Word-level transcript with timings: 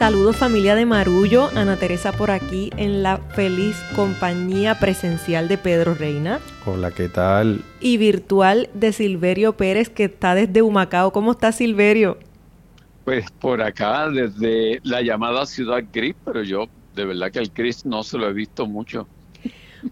Saludos 0.00 0.38
familia 0.38 0.74
de 0.74 0.86
Marullo, 0.86 1.50
Ana 1.54 1.76
Teresa 1.76 2.12
por 2.12 2.30
aquí 2.30 2.70
en 2.78 3.02
la 3.02 3.18
feliz 3.18 3.76
compañía 3.94 4.80
presencial 4.80 5.46
de 5.46 5.58
Pedro 5.58 5.94
Reina. 5.94 6.40
Hola, 6.64 6.90
¿qué 6.90 7.10
tal? 7.10 7.60
Y 7.80 7.98
virtual 7.98 8.70
de 8.72 8.94
Silverio 8.94 9.58
Pérez 9.58 9.90
que 9.90 10.04
está 10.04 10.34
desde 10.34 10.62
Humacao. 10.62 11.12
¿Cómo 11.12 11.32
está 11.32 11.52
Silverio? 11.52 12.16
Pues 13.04 13.30
por 13.30 13.60
acá, 13.60 14.08
desde 14.08 14.80
la 14.84 15.02
llamada 15.02 15.44
ciudad 15.44 15.84
gris, 15.92 16.16
pero 16.24 16.44
yo 16.44 16.66
de 16.96 17.04
verdad 17.04 17.30
que 17.30 17.40
el 17.40 17.50
gris 17.54 17.84
no 17.84 18.02
se 18.02 18.16
lo 18.16 18.26
he 18.26 18.32
visto 18.32 18.66
mucho. 18.66 19.06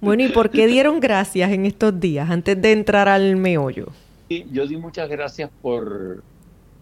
Bueno, 0.01 0.23
¿y 0.23 0.29
por 0.31 0.49
qué 0.49 0.67
dieron 0.67 1.01
gracias 1.01 1.53
en 1.53 1.67
estos 1.67 2.01
días 2.01 2.31
antes 2.31 2.59
de 2.63 2.73
entrar 2.73 3.11
al 3.11 3.37
meollo? 3.37 3.89
Yo 4.31 4.67
di 4.67 4.79
muchas 4.79 5.07
gracias 5.11 5.51
por 5.61 6.23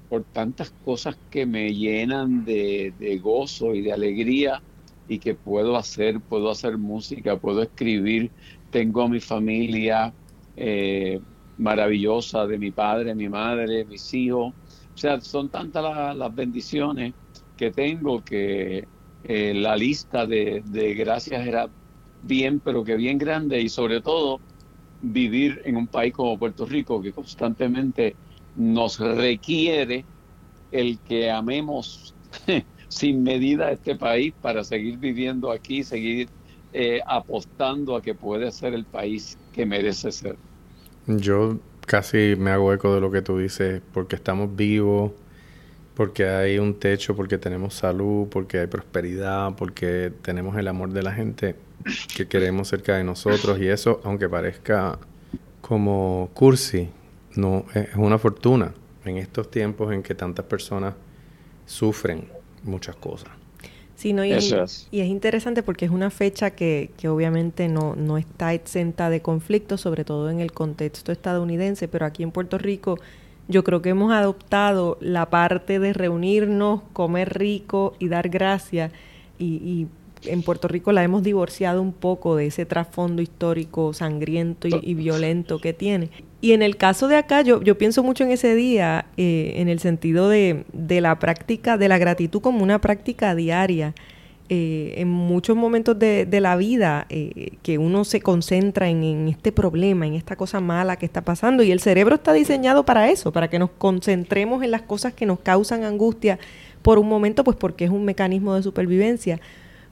por 0.09 0.25
tantas 0.25 0.73
cosas 0.85 1.19
que 1.31 1.47
me 1.47 1.75
llenan 1.75 2.45
de, 2.45 3.21
gozo 3.23 3.75
y 3.75 3.83
de 3.83 3.93
alegría 3.93 4.63
y 5.07 5.19
que 5.19 5.35
puedo 5.35 5.77
hacer, 5.77 6.21
puedo 6.23 6.51
hacer 6.51 6.79
música, 6.79 7.39
puedo 7.39 7.63
escribir, 7.63 8.33
tengo 8.71 9.03
a 9.03 9.09
mi 9.09 9.21
familia 9.21 10.15
eh, 10.57 11.21
maravillosa 11.57 12.47
de 12.47 12.59
mi 12.59 12.73
padre, 12.73 13.15
mi 13.15 13.29
madre, 13.29 13.85
mis 13.85 14.13
hijos. 14.15 14.55
O 14.55 14.99
sea, 14.99 15.21
son 15.21 15.51
tantas 15.51 16.17
las 16.17 16.35
bendiciones 16.35 17.15
que 17.57 17.71
tengo 17.73 18.23
que 18.23 18.89
eh, 19.23 19.55
la 19.55 19.77
lista 19.77 20.27
de, 20.27 20.63
de 20.65 20.95
gracias 20.95 21.47
era 21.47 21.69
bien, 22.21 22.61
pero 22.61 22.85
que 22.85 22.97
bien 22.97 23.19
grande 23.19 23.61
y 23.61 23.69
sobre 23.69 24.01
todo 24.03 24.43
vivir 25.01 25.61
en 25.65 25.77
un 25.77 25.89
país 25.89 26.13
como 26.13 26.39
Puerto 26.39 26.67
Rico 26.67 27.01
que 27.03 27.13
constantemente 27.13 28.19
nos 28.57 28.99
requiere 28.99 30.05
el 30.73 30.99
que 31.01 31.31
amemos 31.31 32.15
sin 32.89 33.23
medida 33.23 33.71
este 33.71 33.95
país 33.97 34.35
para 34.41 34.65
seguir 34.65 34.99
viviendo 34.99 35.51
aquí, 35.51 35.83
seguir 35.83 36.29
eh, 36.73 37.01
apostando 37.07 37.97
a 37.97 38.03
que 38.03 38.15
puede 38.15 38.51
ser 38.51 38.75
el 38.75 38.85
país 38.85 39.39
que 39.53 39.65
merece 39.65 40.13
ser. 40.13 40.37
Yo 41.07 41.59
casi 41.87 42.35
me 42.37 42.51
hago 42.51 42.73
eco 42.73 42.95
de 42.95 43.01
lo 43.01 43.11
que 43.11 43.23
tú 43.23 43.39
dices, 43.39 43.81
porque 43.93 44.17
estamos 44.17 44.55
vivos, 44.55 45.13
porque 45.95 46.27
hay 46.27 46.59
un 46.59 46.79
techo, 46.79 47.17
porque 47.17 47.39
tenemos 47.39 47.75
salud, 47.75 48.29
porque 48.29 48.59
hay 48.59 48.67
prosperidad, 48.67 49.55
porque 49.57 50.13
tenemos 50.23 50.57
el 50.57 50.69
amor 50.69 50.93
de 50.93 51.03
la 51.03 51.13
gente 51.13 51.57
que 52.15 52.27
queremos 52.27 52.69
cerca 52.69 52.97
de 52.97 53.05
nosotros 53.05 53.59
y 53.61 53.69
eso, 53.69 54.01
aunque 54.05 54.29
parezca 54.29 54.99
como 55.61 56.31
cursi, 56.35 56.91
no, 57.37 57.65
es 57.75 57.95
una 57.97 58.19
fortuna 58.19 58.73
en 59.05 59.19
estos 59.19 59.51
tiempos 59.51 59.93
en 59.93 60.03
que 60.03 60.15
tantas 60.15 60.45
personas 60.47 60.95
sufren 61.67 62.29
muchas 62.63 62.97
cosas. 62.97 63.31
Sí, 63.95 64.13
no, 64.13 64.25
y, 64.25 64.33
es. 64.33 64.89
y, 64.91 65.01
es. 65.01 65.07
interesante 65.07 65.63
porque 65.63 65.87
es 65.87 65.91
una 65.91 66.11
fecha 66.11 66.51
que, 66.51 66.91
que 66.99 67.09
obviamente 67.09 67.69
no, 67.69 67.97
no, 67.97 68.19
está 68.19 68.53
exenta 68.53 69.09
de 69.09 69.23
conflictos, 69.23 69.81
sobre 69.81 70.05
todo 70.05 70.29
en 70.29 70.41
el 70.41 70.53
contexto 70.53 71.13
estadounidense, 71.13 71.89
pero 71.89 72.05
aquí 72.05 72.23
en 72.23 72.31
Puerto 72.31 72.59
Rico 72.59 72.99
yo 73.49 73.65
creo 73.65 73.81
que 73.81 73.91
hemos 73.91 74.13
adoptado 74.13 74.99
la 75.01 75.31
parte 75.31 75.79
de 75.79 75.95
reunirnos, 75.95 76.83
comer 76.93 77.39
rico 77.39 77.95
y 77.99 78.09
dar 78.09 78.29
gracias 78.29 78.93
y, 79.39 79.47
y 79.47 79.87
en 80.25 80.43
Puerto 80.43 80.69
Rico 80.69 80.93
la 80.93 81.03
hemos 81.03 81.23
divorciado 81.23 81.83
un 81.83 81.93
poco 81.93 82.37
de 82.37 82.47
ese 82.47 82.67
trasfondo 82.67 83.23
histórico 83.23 83.93
sangriento 83.93 84.69
y, 84.69 84.95
violento 84.95 85.61
que 85.61 85.73
tiene. 85.73 86.11
Y 86.47 86.53
en 86.53 86.63
el 86.63 86.77
caso 86.77 87.09
de 87.09 87.17
acá, 87.17 87.43
yo, 87.43 87.61
yo 87.61 87.77
pienso 87.77 88.05
mucho 88.05 88.23
en 88.23 88.31
ese 88.31 88.55
día, 88.55 89.07
eh, 89.17 89.55
en 89.57 89.69
el 89.69 89.81
sentido 89.81 90.29
de, 90.29 90.65
de, 90.73 91.01
la 91.01 91.19
práctica, 91.19 91.77
de 91.77 91.89
la 91.89 91.99
gratitud 91.99 92.41
como 92.41 92.63
una 92.63 92.81
práctica 92.81 93.35
diaria. 93.35 93.95
Eh, 94.49 94.95
en 94.99 95.09
muchos 95.09 95.57
momentos 95.57 95.99
de, 95.99 96.25
de 96.25 96.41
la 96.41 96.55
vida 96.55 97.07
eh, 97.09 97.57
que 97.65 97.79
uno 97.79 98.05
se 98.05 98.21
concentra 98.21 98.89
en, 98.89 99.03
en, 99.03 99.27
este 99.27 99.51
problema, 99.51 100.07
en 100.07 100.15
esta 100.15 100.37
cosa 100.37 100.61
mala 100.61 100.95
que 100.95 101.05
está 101.05 101.23
pasando 101.23 101.65
y 101.65 101.73
el 101.73 101.81
cerebro 101.81 102.15
está 102.15 102.33
diseñado 102.33 102.85
para 102.85 103.11
eso, 103.11 103.33
para 103.33 103.51
que 103.51 103.59
nos 103.59 103.71
concentremos 103.71 104.63
en 104.63 104.71
las 104.71 104.83
cosas 104.83 105.15
que 105.15 105.27
nos 105.27 105.41
causan 105.41 105.83
angustia 105.83 106.39
por 106.83 107.01
un 107.01 107.09
momento, 107.09 107.43
pues 107.43 107.57
porque 107.57 107.87
es 107.87 107.91
un 107.91 108.05
mecanismo 108.05 108.55
de 108.55 108.63
supervivencia 108.63 109.41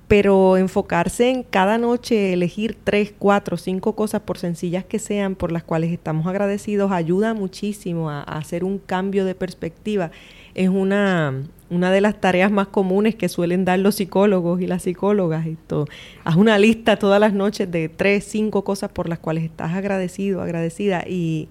pero 0.08 0.58
enfocarse 0.58 1.30
en 1.30 1.42
cada 1.42 1.78
noche, 1.78 2.34
elegir 2.34 2.76
tres, 2.84 3.12
cuatro, 3.18 3.56
cinco 3.56 3.96
cosas, 3.96 4.20
por 4.22 4.36
sencillas 4.36 4.84
que 4.84 4.98
sean, 4.98 5.34
por 5.34 5.50
las 5.50 5.64
cuales 5.64 5.92
estamos 5.92 6.26
agradecidos, 6.26 6.92
ayuda 6.92 7.32
muchísimo 7.32 8.10
a, 8.10 8.22
hacer 8.22 8.64
un 8.64 8.78
cambio 8.78 9.24
de 9.24 9.34
perspectiva. 9.34 10.10
Es 10.54 10.68
una, 10.68 11.42
una 11.70 11.90
de 11.90 12.02
las 12.02 12.20
tareas 12.20 12.52
más 12.52 12.68
comunes 12.68 13.14
que 13.14 13.30
suelen 13.30 13.64
dar 13.64 13.78
los 13.78 13.94
psicólogos 13.94 14.60
y 14.60 14.66
las 14.66 14.82
psicólogas. 14.82 15.46
Esto. 15.46 15.86
Haz 16.22 16.36
una 16.36 16.58
lista 16.58 16.98
todas 16.98 17.18
las 17.18 17.32
noches 17.32 17.70
de 17.70 17.88
tres, 17.88 18.24
cinco 18.24 18.62
cosas 18.62 18.90
por 18.92 19.08
las 19.08 19.18
cuales 19.18 19.44
estás 19.44 19.72
agradecido, 19.72 20.42
agradecida. 20.42 21.02
Y, 21.08 21.48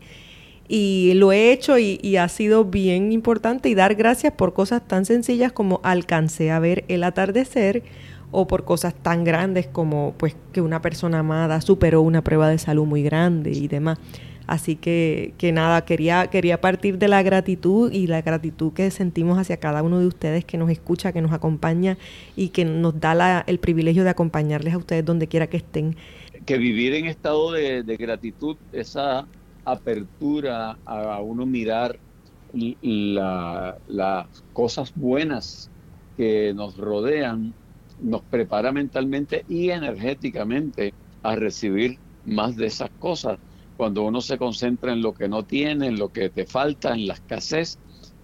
y 0.68 1.14
lo 1.16 1.32
he 1.32 1.52
hecho 1.52 1.80
y, 1.80 2.00
y, 2.04 2.18
ha 2.18 2.30
sido 2.30 2.66
bien 2.66 3.12
importante 3.12 3.68
y 3.68 3.76
dar 3.76 3.96
gracias 3.96 4.32
por 4.34 4.54
cosas 4.54 4.88
tan 4.88 5.06
sencillas 5.06 5.52
como 5.52 5.82
alcancé 5.84 6.52
a 6.52 6.60
ver 6.60 6.86
el 6.88 7.04
atardecer 7.04 7.84
o 8.34 8.48
por 8.48 8.66
cosas 8.66 8.94
tan 8.96 9.24
grandes 9.24 9.68
como 9.68 10.16
pues 10.18 10.36
que 10.52 10.60
una 10.60 10.82
persona 10.82 11.20
amada 11.20 11.62
superó 11.62 12.02
una 12.02 12.24
prueba 12.24 12.50
de 12.50 12.58
salud 12.58 12.86
muy 12.86 13.04
grande 13.04 13.52
y 13.52 13.68
demás. 13.68 14.00
Así 14.46 14.76
que, 14.76 15.34
que 15.38 15.54
nada, 15.54 15.86
quería, 15.86 16.28
quería 16.28 16.60
partir 16.60 16.98
de 16.98 17.08
la 17.08 17.24
gratitud 17.24 17.92
y 17.92 18.08
la 18.08 18.22
gratitud 18.22 18.74
que 18.74 18.92
sentimos 18.92 19.38
hacia 19.38 19.58
cada 19.58 19.84
uno 19.84 20.00
de 20.00 20.08
ustedes 20.08 20.44
que 20.44 20.58
nos 20.58 20.70
escucha, 20.70 21.14
que 21.14 21.22
nos 21.22 21.32
acompaña 21.32 21.98
y 22.36 22.50
que 22.50 22.66
nos 22.66 23.00
da 23.00 23.16
la, 23.16 23.44
el 23.48 23.60
privilegio 23.60 24.04
de 24.04 24.10
acompañarles 24.10 24.74
a 24.74 24.78
ustedes 24.78 25.06
donde 25.06 25.28
quiera 25.28 25.48
que 25.48 25.58
estén. 25.58 25.96
Que 26.46 26.58
vivir 26.58 26.94
en 26.94 27.06
estado 27.06 27.54
de, 27.54 27.84
gratitud, 27.98 28.58
esa 28.74 29.26
apertura 29.64 30.78
a, 30.86 31.22
uno 31.22 31.46
mirar 31.46 31.98
las 33.88 34.28
cosas 34.52 34.92
buenas 34.94 35.70
que 36.18 36.54
nos 36.54 36.76
rodean, 36.76 37.54
nos 38.04 38.22
prepara 38.22 38.72
mentalmente 38.72 39.46
y 39.50 39.70
energéticamente 39.70 40.94
a 41.24 41.36
recibir 41.36 41.98
más 42.26 42.56
de 42.56 42.68
esas 42.68 42.90
cosas. 43.00 43.40
Cuando 43.78 44.04
uno 44.04 44.22
se 44.22 44.38
concentra 44.38 44.94
en 44.94 45.02
lo 45.02 45.14
que 45.14 45.28
no 45.28 45.44
tiene, 45.44 45.88
en 45.88 45.98
lo 45.98 46.10
que 46.10 46.30
te 46.30 46.46
falta, 46.46 46.94
en 46.94 47.08
la 47.08 47.16
escasez, 47.16 47.80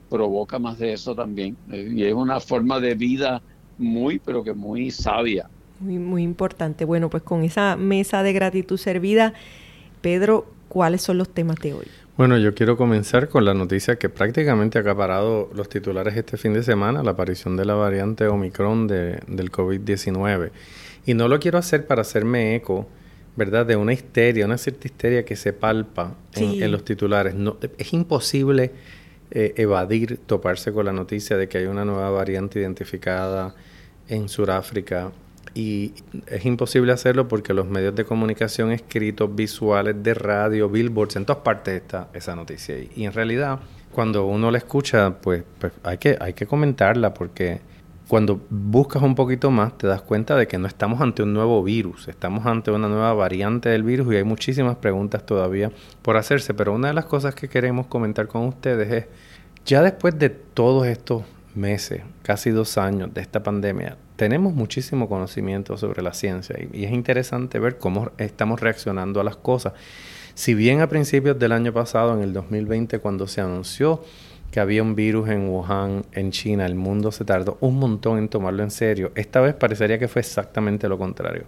provoca 0.09 0.59
más 0.59 0.77
de 0.77 0.93
eso 0.93 1.15
también. 1.15 1.57
Y 1.71 2.03
es 2.03 2.13
una 2.13 2.39
forma 2.39 2.79
de 2.79 2.95
vida 2.95 3.41
muy, 3.77 4.19
pero 4.19 4.43
que 4.43 4.53
muy 4.53 4.91
sabia. 4.91 5.49
Muy, 5.79 5.97
muy 5.97 6.23
importante. 6.23 6.85
Bueno, 6.85 7.09
pues 7.09 7.23
con 7.23 7.43
esa 7.43 7.77
mesa 7.77 8.21
de 8.21 8.33
gratitud 8.33 8.77
servida, 8.77 9.33
Pedro, 10.01 10.45
¿cuáles 10.67 11.01
son 11.01 11.17
los 11.17 11.29
temas 11.29 11.57
de 11.57 11.73
hoy? 11.73 11.85
Bueno, 12.19 12.37
yo 12.37 12.53
quiero 12.53 12.75
comenzar 12.75 13.29
con 13.29 13.45
la 13.45 13.53
noticia 13.53 13.95
que 13.95 14.09
prácticamente 14.09 14.77
ha 14.77 14.81
acaparado 14.81 15.49
los 15.53 15.69
titulares 15.69 16.17
este 16.17 16.35
fin 16.35 16.51
de 16.51 16.63
semana, 16.63 17.01
la 17.01 17.11
aparición 17.11 17.55
de 17.55 17.63
la 17.63 17.75
variante 17.75 18.27
Omicron 18.27 18.87
de, 18.87 19.21
del 19.27 19.49
COVID-19. 19.49 20.51
Y 21.05 21.13
no 21.13 21.29
lo 21.29 21.39
quiero 21.39 21.57
hacer 21.57 21.87
para 21.87 22.01
hacerme 22.01 22.57
eco, 22.57 22.89
¿verdad?, 23.37 23.65
de 23.65 23.77
una 23.77 23.93
histeria, 23.93 24.43
una 24.43 24.57
cierta 24.57 24.85
histeria 24.87 25.23
que 25.23 25.37
se 25.37 25.53
palpa 25.53 26.17
en, 26.35 26.69
los 26.69 26.83
titulares. 26.83 27.35
No, 27.35 27.55
es 27.77 27.93
imposible 27.93 28.73
eh, 29.31 29.53
evadir, 29.55 30.17
toparse 30.17 30.73
con 30.73 30.87
la 30.87 30.91
noticia 30.91 31.37
de 31.37 31.47
que 31.47 31.59
hay 31.59 31.67
una 31.67 31.85
nueva 31.85 32.09
variante 32.09 32.59
identificada 32.59 33.55
en 34.09 34.27
Sudáfrica 34.27 35.13
y 35.53 35.93
es 36.27 36.45
imposible 36.45 36.91
hacerlo 36.91 37.27
porque 37.27 37.53
los 37.53 37.67
medios 37.67 37.95
de 37.95 38.05
comunicación 38.05 38.71
escritos, 38.71 39.33
visuales, 39.35 40.01
de 40.01 40.13
radio, 40.13 40.69
billboards, 40.69 41.15
en 41.15 41.25
todas 41.25 41.43
partes 41.43 41.81
está 41.81 42.09
esa 42.13 42.35
noticia. 42.35 42.77
Y, 42.77 42.91
y 42.95 43.05
en 43.05 43.13
realidad, 43.13 43.59
cuando 43.91 44.25
uno 44.25 44.51
la 44.51 44.57
escucha, 44.57 45.15
pues, 45.21 45.43
pues, 45.59 45.73
hay, 45.83 45.97
que, 45.97 46.17
hay 46.19 46.33
que 46.33 46.45
comentarla 46.45 47.13
porque 47.13 47.61
cuando 48.09 48.41
buscas 48.49 49.03
un 49.03 49.13
poquito 49.13 49.51
más 49.51 49.77
te 49.77 49.85
das 49.85 50.01
cuenta 50.01 50.35
de 50.35 50.47
que 50.47 50.57
no 50.57 50.67
estamos 50.67 50.99
ante 50.99 51.21
un 51.21 51.31
nuevo 51.31 51.61
virus, 51.63 52.07
estamos 52.07 52.43
ante 52.47 52.71
una 52.71 52.87
nueva 52.87 53.13
variante 53.13 53.69
del 53.69 53.83
virus 53.83 54.11
y 54.11 54.17
hay 54.17 54.23
muchísimas 54.23 54.77
preguntas 54.77 55.25
todavía 55.25 55.71
por 56.01 56.17
hacerse. 56.17 56.55
Pero 56.55 56.73
una 56.73 56.87
de 56.87 56.95
las 56.95 57.05
cosas 57.05 57.35
que 57.35 57.47
queremos 57.47 57.85
comentar 57.85 58.27
con 58.27 58.47
ustedes 58.47 58.91
es, 58.91 59.05
ya 59.63 59.83
después 59.83 60.17
de 60.17 60.29
todos 60.29 60.87
estos 60.87 61.23
meses, 61.53 62.01
casi 62.23 62.49
dos 62.49 62.79
años 62.79 63.13
de 63.13 63.21
esta 63.21 63.43
pandemia, 63.43 63.97
tenemos 64.19 64.53
muchísimo 64.53 65.07
conocimiento 65.07 65.77
sobre 65.77 66.01
la 66.01 66.13
ciencia 66.13 66.53
y, 66.73 66.83
es 66.83 66.91
interesante 66.91 67.57
ver 67.57 67.77
cómo 67.77 68.11
estamos 68.17 68.59
reaccionando 68.59 69.21
a 69.21 69.23
las 69.23 69.37
cosas. 69.37 69.71
Si 70.33 70.53
bien 70.53 70.81
a 70.81 70.89
principios 70.89 71.39
del 71.39 71.53
año 71.53 71.71
pasado, 71.71 72.13
en 72.15 72.21
el 72.21 72.33
2020, 72.33 72.99
cuando 72.99 73.27
se 73.27 73.39
anunció 73.39 74.03
que 74.51 74.59
había 74.59 74.83
un 74.83 74.93
virus 74.93 75.29
en 75.29 75.47
Wuhan, 75.47 76.03
en 76.11 76.31
China, 76.31 76.65
el 76.65 76.75
mundo 76.75 77.13
se 77.13 77.23
tardó 77.23 77.57
un 77.61 77.79
montón 77.79 78.17
en 78.17 78.27
tomarlo 78.27 78.61
en 78.61 78.71
serio, 78.71 79.13
esta 79.15 79.39
vez 79.39 79.53
parecería 79.53 79.97
que 79.97 80.09
fue 80.09 80.19
exactamente 80.19 80.89
lo 80.89 80.97
contrario. 80.97 81.45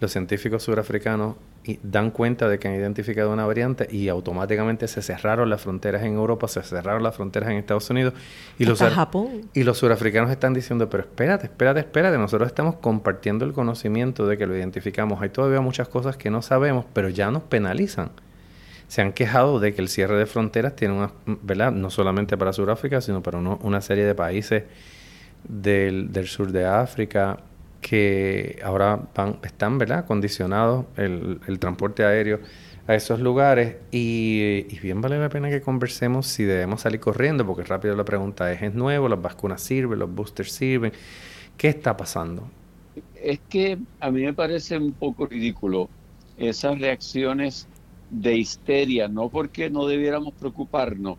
Los 0.00 0.12
científicos 0.12 0.62
surafricanos 0.62 1.36
dan 1.82 2.10
cuenta 2.10 2.48
de 2.48 2.58
que 2.58 2.68
han 2.68 2.74
identificado 2.74 3.32
una 3.32 3.46
variante 3.46 3.88
y 3.90 4.08
automáticamente 4.08 4.86
se 4.86 5.00
cerraron 5.00 5.48
las 5.48 5.62
fronteras 5.62 6.02
en 6.02 6.14
Europa, 6.14 6.46
se 6.46 6.62
cerraron 6.62 7.02
las 7.02 7.14
fronteras 7.16 7.50
en 7.50 7.56
Estados 7.56 7.88
Unidos 7.88 8.12
y 8.58 8.66
los 8.66 8.80
Japón. 8.80 9.48
y 9.54 9.62
los 9.62 9.78
surafricanos 9.78 10.30
están 10.30 10.52
diciendo, 10.52 10.90
pero 10.90 11.04
espérate, 11.04 11.46
espérate, 11.46 11.80
espérate, 11.80 12.18
nosotros 12.18 12.48
estamos 12.48 12.76
compartiendo 12.76 13.44
el 13.44 13.52
conocimiento 13.52 14.26
de 14.26 14.36
que 14.36 14.46
lo 14.46 14.56
identificamos. 14.56 15.22
Hay 15.22 15.30
todavía 15.30 15.60
muchas 15.60 15.88
cosas 15.88 16.16
que 16.16 16.30
no 16.30 16.42
sabemos, 16.42 16.84
pero 16.92 17.08
ya 17.08 17.30
nos 17.30 17.42
penalizan. 17.44 18.10
Se 18.88 19.00
han 19.00 19.12
quejado 19.12 19.60
de 19.60 19.74
que 19.74 19.80
el 19.80 19.88
cierre 19.88 20.18
de 20.18 20.26
fronteras 20.26 20.76
tiene 20.76 20.94
una, 20.94 21.12
¿verdad? 21.24 21.72
No 21.72 21.88
solamente 21.88 22.36
para 22.36 22.52
Sudáfrica, 22.52 23.00
sino 23.00 23.22
para 23.22 23.38
una 23.38 23.80
serie 23.80 24.04
de 24.04 24.14
países 24.14 24.64
del, 25.48 26.12
del 26.12 26.26
sur 26.26 26.52
de 26.52 26.66
África, 26.66 27.38
que 27.84 28.60
ahora 28.64 28.98
van, 29.14 29.40
están 29.42 29.76
¿verdad? 29.76 30.06
condicionados 30.06 30.86
el, 30.96 31.58
transporte 31.58 32.02
aéreo 32.02 32.40
a 32.86 32.94
esos 32.94 33.20
lugares 33.20 33.76
y, 33.92 34.62
bien 34.80 35.02
vale 35.02 35.18
la 35.18 35.28
pena 35.28 35.50
que 35.50 35.60
conversemos 35.60 36.26
si 36.26 36.44
debemos 36.44 36.80
salir 36.80 36.98
corriendo, 36.98 37.44
porque 37.44 37.62
rápido 37.62 37.94
la 37.94 38.04
pregunta 38.06 38.50
es, 38.50 38.62
¿es 38.62 38.74
nuevo? 38.74 39.06
¿Las 39.10 39.20
vacunas 39.20 39.60
sirven? 39.60 39.98
¿Los 39.98 40.14
boosters 40.14 40.50
sirven? 40.50 40.92
¿Qué 41.58 41.68
está 41.68 41.94
pasando? 41.94 42.48
Es 43.22 43.40
que 43.50 43.76
a 44.00 44.10
mí 44.10 44.22
me 44.22 44.32
parece 44.32 44.78
un 44.78 44.92
poco 44.92 45.26
ridículo 45.26 45.90
esas 46.38 46.78
reacciones 46.78 47.68
de 48.08 48.38
histeria, 48.38 49.08
no 49.08 49.28
porque 49.28 49.68
no 49.68 49.86
debiéramos 49.86 50.32
preocuparnos, 50.32 51.18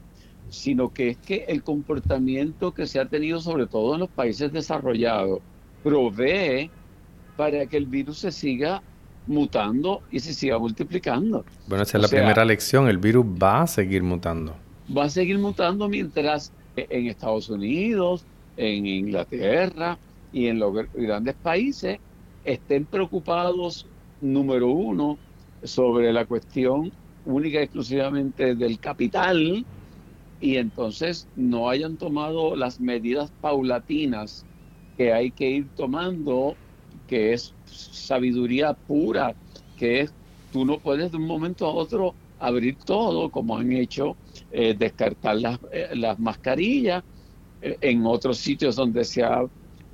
sino 0.50 0.92
que 0.92 1.10
es 1.10 1.18
que 1.18 1.46
el 1.48 1.62
comportamiento 1.62 2.74
que 2.74 2.88
se 2.88 3.00
ha 3.00 3.06
tenido 3.06 3.40
sobre 3.40 3.68
todo 3.68 3.94
en 3.94 4.00
los 4.00 4.10
países 4.10 4.52
desarrollados, 4.52 5.42
provee 5.86 6.72
para 7.38 7.68
que 7.68 7.78
el 7.78 7.86
virus 7.86 8.18
se 8.18 8.32
siga 8.32 8.82
mutando 9.28 10.02
y 10.10 10.20
se 10.20 10.34
siga 10.34 10.58
multiplicando. 10.58 11.46
Bueno, 11.68 11.84
esa 11.84 12.00
es 12.00 12.02
la 12.02 12.08
primera 12.08 12.44
lección, 12.44 12.88
el 12.88 12.98
virus 12.98 13.24
va 13.24 13.62
a 13.62 13.68
seguir 13.68 14.02
mutando. 14.02 14.56
Va 14.96 15.04
a 15.04 15.10
seguir 15.10 15.38
mutando 15.38 15.88
mientras 15.88 16.52
en 16.76 17.06
Estados 17.06 17.50
Unidos, 17.50 18.26
en 18.58 18.88
Inglaterra 18.88 20.00
y 20.34 20.48
en 20.48 20.58
los 20.58 20.74
grandes 20.96 21.36
países 21.36 22.00
estén 22.44 22.86
preocupados, 22.86 23.86
número 24.22 24.70
uno, 24.70 25.20
sobre 25.64 26.12
la 26.12 26.26
cuestión 26.26 26.92
única 27.26 27.60
y 27.60 27.64
exclusivamente 27.64 28.56
del 28.56 28.80
capital 28.80 29.64
y 30.42 30.58
entonces 30.58 31.28
no 31.36 31.70
hayan 31.70 31.98
tomado 31.98 32.56
las 32.56 32.80
medidas 32.80 33.32
paulatinas 33.42 34.45
que 34.96 35.14
hay 35.14 35.32
que 35.32 35.50
ir 35.50 35.70
tomando, 35.76 36.56
que 37.08 37.34
es 37.34 37.54
sabiduría 37.66 38.74
pura, 38.74 39.36
que 39.76 40.02
es, 40.02 40.16
tú 40.52 40.66
no 40.66 40.80
puedes 40.80 41.12
de 41.12 41.18
un 41.18 41.28
momento 41.28 41.66
a 41.66 41.74
otro 41.74 42.16
abrir 42.40 42.78
todo, 42.86 43.32
como 43.32 43.58
han 43.58 43.72
hecho, 43.72 44.18
eh, 44.52 44.76
descartar 44.78 45.38
las, 45.38 45.60
eh, 45.72 45.90
las 45.96 46.20
mascarillas, 46.20 47.04
eh, 47.62 47.78
en 47.82 48.06
otros 48.06 48.38
sitios 48.40 48.76
donde 48.76 49.04
se 49.06 49.24
ha 49.24 49.46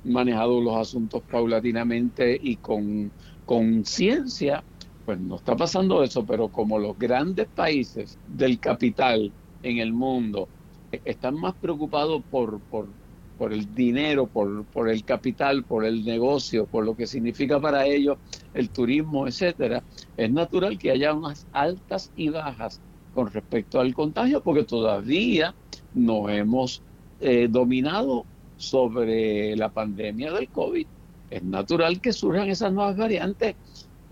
manejado 0.04 0.60
los 0.60 0.76
asuntos 0.76 1.22
paulatinamente 1.24 2.38
y 2.40 2.56
con 2.58 3.12
conciencia, 3.44 4.64
pues 5.04 5.18
no 5.20 5.36
está 5.36 5.56
pasando 5.56 6.02
eso, 6.02 6.24
pero 6.26 6.50
como 6.50 6.78
los 6.78 6.96
grandes 6.98 7.48
países 7.48 8.18
del 8.26 8.58
capital 8.60 9.34
en 9.62 9.78
el 9.78 9.92
mundo 9.92 10.50
están 10.90 11.34
más 11.36 11.54
preocupados 11.56 12.22
por, 12.28 12.60
por 12.62 12.94
por 13.38 13.52
el 13.52 13.74
dinero, 13.74 14.26
por, 14.26 14.64
por 14.66 14.88
el 14.88 15.04
capital, 15.04 15.64
por 15.64 15.84
el 15.84 16.04
negocio, 16.04 16.66
por 16.66 16.84
lo 16.84 16.94
que 16.94 17.06
significa 17.06 17.60
para 17.60 17.86
ellos 17.86 18.18
el 18.54 18.70
turismo, 18.70 19.26
etcétera, 19.26 19.82
es 20.16 20.30
natural 20.30 20.78
que 20.78 20.90
haya 20.90 21.14
unas 21.14 21.46
altas 21.52 22.12
y 22.16 22.28
bajas 22.28 22.80
con 23.14 23.30
respecto 23.30 23.80
al 23.80 23.94
contagio, 23.94 24.42
porque 24.42 24.64
todavía 24.64 25.54
no 25.94 26.28
hemos 26.28 26.82
eh, 27.20 27.48
dominado 27.50 28.24
sobre 28.56 29.56
la 29.56 29.70
pandemia 29.70 30.32
del 30.32 30.48
COVID. 30.48 30.86
Es 31.30 31.42
natural 31.42 32.00
que 32.00 32.12
surjan 32.12 32.48
esas 32.48 32.72
nuevas 32.72 32.96
variantes, 32.96 33.56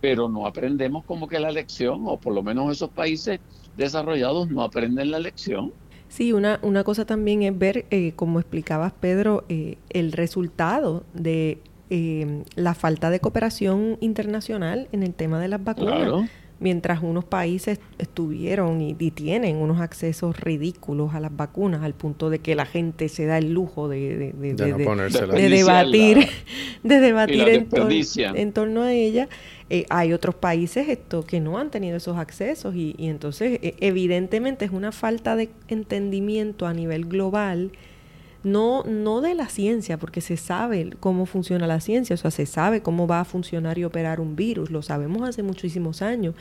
pero 0.01 0.29
no 0.29 0.47
aprendemos 0.47 1.05
como 1.05 1.29
que 1.29 1.39
la 1.39 1.53
lección, 1.53 2.03
o 2.07 2.19
por 2.19 2.35
lo 2.35 2.43
menos 2.43 2.73
esos 2.73 2.91
países 2.91 3.41
desarrollados 3.77 4.49
no 4.51 4.63
aprenden 4.63 5.11
la 5.11 5.19
lección. 5.19 5.73
Sí, 6.11 6.33
una, 6.33 6.59
una 6.63 6.83
cosa 6.83 7.05
también 7.05 7.45
es 7.45 7.57
ver, 7.57 7.87
eh, 7.91 8.13
como 8.17 8.41
explicabas 8.41 8.93
Pedro, 8.93 9.45
eh, 9.49 9.79
el 9.91 10.11
resultado 10.11 11.05
de 11.15 11.59
eh, 11.89 12.43
la 12.57 12.75
falta 12.75 13.11
de 13.11 13.21
cooperación 13.21 13.97
internacional 14.01 14.89
en 14.91 15.05
el 15.05 15.15
tema 15.15 15.41
de 15.41 15.47
las 15.47 15.63
vacunas 15.63 16.29
mientras 16.61 17.03
unos 17.03 17.25
países 17.25 17.81
estuvieron 17.99 18.81
y, 18.81 18.95
tienen 19.11 19.57
unos 19.57 19.81
accesos 19.81 20.39
ridículos 20.39 21.15
a 21.15 21.21
las 21.21 21.35
vacunas 21.35 21.83
al 21.83 21.95
punto 21.95 22.31
de 22.31 22.39
que 22.39 22.55
la 22.55 22.67
gente 22.67 23.09
se 23.09 23.27
da 23.27 23.39
el 23.39 23.53
lujo 23.53 23.89
de, 23.89 24.33
de, 24.39 24.55
debatir 24.55 26.29
de 26.85 27.01
debatir 27.01 27.49
en, 27.49 28.53
torno 28.53 28.83
a 28.83 28.93
ella. 28.93 29.29
Eh, 29.69 29.87
hay 29.89 30.13
otros 30.13 30.35
países 30.35 30.89
esto 30.89 31.25
que 31.25 31.41
no 31.41 31.59
han 31.59 31.71
tenido 31.71 31.97
esos 31.97 32.19
accesos 32.19 32.75
y, 32.75 32.95
y 32.99 33.09
entonces 33.09 33.59
e, 33.63 33.75
evidentemente 33.81 34.65
es 34.65 34.71
una 34.71 34.93
falta 34.93 35.35
de 35.35 35.49
entendimiento 35.69 36.67
a 36.67 36.75
nivel 36.75 37.07
global 37.07 37.73
no, 38.43 38.83
no 38.85 39.21
de 39.21 39.35
la 39.35 39.49
ciencia, 39.49 39.99
porque 39.99 40.21
se 40.21 40.37
sabe 40.37 40.91
cómo 41.01 41.27
funciona 41.27 41.67
la 41.67 41.81
ciencia, 41.81 42.15
o 42.15 42.17
sea, 42.17 42.31
se 42.31 42.47
sabe 42.47 42.83
cómo 42.83 43.07
va 43.07 43.21
a 43.21 43.25
funcionar 43.25 43.79
y 43.79 43.85
operar 43.85 44.21
un 44.21 44.37
virus, 44.37 44.71
lo 44.71 44.83
sabemos 44.83 45.29
hace 45.29 45.43
muchísimos 45.43 46.03
años, 46.03 46.35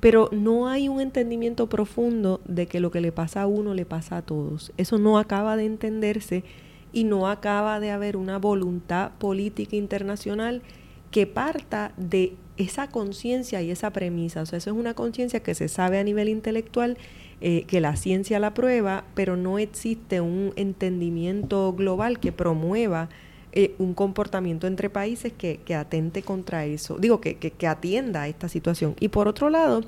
pero 0.00 0.28
no 0.32 0.68
hay 0.68 0.88
un 0.88 1.00
entendimiento 1.00 1.68
profundo 1.68 2.40
de 2.44 2.66
que 2.66 2.80
lo 2.80 2.90
que 2.90 3.00
le 3.00 3.12
pasa 3.12 3.42
a 3.42 3.46
uno 3.46 3.74
le 3.74 3.86
pasa 3.86 4.18
a 4.18 4.22
todos. 4.22 4.72
Eso 4.76 4.98
no 4.98 5.18
acaba 5.18 5.56
de 5.56 5.64
entenderse 5.64 6.44
y 6.92 7.04
no 7.04 7.28
acaba 7.28 7.80
de 7.80 7.90
haber 7.90 8.16
una 8.16 8.38
voluntad 8.38 9.12
política 9.18 9.76
internacional 9.76 10.62
que 11.10 11.26
parta 11.26 11.92
de 11.96 12.36
esa 12.56 12.88
conciencia 12.88 13.62
y 13.62 13.70
esa 13.70 13.92
premisa. 13.92 14.42
O 14.42 14.46
sea, 14.46 14.58
eso 14.58 14.70
es 14.70 14.76
una 14.76 14.94
conciencia 14.94 15.40
que 15.40 15.54
se 15.54 15.68
sabe 15.68 15.98
a 15.98 16.04
nivel 16.04 16.28
intelectual 16.28 16.98
eh, 17.40 17.64
que 17.66 17.80
la 17.80 17.96
ciencia 17.96 18.38
la 18.38 18.54
prueba, 18.54 19.04
pero 19.14 19.36
no 19.36 19.58
existe 19.58 20.20
un 20.20 20.52
entendimiento 20.56 21.72
global 21.72 22.18
que 22.20 22.32
promueva 22.32 23.08
eh, 23.52 23.74
un 23.78 23.94
comportamiento 23.94 24.66
entre 24.66 24.90
países 24.90 25.32
que, 25.32 25.60
atente 25.74 26.22
contra 26.22 26.64
eso, 26.64 26.96
digo, 26.98 27.20
que, 27.20 27.36
que, 27.36 27.66
atienda 27.66 28.22
a 28.22 28.28
esta 28.28 28.48
situación. 28.48 28.96
Y 28.98 29.08
por 29.08 29.28
otro 29.28 29.50
lado, 29.50 29.82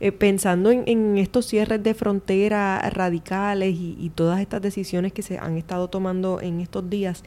eh, 0.00 0.12
pensando 0.12 0.70
en, 0.70 1.18
estos 1.18 1.46
cierres 1.46 1.82
de 1.82 1.94
frontera 1.94 2.80
radicales 2.90 3.76
y 3.78 4.10
todas 4.14 4.40
estas 4.40 4.62
decisiones 4.62 5.12
que 5.12 5.22
se 5.22 5.38
han 5.38 5.56
estado 5.56 5.88
tomando 5.88 6.40
en 6.40 6.60
estos 6.60 6.88
días, 6.88 7.22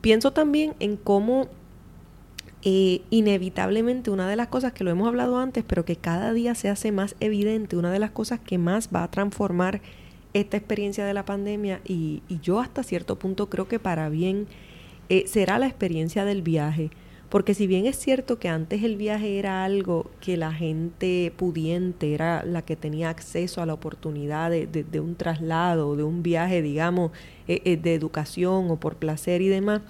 pienso 0.00 0.32
también 0.32 0.74
en 0.80 0.96
cómo 0.96 1.48
eh, 2.66 3.02
inevitablemente 3.10 4.10
una 4.10 4.26
de 4.26 4.36
las 4.36 4.48
cosas 4.48 4.72
que 4.72 4.84
lo 4.84 4.90
hemos 4.90 5.06
hablado 5.06 5.36
antes, 5.36 5.64
pero 5.66 5.84
que 5.84 5.96
cada 5.96 6.32
día 6.32 6.54
se 6.54 6.70
hace 6.70 6.92
más 6.92 7.14
evidente, 7.20 7.76
una 7.76 7.92
de 7.92 7.98
las 7.98 8.10
cosas 8.10 8.40
que 8.40 8.56
más 8.56 8.88
va 8.94 9.02
a 9.02 9.10
transformar 9.10 9.82
esta 10.32 10.56
experiencia 10.56 11.04
de 11.04 11.12
la 11.12 11.26
pandemia 11.26 11.82
y, 11.84 12.22
yo 12.42 12.60
hasta 12.60 12.82
cierto 12.82 13.18
punto 13.18 13.50
creo 13.50 13.68
que 13.68 13.78
para 13.78 14.08
bien 14.08 14.46
eh, 15.10 15.24
será 15.26 15.58
la 15.58 15.66
experiencia 15.66 16.24
del 16.24 16.40
viaje. 16.40 16.90
Porque 17.28 17.52
si 17.52 17.66
bien 17.66 17.84
es 17.84 17.96
cierto 17.96 18.38
que 18.38 18.48
antes 18.48 18.82
el 18.82 18.96
viaje 18.96 19.38
era 19.38 19.64
algo 19.64 20.10
que 20.20 20.36
la 20.38 20.52
gente 20.52 21.32
pudiente 21.36 22.14
era 22.14 22.44
la 22.44 22.62
que 22.62 22.76
tenía 22.76 23.10
acceso 23.10 23.60
a 23.60 23.66
la 23.66 23.74
oportunidad 23.74 24.50
de, 24.50 25.00
un 25.00 25.16
traslado, 25.16 25.96
de 25.96 26.04
un 26.04 26.22
viaje, 26.22 26.62
digamos, 26.62 27.10
eh, 27.48 27.76
de 27.76 27.94
educación 27.94 28.70
o 28.70 28.76
por 28.76 28.96
placer 28.96 29.42
y 29.42 29.48
demás, 29.48 29.82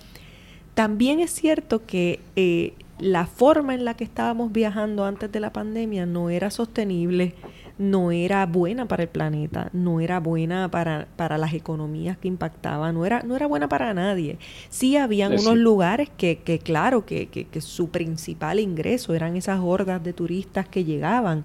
también 0.75 1.21
es 1.21 1.31
cierto 1.31 1.87
que 1.87 2.21
eh, 2.37 2.75
la 2.99 3.27
forma 3.27 3.75
en 3.75 3.85
la 3.85 3.95
que 3.95 4.05
estábamos 4.05 4.53
viajando 4.53 5.05
antes 5.05 5.31
de 5.31 5.41
la 5.41 5.53
pandemia 5.53 6.07
no 6.07 6.31
era 6.31 6.51
sostenible, 6.51 7.35
no 7.77 8.13
era 8.13 8.47
buena 8.47 8.87
para 8.87 9.03
el 9.03 9.09
planeta, 9.09 9.69
no 9.73 10.01
era 10.01 10.21
buena 10.21 10.71
para, 10.71 11.09
para 11.17 11.39
las 11.39 11.55
economías 11.55 12.17
que 12.17 12.29
impactaban, 12.29 12.95
no 12.95 13.05
era, 13.05 13.23
no 13.23 13.35
era 13.35 13.47
buena 13.47 13.69
para 13.69 13.95
nadie. 13.95 14.39
Sí 14.69 14.97
habían 14.97 15.33
unos 15.33 15.57
lugares 15.57 16.09
que, 16.17 16.39
que 16.39 16.61
claro, 16.61 17.05
que, 17.05 17.27
que, 17.27 17.47
que 17.47 17.61
su 17.61 17.89
principal 17.91 18.61
ingreso 18.61 19.15
eran 19.15 19.37
esas 19.37 19.61
hordas 19.61 20.03
de 20.05 20.13
turistas 20.13 20.69
que 20.69 20.85
llegaban 20.85 21.45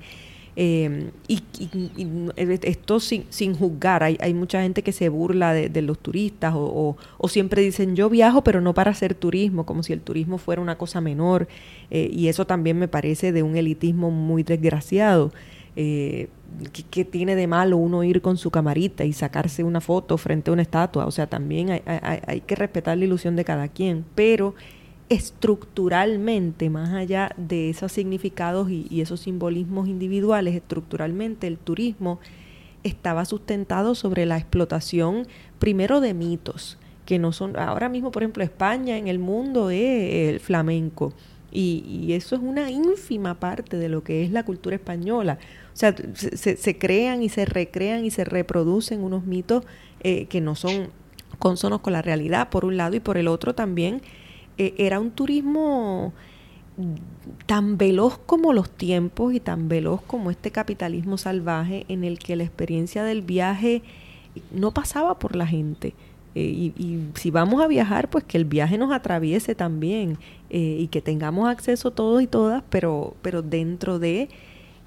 eh, 0.61 1.11
y, 1.29 1.41
esto 2.35 2.99
sin, 2.99 3.23
sin 3.29 3.55
juzgar, 3.55 4.03
hay, 4.03 4.17
hay, 4.19 4.33
mucha 4.33 4.61
gente 4.61 4.83
que 4.83 4.91
se 4.91 5.07
burla 5.07 5.53
de, 5.53 5.81
los 5.81 5.97
turistas 5.99 6.53
o, 6.53 6.97
o, 7.17 7.27
siempre 7.29 7.61
dicen 7.61 7.95
yo 7.95 8.09
viajo 8.09 8.43
pero 8.43 8.59
no 8.59 8.73
para 8.73 8.91
hacer 8.91 9.13
turismo, 9.13 9.65
como 9.65 9.83
si 9.83 9.93
el 9.93 10.01
turismo 10.01 10.37
fuera 10.37 10.61
una 10.61 10.77
cosa 10.77 10.99
menor 10.99 11.47
eh, 11.91 12.09
y 12.11 12.27
eso 12.27 12.45
también 12.45 12.77
me 12.77 12.89
parece 12.89 13.31
de 13.31 13.41
un 13.41 13.55
elitismo 13.55 14.11
muy 14.11 14.43
desgraciado. 14.43 15.31
Eh, 15.77 16.27
¿qué, 16.91 17.05
tiene 17.05 17.37
de 17.37 17.47
malo 17.47 17.77
uno 17.77 18.03
ir 18.03 18.21
con 18.21 18.35
su 18.35 18.51
camarita 18.51 19.05
y 19.05 19.13
sacarse 19.13 19.63
una 19.63 19.79
foto 19.79 20.17
frente 20.17 20.49
a 20.49 20.53
una 20.53 20.63
estatua? 20.63 21.05
O 21.05 21.11
sea, 21.11 21.27
también 21.27 21.69
hay, 21.69 21.83
hay, 21.85 22.19
hay 22.27 22.41
que 22.41 22.55
respetar 22.55 22.97
la 22.97 23.05
ilusión 23.05 23.37
de 23.37 23.45
cada 23.45 23.69
quien, 23.69 24.03
pero 24.13 24.55
estructuralmente, 25.09 26.69
más 26.69 26.93
allá 26.93 27.31
de 27.35 27.71
esos 27.71 27.91
significados 27.91 28.69
y, 28.69 29.01
esos 29.01 29.21
simbolismos 29.21 29.87
individuales, 29.87 30.55
estructuralmente 30.55 31.47
el 31.47 31.57
turismo 31.57 32.19
estaba 32.83 33.25
sustentado 33.25 33.95
sobre 33.95 34.25
la 34.25 34.37
explotación 34.37 35.27
primero 35.57 35.99
de 35.99 36.13
mitos, 36.13 36.77
que 37.05 37.17
no 37.19 37.33
son, 37.33 37.57
ahora 37.57 37.89
mismo 37.89 38.11
por 38.11 38.21
ejemplo 38.21 38.43
España 38.43 38.97
en 38.97 39.07
el 39.07 39.19
mundo 39.19 39.71
es 39.71 40.29
el 40.29 40.39
flamenco, 40.39 41.13
y, 41.51 42.13
eso 42.13 42.35
es 42.35 42.41
una 42.41 42.69
ínfima 42.69 43.39
parte 43.39 43.77
de 43.77 43.89
lo 43.89 44.03
que 44.03 44.23
es 44.23 44.31
la 44.31 44.45
cultura 44.45 44.75
española. 44.75 45.39
O 45.73 45.77
sea, 45.79 45.95
se, 46.13 46.77
crean 46.77 47.23
y 47.23 47.29
se 47.29 47.45
recrean 47.45 48.05
y 48.05 48.11
se 48.11 48.23
reproducen 48.23 49.01
unos 49.03 49.25
mitos 49.25 49.63
eh, 50.01 50.25
que 50.25 50.41
no 50.41 50.53
son 50.53 50.89
consonos 51.39 51.79
con 51.81 51.93
la 51.93 52.03
realidad, 52.03 52.49
por 52.49 52.65
un 52.65 52.77
lado, 52.77 52.95
y 52.95 52.99
por 52.99 53.17
el 53.17 53.27
otro 53.27 53.55
también 53.55 54.01
eh, 54.59 54.75
era 54.77 54.99
un 54.99 55.11
turismo 55.11 56.11
tan 57.45 57.77
veloz 57.77 58.17
como 58.25 58.51
los 58.51 58.69
tiempos 58.69 59.33
y 59.33 59.39
tan 59.39 59.69
veloz 59.69 60.01
como 60.01 60.31
este 60.31 60.51
capitalismo 60.51 61.17
salvaje 61.17 61.85
en 61.87 62.03
el 62.03 62.19
que 62.19 62.35
la 62.35 62.43
experiencia 62.43 63.05
del 63.05 63.21
viaje 63.21 63.81
no 64.51 64.71
pasaba 64.73 65.17
por 65.17 65.37
la 65.37 65.47
gente. 65.47 65.93
Eh, 66.35 66.73
y, 66.77 66.99
si 67.15 67.31
vamos 67.31 67.61
a 67.61 67.67
viajar, 67.67 68.09
pues 68.09 68.25
que 68.25 68.37
el 68.37 68.43
viaje 68.43 68.77
nos 68.77 68.91
atraviese 68.91 69.55
también 69.55 70.17
eh, 70.49 70.75
y 70.79 70.87
que 70.87 71.01
tengamos 71.01 71.47
acceso 71.47 71.91
todos 71.91 72.21
y 72.21 72.27
todas, 72.27 72.61
pero, 72.69 73.15
pero 73.21 73.41
dentro 73.41 73.97
de 73.97 74.27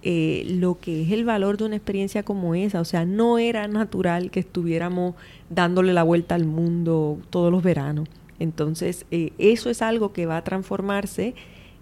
lo 0.04 0.80
que 0.80 1.02
es 1.02 1.12
el 1.12 1.24
valor 1.24 1.56
de 1.56 1.64
una 1.64 1.76
experiencia 1.76 2.24
como 2.24 2.54
esa. 2.54 2.80
O 2.80 2.84
sea, 2.84 3.06
no 3.06 3.38
era 3.38 3.68
natural 3.68 4.30
que 4.30 4.40
estuviéramos 4.40 5.14
dándole 5.48 5.94
la 5.94 6.02
vuelta 6.02 6.34
al 6.34 6.44
mundo 6.44 7.18
todos 7.30 7.50
los 7.50 7.62
veranos. 7.62 8.06
Entonces, 8.42 9.06
eh, 9.12 9.32
eso 9.38 9.70
es 9.70 9.82
algo 9.82 10.12
que 10.12 10.26
va 10.26 10.36
a 10.36 10.42
transformarse, 10.42 11.36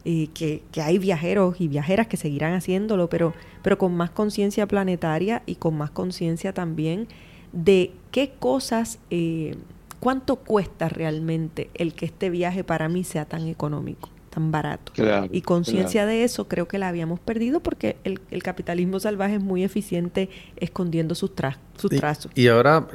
eh, 0.05 0.29
que, 0.35 0.63
hay 0.83 0.99
viajeros 0.99 1.59
y 1.59 1.69
viajeras 1.69 2.07
que 2.07 2.19
seguirán 2.19 2.53
haciéndolo, 2.53 3.09
pero, 3.09 3.33
pero 3.63 3.79
con 3.79 3.97
más 3.97 4.11
conciencia 4.11 4.67
planetaria 4.69 5.43
y 5.47 5.55
con 5.55 5.79
más 5.79 5.91
conciencia 5.91 6.53
también 6.53 7.09
de 7.55 7.93
qué 8.11 8.33
cosas, 8.39 8.99
eh, 9.09 9.57
cuánto 10.01 10.37
cuesta 10.37 10.91
realmente 10.91 11.71
el 11.73 11.95
que 11.95 12.05
este 12.05 12.29
viaje 12.29 12.63
para 12.63 12.91
mí 12.91 13.05
sea 13.05 13.25
tan 13.25 13.47
económico 13.49 14.11
tan 14.31 14.51
barato. 14.51 14.93
y 15.31 15.43
conciencia 15.43 16.07
de 16.07 16.25
eso 16.25 16.49
creo 16.49 16.67
que 16.69 16.79
la 16.79 16.89
habíamos 16.89 17.21
perdido 17.21 17.61
porque 17.61 17.97
el, 18.05 18.43
capitalismo 18.43 18.99
salvaje 19.01 19.35
es 19.35 19.43
muy 19.43 19.65
eficiente 19.65 20.31
escondiendo 20.57 21.15
sus, 21.15 21.33
sus 21.77 21.91
trazos. 21.91 22.33
Y 22.35 22.49
ahora, 22.49 22.87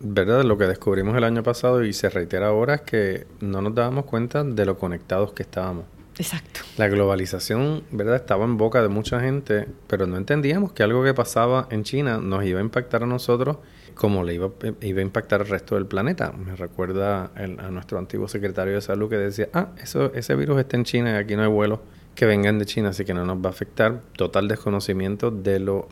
¿verdad? 0.00 0.44
Lo 0.44 0.58
que 0.58 0.64
descubrimos 0.64 1.16
el 1.16 1.24
año 1.24 1.42
pasado 1.42 1.84
y 1.84 1.92
se 1.92 2.10
reitera 2.10 2.48
ahora 2.48 2.74
es 2.74 2.80
que 2.82 3.26
no 3.40 3.62
nos 3.62 3.74
dábamos 3.74 4.04
cuenta 4.04 4.44
de 4.44 4.66
lo 4.66 4.78
conectados 4.78 5.32
que 5.32 5.44
estábamos. 5.44 5.84
Exacto. 6.18 6.60
La 6.76 6.88
globalización, 6.88 7.84
¿verdad? 7.92 8.16
Estaba 8.16 8.44
en 8.44 8.58
boca 8.58 8.82
de 8.82 8.88
mucha 8.88 9.20
gente, 9.20 9.66
pero 9.86 10.06
no 10.06 10.18
entendíamos 10.18 10.72
que 10.72 10.82
algo 10.82 11.02
que 11.02 11.14
pasaba 11.14 11.66
en 11.70 11.84
China 11.84 12.18
nos 12.18 12.44
iba 12.44 12.58
a 12.60 12.62
impactar 12.62 13.04
a 13.04 13.06
nosotros 13.06 13.56
como 13.94 14.24
le 14.24 14.34
iba, 14.34 14.50
iba 14.80 15.00
a 15.00 15.02
impactar 15.02 15.42
al 15.42 15.48
resto 15.48 15.74
del 15.74 15.86
planeta. 15.86 16.32
Me 16.32 16.56
recuerda 16.56 17.30
a 17.34 17.70
nuestro 17.70 17.98
antiguo 17.98 18.28
secretario 18.28 18.74
de 18.74 18.80
salud 18.80 19.08
que 19.08 19.16
decía, 19.16 19.48
ah, 19.52 19.68
eso, 19.82 20.12
ese 20.14 20.34
virus 20.36 20.58
está 20.60 20.76
en 20.76 20.84
China 20.84 21.12
y 21.12 21.14
aquí 21.14 21.36
no 21.36 21.42
hay 21.42 21.48
vuelos 21.48 21.80
que 22.14 22.26
vengan 22.26 22.58
de 22.58 22.66
China, 22.66 22.90
así 22.90 23.04
que 23.04 23.14
no 23.14 23.24
nos 23.24 23.38
va 23.38 23.48
a 23.48 23.50
afectar. 23.50 24.00
Total 24.16 24.48
desconocimiento 24.48 25.30
de 25.30 25.60
lo 25.60 25.88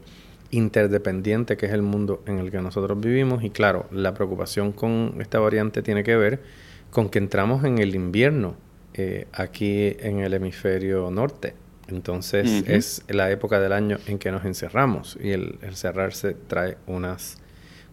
interdependiente 0.51 1.57
que 1.57 1.67
es 1.67 1.73
el 1.73 1.83
mundo 1.83 2.23
en 2.27 2.39
el 2.39 2.51
que 2.51 2.61
nosotros 2.61 2.99
vivimos 2.99 3.45
y 3.45 3.51
claro, 3.51 3.87
la 3.91 4.15
preocupación 4.15 4.73
con 4.73 5.17
esta 5.21 5.39
variante 5.39 5.83
tiene 5.83 6.03
que 6.03 6.17
ver 6.17 6.41
con 6.91 7.11
que 7.11 7.19
entramos 7.19 7.65
en 7.65 7.79
el 7.79 7.95
invierno 7.95 8.57
eh, 8.95 9.27
aquí 9.33 9.97
en 10.01 10.21
el 10.21 10.35
hemisferio 10.35 11.11
norte. 11.11 11.55
Entonces 11.89 12.65
es 12.67 13.03
la 13.09 13.31
época 13.31 13.61
del 13.61 13.73
año 13.73 13.99
en 14.07 14.19
que 14.19 14.31
nos 14.31 14.45
encerramos 14.45 15.17
y 15.23 15.31
el 15.31 15.59
cerrarse 15.73 16.35
trae 16.35 16.77
unas 16.87 17.39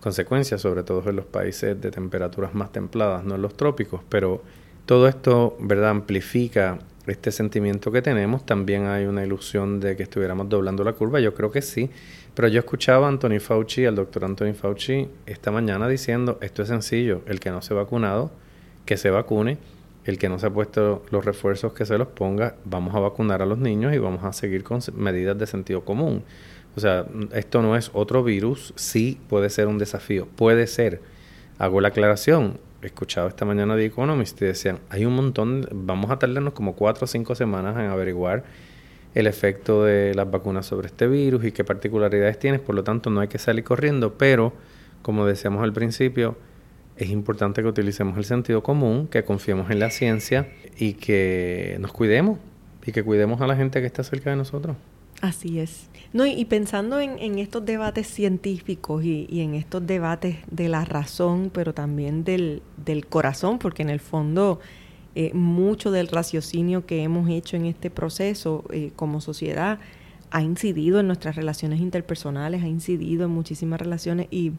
consecuencias, 0.05 0.61
sobre 0.61 0.83
todo 0.83 1.01
en 1.09 1.15
los 1.15 1.25
países 1.25 1.81
de 1.81 1.89
temperaturas 1.89 2.53
más 2.53 2.71
templadas, 2.71 3.25
no 3.25 3.33
en 3.33 3.41
los 3.41 3.57
trópicos, 3.57 4.01
pero 4.07 4.43
todo 4.85 5.07
esto, 5.07 5.57
¿verdad?, 5.59 5.89
amplifica 5.89 6.77
este 7.07 7.31
sentimiento 7.31 7.91
que 7.91 8.03
tenemos. 8.03 8.45
También 8.45 8.85
hay 8.85 9.07
una 9.07 9.25
ilusión 9.25 9.79
de 9.79 9.95
que 9.95 10.03
estuviéramos 10.03 10.47
doblando 10.47 10.83
la 10.83 10.93
curva, 10.93 11.19
yo 11.19 11.33
creo 11.33 11.49
que 11.49 11.63
sí, 11.63 11.89
pero 12.35 12.47
yo 12.49 12.59
escuchaba 12.59 13.07
a 13.07 13.09
Anthony 13.09 13.39
Fauci, 13.39 13.87
al 13.87 13.95
doctor 13.95 14.25
Anthony 14.25 14.53
Fauci, 14.53 15.07
esta 15.25 15.49
mañana 15.49 15.87
diciendo, 15.87 16.37
esto 16.39 16.61
es 16.61 16.67
sencillo, 16.67 17.23
el 17.25 17.39
que 17.39 17.49
no 17.49 17.63
se 17.63 17.73
ha 17.73 17.77
vacunado, 17.77 18.29
que 18.85 18.97
se 18.97 19.09
vacune, 19.09 19.57
el 20.03 20.19
que 20.19 20.29
no 20.29 20.37
se 20.37 20.45
ha 20.45 20.49
puesto 20.51 21.01
los 21.09 21.25
refuerzos, 21.25 21.73
que 21.73 21.83
se 21.83 21.97
los 21.97 22.09
ponga, 22.09 22.57
vamos 22.63 22.93
a 22.93 22.99
vacunar 22.99 23.41
a 23.41 23.47
los 23.47 23.57
niños 23.57 23.91
y 23.95 23.97
vamos 23.97 24.23
a 24.23 24.33
seguir 24.33 24.63
con 24.63 24.81
medidas 24.95 25.35
de 25.35 25.47
sentido 25.47 25.83
común. 25.83 26.23
O 26.75 26.79
sea, 26.79 27.05
esto 27.33 27.61
no 27.61 27.75
es 27.75 27.89
otro 27.93 28.23
virus, 28.23 28.73
sí 28.75 29.19
puede 29.29 29.49
ser 29.49 29.67
un 29.67 29.77
desafío, 29.77 30.27
puede 30.35 30.67
ser. 30.67 31.01
Hago 31.57 31.79
la 31.79 31.89
aclaración, 31.89 32.59
he 32.81 32.87
escuchado 32.87 33.27
esta 33.27 33.45
mañana 33.45 33.75
de 33.75 33.85
Economist 33.85 34.41
y 34.41 34.45
decían, 34.45 34.79
hay 34.89 35.05
un 35.05 35.15
montón, 35.15 35.67
vamos 35.71 36.11
a 36.11 36.19
tardarnos 36.19 36.53
como 36.53 36.75
cuatro 36.75 37.05
o 37.05 37.07
cinco 37.07 37.33
semanas 37.33 37.77
en 37.77 37.85
averiguar 37.85 38.43
el 39.13 39.27
efecto 39.27 39.85
de 39.85 40.13
las 40.13 40.29
vacunas 40.29 40.65
sobre 40.65 40.87
este 40.87 41.07
virus 41.07 41.45
y 41.45 41.53
qué 41.53 41.63
particularidades 41.63 42.37
tiene, 42.37 42.59
por 42.59 42.75
lo 42.75 42.83
tanto 42.83 43.09
no 43.09 43.21
hay 43.21 43.29
que 43.29 43.37
salir 43.37 43.63
corriendo, 43.63 44.15
pero 44.17 44.51
como 45.01 45.25
decíamos 45.25 45.63
al 45.63 45.71
principio, 45.71 46.35
es 46.97 47.09
importante 47.09 47.61
que 47.61 47.67
utilicemos 47.67 48.17
el 48.17 48.25
sentido 48.25 48.63
común, 48.63 49.07
que 49.07 49.23
confiemos 49.23 49.71
en 49.71 49.79
la 49.79 49.89
ciencia 49.89 50.49
y 50.77 50.93
que 50.93 51.77
nos 51.79 51.93
cuidemos 51.93 52.39
y 52.85 52.91
que 52.91 53.03
cuidemos 53.03 53.39
a 53.39 53.47
la 53.47 53.55
gente 53.55 53.79
que 53.79 53.87
está 53.87 54.03
cerca 54.03 54.29
de 54.29 54.35
nosotros. 54.35 54.75
Así 55.21 55.59
es. 55.59 55.89
No, 56.13 56.25
y, 56.25 56.45
pensando 56.45 56.99
en, 56.99 57.39
estos 57.39 57.65
debates 57.65 58.07
científicos 58.07 59.03
y, 59.03 59.41
en 59.41 59.55
estos 59.55 59.85
debates 59.85 60.37
de 60.49 60.69
la 60.69 60.85
razón, 60.85 61.51
pero 61.53 61.73
también 61.73 62.23
del, 62.23 62.61
corazón, 63.09 63.59
porque 63.59 63.81
en 63.81 63.89
el 63.89 63.99
fondo 63.99 64.59
eh, 65.15 65.33
mucho 65.33 65.91
del 65.91 66.07
raciocinio 66.07 66.85
que 66.85 67.03
hemos 67.03 67.29
hecho 67.29 67.57
en 67.57 67.65
este 67.65 67.89
proceso 67.89 68.65
eh, 68.71 68.91
como 68.95 69.21
sociedad 69.21 69.79
ha 70.31 70.41
incidido 70.41 70.99
en 70.99 71.07
nuestras 71.07 71.35
relaciones 71.37 71.79
interpersonales, 71.79 72.63
ha 72.63 72.67
incidido 72.67 73.25
en 73.25 73.31
muchísimas 73.31 73.79
relaciones 73.79 74.27
y 74.31 74.51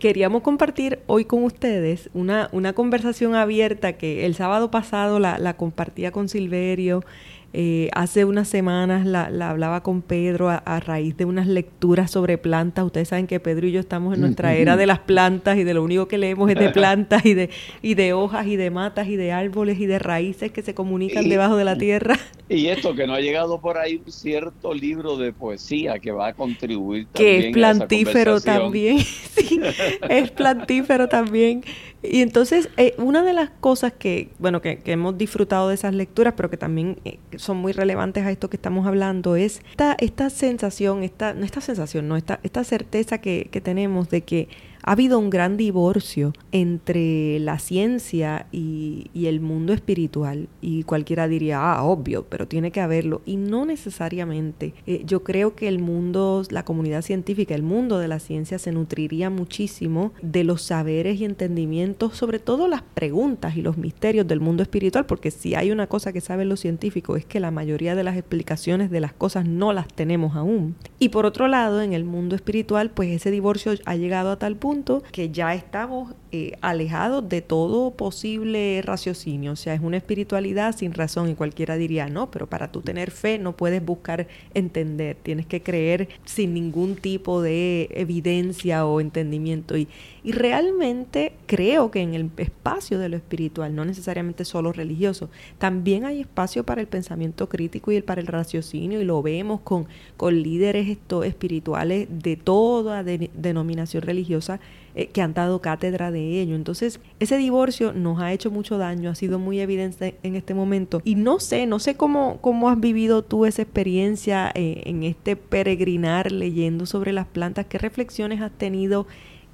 queríamos 0.00 0.42
compartir 0.42 1.00
hoy 1.06 1.24
con 1.24 1.44
ustedes 1.44 2.10
una, 2.14 2.48
una 2.52 2.72
conversación 2.72 3.36
abierta 3.36 3.92
que 3.92 4.26
el 4.26 4.34
sábado 4.34 4.72
pasado 4.72 5.20
la 5.20 5.56
compartía 5.56 6.10
con 6.10 6.28
Silverio 6.28 7.04
eh, 7.52 7.88
hace 7.94 8.24
unas 8.24 8.48
semanas 8.48 9.04
la, 9.04 9.26
hablaba 9.50 9.82
con 9.82 10.02
Pedro 10.02 10.50
a, 10.50 10.80
raíz 10.80 11.16
de 11.16 11.24
unas 11.24 11.46
lecturas 11.48 12.10
sobre 12.10 12.38
plantas. 12.38 12.84
Ustedes 12.84 13.08
saben 13.08 13.26
que 13.26 13.40
Pedro 13.40 13.66
y 13.66 13.72
yo 13.72 13.80
estamos 13.80 14.14
en 14.14 14.20
nuestra 14.20 14.54
era 14.54 14.76
de 14.76 14.86
las 14.86 15.00
plantas 15.00 15.58
y 15.58 15.64
de 15.64 15.74
lo 15.74 15.82
único 15.82 16.06
que 16.06 16.18
leemos 16.18 16.48
es 16.48 16.56
de 16.56 16.68
plantas 16.70 17.26
y 17.26 17.34
de, 17.34 17.50
y 17.82 17.94
de 17.94 18.12
hojas 18.12 18.46
y 18.46 18.56
de 18.56 18.70
matas 18.70 19.08
y 19.08 19.16
de 19.16 19.32
árboles 19.32 19.80
y 19.80 19.86
de 19.86 19.98
raíces 19.98 20.52
que 20.52 20.62
se 20.62 20.74
comunican 20.74 21.28
debajo 21.28 21.56
de 21.56 21.64
la 21.64 21.76
tierra. 21.76 22.16
Y 22.48 22.66
esto 22.66 22.94
que 22.94 23.06
no 23.06 23.14
ha 23.14 23.20
llegado 23.20 23.60
por 23.60 23.78
ahí 23.78 24.02
un 24.04 24.10
cierto 24.10 24.74
libro 24.74 25.16
de 25.16 25.32
poesía 25.32 25.98
que 25.98 26.10
va 26.10 26.28
a 26.28 26.32
contribuir 26.34 27.06
también. 27.12 27.40
Que 27.40 27.48
es 27.48 27.52
plantífero 27.54 28.40
también. 28.40 28.98
sí, 28.98 29.60
es 30.08 30.30
plantífero 30.30 31.08
también. 31.08 31.64
Y 32.02 32.22
entonces, 32.22 32.70
eh, 32.76 32.94
una 32.96 33.22
de 33.22 33.34
las 33.34 33.50
cosas 33.50 33.92
que, 33.92 34.30
bueno, 34.38 34.62
que, 34.62 34.80
hemos 34.86 35.18
disfrutado 35.18 35.68
de 35.68 35.74
esas 35.74 35.94
lecturas, 35.94 36.34
pero 36.36 36.48
que 36.48 36.56
también 36.56 36.98
eh, 37.04 37.18
son 37.36 37.58
muy 37.58 37.72
relevantes 37.72 38.24
a 38.24 38.30
esto 38.30 38.48
que 38.48 38.56
estamos 38.56 38.86
hablando, 38.86 39.36
es 39.36 39.60
esta, 39.70 39.96
esta 39.98 40.30
sensación, 40.30 41.02
esta, 41.02 41.34
no 41.34 41.44
esta 41.44 41.60
sensación, 41.60 42.08
no, 42.08 42.16
esta, 42.16 42.40
esta 42.42 42.64
certeza 42.64 43.18
que, 43.18 43.48
que 43.50 43.60
tenemos 43.60 44.08
de 44.08 44.22
que 44.22 44.48
ha 44.82 44.92
habido 44.92 45.18
un 45.18 45.30
gran 45.30 45.56
divorcio 45.56 46.32
entre 46.52 47.38
la 47.40 47.58
ciencia 47.58 48.46
y, 48.52 49.10
el 49.30 49.40
mundo 49.40 49.72
espiritual. 49.72 50.48
Y 50.60 50.82
cualquiera 50.82 51.28
diría, 51.28 51.60
ah, 51.60 51.84
obvio, 51.84 52.24
pero 52.28 52.48
tiene 52.48 52.72
que 52.72 52.80
haberlo. 52.80 53.22
Y 53.26 53.36
no 53.36 53.64
necesariamente. 53.64 54.74
Eh, 54.86 55.02
yo 55.06 55.22
creo 55.22 55.54
que 55.54 55.68
el 55.68 55.78
mundo, 55.78 56.42
la 56.50 56.64
comunidad 56.64 57.02
científica, 57.02 57.54
el 57.54 57.62
mundo 57.62 57.98
de 57.98 58.08
la 58.08 58.18
ciencia 58.18 58.58
se 58.58 58.72
nutriría 58.72 59.30
muchísimo 59.30 60.12
de 60.20 60.42
los 60.42 60.62
saberes 60.62 61.20
y 61.20 61.24
entendimientos, 61.24 62.16
sobre 62.16 62.40
todo 62.40 62.66
las 62.66 62.82
preguntas 62.82 63.56
y 63.56 63.62
los 63.62 63.76
misterios 63.76 64.26
del 64.26 64.40
mundo 64.40 64.64
espiritual, 64.64 65.06
porque 65.06 65.30
si 65.30 65.54
hay 65.54 65.70
una 65.70 65.86
cosa 65.86 66.12
que 66.12 66.20
saben 66.20 66.48
los 66.48 66.60
científicos 66.60 67.18
es 67.18 67.24
que 67.24 67.38
la 67.38 67.52
mayoría 67.52 67.94
de 67.94 68.02
las 68.02 68.16
explicaciones 68.16 68.90
de 68.90 69.00
las 69.00 69.12
cosas 69.12 69.46
no 69.46 69.72
las 69.72 69.86
tenemos 69.86 70.34
aún. 70.34 70.74
Y 70.98 71.10
por 71.10 71.24
otro 71.24 71.46
lado, 71.46 71.82
en 71.82 71.92
el 71.92 72.04
mundo 72.04 72.34
espiritual, 72.34 72.90
pues 72.90 73.10
ese 73.10 73.30
divorcio 73.30 73.74
ha 73.84 73.94
llegado 73.94 74.30
a 74.30 74.38
tal 74.38 74.56
punto 74.56 74.69
que 75.12 75.30
ya 75.30 75.54
estamos 75.54 76.14
eh, 76.32 76.52
alejados 76.60 77.28
de 77.28 77.42
todo 77.42 77.90
posible 77.90 78.80
raciocinio. 78.84 79.52
O 79.52 79.56
sea, 79.56 79.74
es 79.74 79.80
una 79.80 79.96
espiritualidad 79.96 80.76
sin 80.76 80.92
razón 80.92 81.28
y 81.28 81.34
cualquiera 81.34 81.76
diría, 81.76 82.08
no, 82.08 82.30
pero 82.30 82.46
para 82.46 82.70
tú 82.70 82.82
tener 82.82 83.10
fe 83.10 83.38
no 83.38 83.56
puedes 83.56 83.84
buscar 83.84 84.28
entender, 84.54 85.16
tienes 85.22 85.46
que 85.46 85.62
creer 85.62 86.08
sin 86.24 86.54
ningún 86.54 86.94
tipo 86.96 87.42
de 87.42 87.88
evidencia 87.92 88.86
o 88.86 89.00
entendimiento. 89.00 89.76
Y, 89.76 89.88
y 90.22 90.32
realmente 90.32 91.32
creo 91.46 91.90
que 91.90 92.00
en 92.00 92.14
el 92.14 92.30
espacio 92.36 92.98
de 92.98 93.08
lo 93.08 93.16
espiritual, 93.16 93.74
no 93.74 93.84
necesariamente 93.84 94.44
solo 94.44 94.72
religioso, 94.72 95.30
también 95.58 96.04
hay 96.04 96.20
espacio 96.20 96.64
para 96.64 96.80
el 96.80 96.86
pensamiento 96.86 97.48
crítico 97.48 97.90
y 97.90 98.02
para 98.02 98.20
el 98.20 98.28
raciocinio 98.28 99.00
y 99.00 99.04
lo 99.04 99.20
vemos 99.22 99.60
con, 99.62 99.86
con 100.16 100.40
líderes 100.42 100.88
esto, 100.88 101.24
espirituales 101.24 102.06
de 102.10 102.36
toda 102.36 103.02
denominación 103.02 104.02
religiosa 104.02 104.59
eh, 104.94 105.08
que 105.08 105.22
han 105.22 105.34
dado 105.34 105.60
cátedra 105.60 106.10
de 106.10 106.40
ello. 106.40 106.56
Entonces, 106.56 107.00
ese 107.20 107.36
divorcio 107.36 107.92
nos 107.92 108.20
ha 108.20 108.32
hecho 108.32 108.50
mucho 108.50 108.78
daño, 108.78 109.10
ha 109.10 109.14
sido 109.14 109.38
muy 109.38 109.60
evidente 109.60 110.16
en 110.22 110.36
este 110.36 110.54
momento. 110.54 111.00
Y 111.04 111.14
no 111.14 111.40
sé, 111.40 111.66
no 111.66 111.78
sé 111.78 111.94
cómo, 111.94 112.38
cómo 112.40 112.70
has 112.70 112.80
vivido 112.80 113.22
tú 113.22 113.46
esa 113.46 113.62
experiencia 113.62 114.50
eh, 114.54 114.82
en 114.86 115.02
este 115.02 115.36
peregrinar 115.36 116.32
leyendo 116.32 116.86
sobre 116.86 117.12
las 117.12 117.26
plantas, 117.26 117.66
qué 117.66 117.78
reflexiones 117.78 118.40
has 118.40 118.52
tenido 118.52 119.06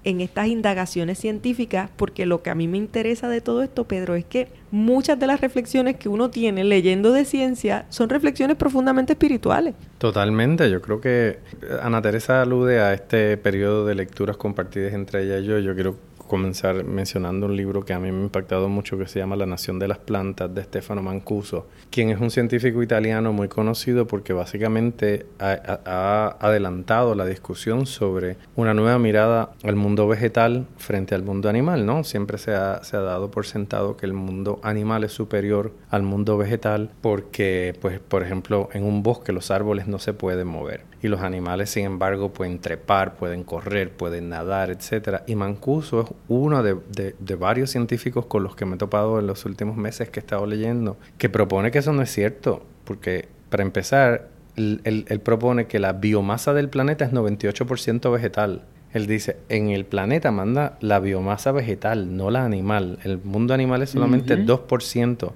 en 0.06 0.20
estas 0.20 0.46
indagaciones 0.46 1.18
científicas, 1.18 1.90
porque 1.96 2.26
lo 2.26 2.40
que 2.40 2.50
a 2.50 2.54
mí 2.54 2.68
me 2.68 2.78
interesa 2.78 3.28
de 3.28 3.40
todo 3.40 3.64
esto, 3.64 3.84
Pedro, 3.88 4.14
es 4.14 4.25
que 4.25 4.46
muchas 4.70 5.18
de 5.18 5.26
las 5.26 5.40
reflexiones 5.40 5.96
que 5.96 6.08
uno 6.08 6.30
tiene 6.30 6.62
leyendo 6.62 7.12
de 7.12 7.25
ciencia 7.25 7.86
son 7.88 8.08
reflexiones 8.08 8.56
profundamente 8.56 9.14
espirituales. 9.14 9.75
Totalmente, 9.98 10.70
yo 10.70 10.80
creo 10.80 11.00
que 11.00 11.40
Ana 11.82 12.00
Teresa 12.02 12.40
alude 12.40 12.78
a 12.78 12.94
este 12.94 13.36
periodo 13.36 13.84
de 13.84 13.96
lecturas 13.96 14.36
compartidas 14.36 14.94
entre 14.94 15.25
ella 15.25 15.40
y 15.40 15.44
yo. 15.44 15.58
Yo 15.58 15.75
quiero 15.75 15.96
comenzar 16.26 16.85
mencionando 16.85 17.47
un 17.47 17.56
libro 17.56 17.85
que 17.85 17.92
a 17.92 17.99
mí 17.99 18.11
me 18.11 18.18
ha 18.18 18.23
impactado 18.25 18.68
mucho 18.68 18.99
que 18.99 19.06
se 19.06 19.18
llama 19.18 19.37
La 19.37 19.47
Nación 19.47 19.78
de 19.78 19.88
las 19.88 19.99
Plantas 19.99 20.54
de 20.54 20.62
Stefano 20.62 21.02
Mancuso, 21.02 21.66
quien 21.90 22.11
es 22.11 22.21
un 22.21 22.30
científico 22.30 22.83
italiano 22.83 23.33
muy 23.33 23.49
conocido 23.49 24.06
porque 24.06 24.33
básicamente 24.33 25.26
ha, 25.38 26.37
adelantado 26.40 27.14
la 27.14 27.25
discusión 27.25 27.87
sobre 27.87 28.37
una 28.54 28.75
nueva 28.75 28.99
mirada 28.99 29.50
al 29.62 29.76
mundo 29.76 30.09
vegetal 30.09 30.66
frente 30.76 31.14
al 31.14 31.23
mundo 31.23 31.49
animal, 31.49 31.87
¿no? 31.87 32.04
Siempre 32.04 32.38
se 32.38 32.54
ha, 32.54 32.83
se 32.83 32.97
ha 32.97 33.00
dado 33.00 33.30
por 33.30 33.47
sentado 33.47 33.97
que 33.97 34.06
el 34.06 34.12
mundo 34.12 34.61
animal 34.62 35.04
es 35.04 35.12
superior 35.12 35.73
al 35.90 36.02
mundo 36.02 36.37
vegetal 36.37 36.90
porque, 37.00 37.75
pues, 37.80 38.00
por 38.00 38.23
ejemplo, 38.23 38.68
en 38.73 38.85
un 38.85 39.02
bosque 39.02 39.33
los 39.33 39.50
árboles 39.50 39.87
no 39.87 39.99
se 39.99 40.12
pueden 40.12 40.49
mover 40.49 40.85
y 41.02 41.09
los 41.09 41.21
animales, 41.21 41.71
sin 41.71 41.85
embargo, 41.85 42.33
pueden 42.33 42.59
trepar, 42.59 43.16
pueden 43.16 43.45
correr, 43.45 43.92
pueden 43.92 44.28
nadar, 44.28 44.71
etcétera. 44.71 45.25
Y 45.26 45.35
Mancuso 45.35 46.00
es 46.00 46.11
uno 46.28 46.62
de, 46.62 47.37
varios 47.38 47.70
científicos 47.70 48.26
con 48.26 48.42
los 48.42 48.56
que 48.56 48.64
me 48.64 48.75
he 48.75 48.78
topado 48.78 49.18
en 49.18 49.26
los 49.26 49.44
últimos 49.44 49.76
meses 49.76 50.08
que 50.11 50.20
he 50.20 50.23
estado 50.23 50.46
leyendo, 50.46 50.96
que 51.18 51.28
propone 51.28 51.70
que 51.70 51.78
eso 51.78 51.92
no 51.92 52.02
es 52.02 52.11
cierto, 52.11 52.64
porque 52.85 53.28
para 53.50 53.62
empezar, 53.62 54.28
él, 54.56 55.20
propone 55.23 55.66
que 55.66 55.78
la 55.78 55.92
biomasa 55.92 56.54
del 56.54 56.68
planeta 56.68 57.04
es 57.04 57.12
98% 57.12 58.12
vegetal. 58.12 58.62
Él 58.92 59.06
dice, 59.06 59.37
en 59.49 59.68
el 59.68 59.85
planeta 59.85 60.30
manda 60.30 60.78
la 60.80 61.00
biomasa 61.00 61.52
vegetal, 61.52 62.16
no 62.16 62.30
la 62.30 62.44
animal. 62.44 62.99
El 63.04 63.18
mundo 63.18 63.52
animal 63.52 63.82
es 63.82 63.90
solamente 63.90 64.38
2% 64.38 65.32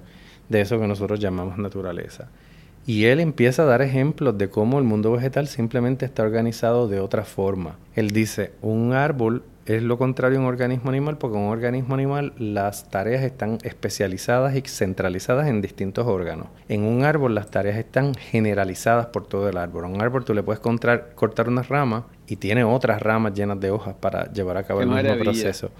de 0.49 0.61
eso 0.61 0.79
que 0.79 0.87
nosotros 0.87 1.19
llamamos 1.19 1.57
naturaleza. 1.57 2.29
Y 2.87 3.05
él 3.05 3.19
empieza 3.19 3.61
a 3.61 3.65
dar 3.65 3.81
ejemplos 3.81 4.37
de 4.37 4.49
cómo 4.49 4.79
el 4.79 4.85
mundo 4.85 5.11
vegetal 5.11 5.47
simplemente 5.47 6.05
está 6.05 6.23
organizado 6.23 6.87
de 6.87 6.99
otra 6.99 7.23
forma. 7.23 7.75
Él 7.95 8.09
dice, 8.09 8.53
un 8.61 8.93
árbol 8.93 9.43
es 9.65 9.83
lo 9.83 9.97
contrario 9.97 10.39
a 10.39 10.41
un 10.41 10.47
organismo 10.47 10.89
animal, 10.89 11.17
porque 11.17 11.37
en 11.37 11.43
un 11.43 11.51
organismo 11.51 11.93
animal 11.93 12.33
las 12.37 12.89
tareas 12.89 13.23
están 13.23 13.59
especializadas 13.63 14.55
y 14.55 14.61
centralizadas 14.61 15.47
en 15.47 15.61
distintos 15.61 16.07
órganos. 16.07 16.47
En 16.67 16.83
un 16.83 17.03
árbol 17.03 17.35
las 17.35 17.51
tareas 17.51 17.77
están 17.77 18.15
generalizadas 18.15 19.07
por 19.07 19.27
todo 19.27 19.49
el 19.49 19.57
árbol. 19.57 19.85
A 19.85 19.87
un 19.87 20.01
árbol 20.01 20.25
tú 20.25 20.33
le 20.33 20.43
puedes 20.43 20.59
cortar 20.59 21.47
una 21.47 21.63
rama 21.63 22.07
y 22.27 22.37
tiene 22.37 22.63
otras 22.63 23.01
ramas 23.01 23.33
llenas 23.33 23.59
de 23.59 23.71
hojas 23.71 23.95
para 23.99 24.31
llevar 24.31 24.57
a 24.57 24.63
cabo 24.63 24.81
el 24.81 24.87
mismo 24.87 25.17
proceso. 25.17 25.71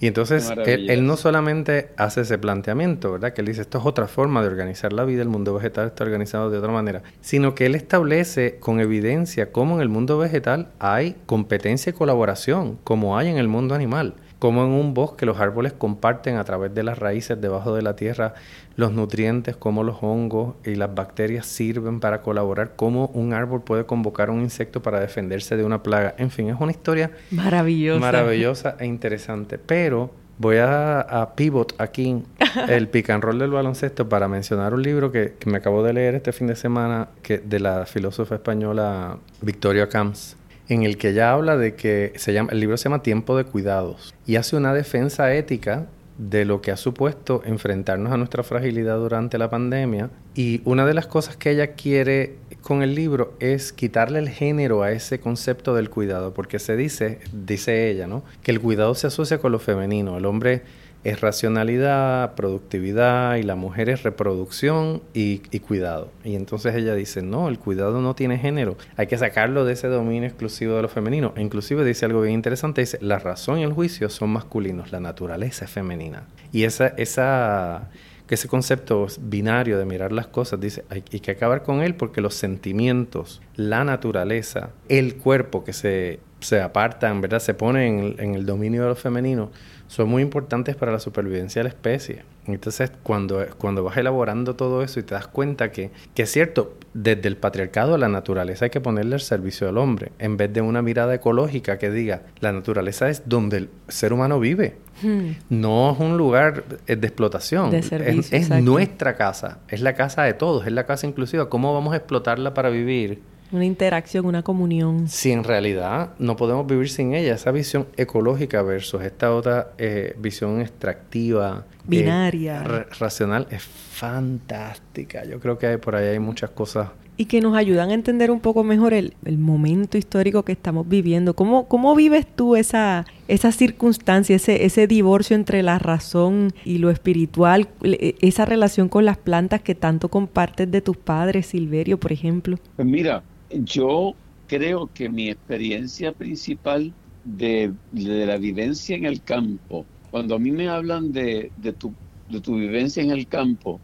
Y 0.00 0.06
entonces 0.06 0.52
él, 0.66 1.06
no 1.06 1.16
solamente 1.16 1.90
hace 1.96 2.22
ese 2.22 2.38
planteamiento, 2.38 3.12
¿verdad? 3.12 3.32
Que 3.32 3.42
él 3.42 3.46
dice, 3.46 3.62
esto 3.62 3.78
es 3.78 3.86
otra 3.86 4.08
forma 4.08 4.42
de 4.42 4.48
organizar 4.48 4.92
la 4.92 5.04
vida, 5.04 5.22
el 5.22 5.28
mundo 5.28 5.54
vegetal 5.54 5.86
está 5.86 6.04
organizado 6.04 6.50
de 6.50 6.58
otra 6.58 6.72
manera, 6.72 7.02
sino 7.20 7.54
que 7.54 7.66
él 7.66 7.74
establece 7.74 8.58
con 8.58 8.80
evidencia 8.80 9.52
cómo 9.52 9.76
en 9.76 9.82
el 9.82 9.88
mundo 9.88 10.18
vegetal 10.18 10.68
hay 10.78 11.16
competencia 11.26 11.90
y 11.90 11.92
colaboración, 11.92 12.78
como 12.82 13.16
hay 13.16 13.28
en 13.28 13.38
el 13.38 13.48
mundo 13.48 13.74
animal 13.74 14.14
como 14.40 14.64
en 14.64 14.70
un 14.70 14.94
bosque 14.94 15.26
los 15.26 15.38
árboles 15.38 15.74
comparten 15.74 16.36
a 16.36 16.44
través 16.44 16.74
de 16.74 16.82
las 16.82 16.98
raíces 16.98 17.40
debajo 17.40 17.74
de 17.74 17.82
la 17.82 17.94
tierra 17.94 18.34
los 18.74 18.92
nutrientes, 18.92 19.54
como 19.54 19.84
los 19.84 19.98
hongos 20.00 20.54
y 20.64 20.74
las 20.76 20.94
bacterias 20.94 21.46
sirven 21.46 22.00
para 22.00 22.22
colaborar, 22.22 22.72
cómo 22.74 23.08
un 23.08 23.34
árbol 23.34 23.62
puede 23.62 23.84
convocar 23.84 24.30
a 24.30 24.32
un 24.32 24.40
insecto 24.40 24.82
para 24.82 24.98
defenderse 24.98 25.58
de 25.58 25.64
una 25.64 25.82
plaga. 25.82 26.14
En 26.16 26.30
fin, 26.30 26.48
es 26.48 26.56
una 26.58 26.72
historia 26.72 27.10
maravillosa, 27.30 28.00
maravillosa 28.00 28.76
e 28.80 28.86
interesante. 28.86 29.58
Pero 29.58 30.10
voy 30.38 30.56
a, 30.58 31.32
pivot 31.36 31.74
aquí 31.78 32.24
el 32.68 32.88
roll 33.20 33.38
del 33.38 33.50
baloncesto 33.50 34.08
para 34.08 34.26
mencionar 34.26 34.72
un 34.72 34.82
libro 34.82 35.12
que, 35.12 35.34
que, 35.38 35.50
me 35.50 35.58
acabo 35.58 35.82
de 35.82 35.92
leer 35.92 36.14
este 36.14 36.32
fin 36.32 36.46
de 36.46 36.56
semana 36.56 37.08
que, 37.22 37.36
de 37.36 37.60
la 37.60 37.84
filósofa 37.84 38.36
española 38.36 39.18
Victoria 39.42 39.90
Camps 39.90 40.38
en 40.70 40.84
el 40.84 40.96
que 40.96 41.10
ella 41.10 41.32
habla 41.32 41.56
de 41.56 41.74
que 41.74 42.12
se 42.16 42.32
llama, 42.32 42.52
el 42.52 42.60
libro 42.60 42.76
se 42.76 42.84
llama 42.84 43.02
Tiempo 43.02 43.36
de 43.36 43.44
Cuidados 43.44 44.14
y 44.24 44.36
hace 44.36 44.56
una 44.56 44.72
defensa 44.72 45.34
ética 45.34 45.88
de 46.16 46.44
lo 46.44 46.60
que 46.60 46.70
ha 46.70 46.76
supuesto 46.76 47.42
enfrentarnos 47.44 48.12
a 48.12 48.16
nuestra 48.16 48.42
fragilidad 48.42 48.98
durante 48.98 49.38
la 49.38 49.48
pandemia. 49.48 50.10
Y 50.34 50.60
una 50.64 50.84
de 50.84 50.94
las 50.94 51.06
cosas 51.06 51.36
que 51.36 51.50
ella 51.50 51.72
quiere 51.72 52.36
con 52.60 52.82
el 52.82 52.94
libro 52.94 53.34
es 53.40 53.72
quitarle 53.72 54.18
el 54.18 54.28
género 54.28 54.82
a 54.82 54.92
ese 54.92 55.18
concepto 55.18 55.74
del 55.74 55.88
cuidado, 55.88 56.34
porque 56.34 56.58
se 56.58 56.76
dice, 56.76 57.20
dice 57.32 57.90
ella, 57.90 58.06
¿no? 58.06 58.22
Que 58.42 58.50
el 58.50 58.60
cuidado 58.60 58.94
se 58.94 59.06
asocia 59.06 59.38
con 59.38 59.50
lo 59.50 59.58
femenino. 59.58 60.18
El 60.18 60.26
hombre 60.26 60.62
es 61.02 61.20
racionalidad, 61.20 62.34
productividad 62.34 63.36
y 63.36 63.42
la 63.42 63.54
mujer 63.54 63.88
es 63.88 64.02
reproducción 64.02 65.02
y, 65.14 65.38
cuidado. 65.60 66.10
Y 66.24 66.36
entonces 66.36 66.74
ella 66.74 66.94
dice, 66.94 67.22
no, 67.22 67.48
el 67.48 67.58
cuidado 67.58 68.00
no 68.00 68.14
tiene 68.14 68.38
género, 68.38 68.76
hay 68.96 69.06
que 69.06 69.16
sacarlo 69.16 69.64
de 69.64 69.72
ese 69.72 69.88
dominio 69.88 70.28
exclusivo 70.28 70.74
de 70.74 70.82
lo 70.82 70.88
femenino. 70.88 71.32
E 71.36 71.42
inclusive 71.42 71.84
dice 71.84 72.04
algo 72.04 72.22
bien 72.22 72.34
interesante, 72.34 72.82
dice, 72.82 72.98
la 73.00 73.18
razón 73.18 73.58
y 73.58 73.62
el 73.62 73.72
juicio 73.72 74.08
son 74.10 74.30
masculinos, 74.30 74.92
la 74.92 75.00
naturaleza 75.00 75.64
es 75.64 75.70
femenina. 75.70 76.24
Y 76.52 76.64
esa, 76.64 76.88
ese 76.96 78.48
concepto 78.48 79.06
binario 79.20 79.78
de 79.78 79.84
mirar 79.86 80.12
las 80.12 80.26
cosas, 80.26 80.60
dice, 80.60 80.84
hay, 80.90 81.02
que 81.02 81.30
acabar 81.30 81.62
con 81.62 81.80
él 81.80 81.94
porque 81.94 82.20
los 82.20 82.34
sentimientos, 82.34 83.40
la 83.56 83.84
naturaleza, 83.84 84.70
el 84.88 85.16
cuerpo 85.16 85.64
que 85.64 85.72
se, 85.72 86.20
se 86.40 86.60
apartan, 86.60 87.20
¿verdad? 87.20 87.38
Se 87.38 87.54
pone 87.54 87.86
en, 87.86 88.16
en 88.18 88.34
el 88.34 88.46
dominio 88.46 88.82
de 88.82 88.88
lo 88.88 88.96
femenino, 88.96 89.50
son 89.90 90.08
muy 90.08 90.22
importantes 90.22 90.76
para 90.76 90.92
la 90.92 91.00
supervivencia 91.00 91.60
de 91.60 91.64
la 91.64 91.70
especie. 91.70 92.22
Entonces, 92.46 92.92
cuando, 93.02 93.44
cuando 93.58 93.82
vas 93.82 93.96
elaborando 93.96 94.54
todo 94.54 94.82
eso 94.82 95.00
y 95.00 95.02
te 95.02 95.14
das 95.14 95.26
cuenta 95.26 95.72
que, 95.72 95.90
que 96.14 96.22
es 96.22 96.30
cierto, 96.30 96.76
desde 96.94 97.26
el 97.26 97.36
patriarcado 97.36 97.94
a 97.94 97.98
la 97.98 98.08
naturaleza 98.08 98.66
hay 98.66 98.70
que 98.70 98.80
ponerle 98.80 99.14
al 99.14 99.20
servicio 99.20 99.66
del 99.66 99.78
hombre, 99.78 100.12
en 100.20 100.36
vez 100.36 100.52
de 100.52 100.60
una 100.60 100.80
mirada 100.80 101.14
ecológica 101.14 101.78
que 101.78 101.90
diga, 101.90 102.22
la 102.38 102.52
naturaleza 102.52 103.08
es 103.08 103.22
donde 103.26 103.56
el 103.56 103.70
ser 103.88 104.12
humano 104.12 104.38
vive. 104.38 104.76
Hmm. 105.02 105.32
No 105.48 105.92
es 105.92 105.98
un 105.98 106.16
lugar 106.16 106.64
de 106.86 106.94
explotación. 106.94 107.72
De 107.72 107.82
servicio, 107.82 108.36
es, 108.36 108.50
es 108.50 108.62
nuestra 108.62 109.16
casa, 109.16 109.58
es 109.68 109.80
la 109.80 109.94
casa 109.94 110.22
de 110.22 110.34
todos, 110.34 110.66
es 110.66 110.72
la 110.72 110.86
casa 110.86 111.06
inclusiva. 111.06 111.48
¿Cómo 111.48 111.74
vamos 111.74 111.94
a 111.94 111.96
explotarla 111.96 112.54
para 112.54 112.70
vivir? 112.70 113.22
Una 113.52 113.64
interacción, 113.64 114.26
una 114.26 114.42
comunión. 114.42 115.08
Si 115.08 115.32
en 115.32 115.42
realidad 115.42 116.10
no 116.18 116.36
podemos 116.36 116.66
vivir 116.66 116.88
sin 116.88 117.14
ella, 117.14 117.34
esa 117.34 117.50
visión 117.50 117.86
ecológica 117.96 118.62
versus 118.62 119.02
esta 119.02 119.34
otra 119.34 119.72
eh, 119.76 120.14
visión 120.18 120.60
extractiva, 120.60 121.64
eh, 121.68 121.76
binaria, 121.84 122.62
racional, 122.98 123.48
es 123.50 123.62
fantástica. 123.62 125.24
Yo 125.24 125.40
creo 125.40 125.58
que 125.58 125.78
por 125.78 125.96
ahí 125.96 126.08
hay 126.08 126.18
muchas 126.20 126.50
cosas. 126.50 126.90
Y 127.16 127.26
que 127.26 127.40
nos 127.40 127.54
ayudan 127.54 127.90
a 127.90 127.94
entender 127.94 128.30
un 128.30 128.40
poco 128.40 128.64
mejor 128.64 128.94
el, 128.94 129.14
momento 129.36 129.98
histórico 129.98 130.42
que 130.42 130.52
estamos 130.52 130.88
viviendo. 130.88 131.34
¿Cómo, 131.34 131.68
cómo 131.68 131.94
vives 131.94 132.26
tú 132.34 132.56
esa, 132.56 133.04
esa 133.28 133.52
circunstancia, 133.52 134.36
ese, 134.36 134.64
ese 134.64 134.86
divorcio 134.86 135.36
entre 135.36 135.62
la 135.62 135.78
razón 135.78 136.54
y 136.64 136.78
lo 136.78 136.88
espiritual, 136.88 137.68
esa 137.82 138.46
relación 138.46 138.88
con 138.88 139.04
las 139.04 139.18
plantas 139.18 139.60
que 139.60 139.74
tanto 139.74 140.08
compartes 140.08 140.70
de 140.70 140.80
tus 140.80 140.96
padres, 140.96 141.46
Silverio, 141.46 142.00
por 142.00 142.12
ejemplo? 142.12 142.58
Pues 142.76 142.88
mira, 142.88 143.22
yo 143.50 144.18
creo 144.46 144.88
que 144.88 145.08
mi 145.08 145.28
experiencia 145.30 146.12
principal 146.12 146.94
de, 147.22 147.74
la 147.90 148.36
vivencia 148.38 148.96
en 148.96 149.04
el 149.04 149.22
campo, 149.22 149.88
cuando 150.10 150.34
a 150.36 150.38
mí 150.38 150.50
me 150.50 150.68
hablan 150.68 151.12
de, 151.12 151.52
tu, 151.78 151.96
de 152.28 152.40
tu 152.40 152.56
vivencia 152.56 153.02
en 153.02 153.10
el 153.10 153.28
campo, 153.28 153.82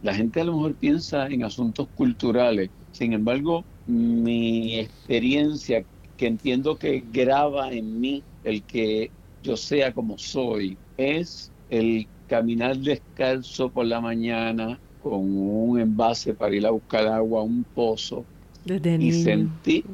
la 0.00 0.14
gente 0.14 0.40
a 0.40 0.44
lo 0.44 0.54
mejor 0.54 0.76
piensa 0.76 1.26
en 1.26 1.44
asuntos 1.44 1.88
culturales. 1.94 2.70
Sin 2.90 3.12
embargo, 3.12 3.66
mi 3.86 4.78
experiencia, 4.78 5.84
que 6.16 6.26
entiendo 6.26 6.76
que 6.78 7.04
graba 7.06 7.72
en 7.72 8.00
mí 8.00 8.24
el 8.42 8.64
que 8.64 9.12
yo 9.42 9.56
sea 9.56 9.92
como 9.92 10.18
soy, 10.18 10.78
es 10.96 11.52
el 11.68 12.08
caminar 12.26 12.76
descalzo 12.78 13.70
por 13.72 13.86
la 13.86 14.00
mañana 14.00 14.80
con 14.98 15.20
un 15.20 15.80
envase 15.80 16.34
para 16.34 16.54
ir 16.56 16.66
a 16.66 16.70
buscar 16.70 17.06
agua 17.06 17.42
un 17.42 17.64
pozo 17.72 18.26
y 18.96 19.12
sentir, 19.12 19.84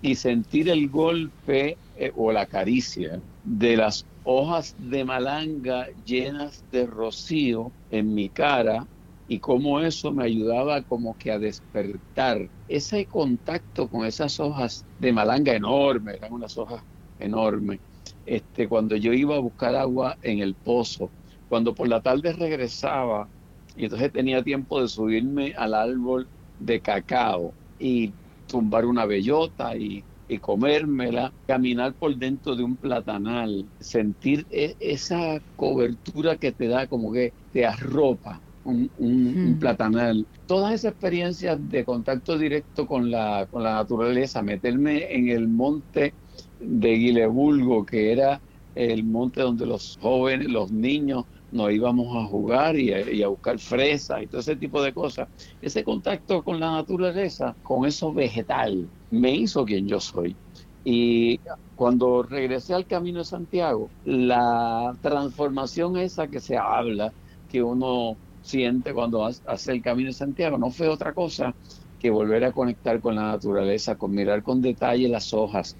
y 0.00 0.14
sentir 0.16 0.68
el 0.68 0.88
golpe 0.88 1.80
eh, 1.94 2.12
o 2.14 2.32
la 2.32 2.46
caricia 2.46 3.22
de 3.42 3.76
las 3.76 4.06
hojas 4.22 4.74
de 4.76 5.04
malanga 5.04 5.88
llenas 6.04 6.64
de 6.70 6.86
rocío 6.86 7.74
en 7.88 8.14
mi 8.14 8.30
cara 8.30 8.88
y 9.26 9.40
cómo 9.40 9.80
eso 9.80 10.12
me 10.12 10.24
ayudaba 10.24 10.82
como 10.84 11.16
que 11.16 11.30
a 11.30 11.38
despertar 11.38 12.50
ese 12.66 13.06
contacto 13.06 13.88
con 13.88 14.06
esas 14.06 14.40
hojas 14.40 14.86
de 14.98 15.12
malanga 15.12 15.54
enormes, 15.54 16.16
eran 16.16 16.32
unas 16.32 16.56
hojas 16.56 16.82
enormes, 17.18 17.80
este, 18.24 18.68
cuando 18.68 18.96
yo 18.96 19.12
iba 19.12 19.36
a 19.36 19.40
buscar 19.40 19.74
agua 19.74 20.18
en 20.22 20.40
el 20.40 20.56
pozo, 20.56 21.14
cuando 21.46 21.74
por 21.74 21.88
la 21.88 22.00
tarde 22.02 22.32
regresaba 22.32 23.30
y 23.74 23.84
entonces 23.84 24.12
tenía 24.12 24.42
tiempo 24.42 24.80
de 24.80 24.88
subirme 24.88 25.54
al 25.56 25.74
árbol 25.74 26.30
de 26.58 26.80
cacao 26.82 27.57
y 27.78 28.12
tumbar 28.46 28.86
una 28.86 29.04
bellota 29.04 29.76
y, 29.76 30.04
comérmela, 30.40 31.32
caminar 31.46 31.94
por 31.94 32.14
dentro 32.16 32.54
de 32.54 32.62
un 32.62 32.76
platanal, 32.76 33.64
sentir 33.80 34.46
e, 34.50 34.76
esa 34.78 35.40
cobertura 35.56 36.36
que 36.36 36.52
te 36.52 36.68
da 36.68 36.86
como 36.86 37.12
que 37.12 37.32
te 37.52 37.64
arropa 37.64 38.40
un, 38.64 39.56
platanal. 39.58 40.26
Todas 40.46 40.74
esas 40.74 40.92
experiencias 40.92 41.58
de 41.70 41.84
contacto 41.84 42.36
directo 42.36 42.86
con 42.86 43.10
la, 43.10 43.46
con 43.50 43.62
la 43.62 43.74
naturaleza, 43.74 44.42
meterme 44.42 45.14
en 45.14 45.30
el 45.30 45.48
monte 45.48 46.12
de 46.60 46.90
Guilebulgo, 46.90 47.86
que 47.86 48.12
era 48.12 48.40
el 48.74 49.04
monte 49.04 49.40
donde 49.40 49.66
los 49.66 49.98
jóvenes, 50.00 50.48
los 50.48 50.70
niños, 50.70 51.24
nos 51.50 51.72
íbamos 51.72 52.16
a 52.16 52.26
jugar 52.26 52.76
y 52.78 53.22
a, 53.22 53.28
buscar 53.28 53.58
fresas 53.58 54.22
y 54.22 54.26
todo 54.26 54.40
ese 54.40 54.56
tipo 54.56 54.82
de 54.82 54.92
cosas. 54.92 55.28
Ese 55.62 55.84
contacto 55.84 56.42
con 56.42 56.60
la 56.60 56.72
naturaleza, 56.72 57.54
con 57.62 57.86
eso 57.86 58.12
vegetal, 58.12 58.88
me 59.10 59.34
hizo 59.34 59.64
quien 59.64 59.88
yo 59.88 60.00
soy. 60.00 60.36
Y 60.84 61.40
cuando 61.76 62.22
regresé 62.22 62.74
al 62.74 62.86
Camino 62.86 63.18
de 63.18 63.24
Santiago, 63.24 63.88
la 64.04 64.96
transformación 65.02 65.96
esa 65.96 66.28
que 66.28 66.40
se 66.40 66.56
habla, 66.56 67.12
que 67.50 67.62
uno 67.62 68.16
siente 68.42 68.94
cuando 68.94 69.24
hace 69.24 69.72
el 69.72 69.82
Camino 69.82 70.08
de 70.08 70.14
Santiago, 70.14 70.58
no 70.58 70.70
fue 70.70 70.88
otra 70.88 71.12
cosa 71.12 71.54
que 71.98 72.10
volver 72.10 72.44
a 72.44 72.52
conectar 72.52 73.00
con 73.00 73.16
la 73.16 73.32
naturaleza, 73.32 73.96
con 73.96 74.12
mirar 74.12 74.42
con 74.42 74.62
detalle 74.62 75.08
las 75.08 75.34
hojas, 75.34 75.76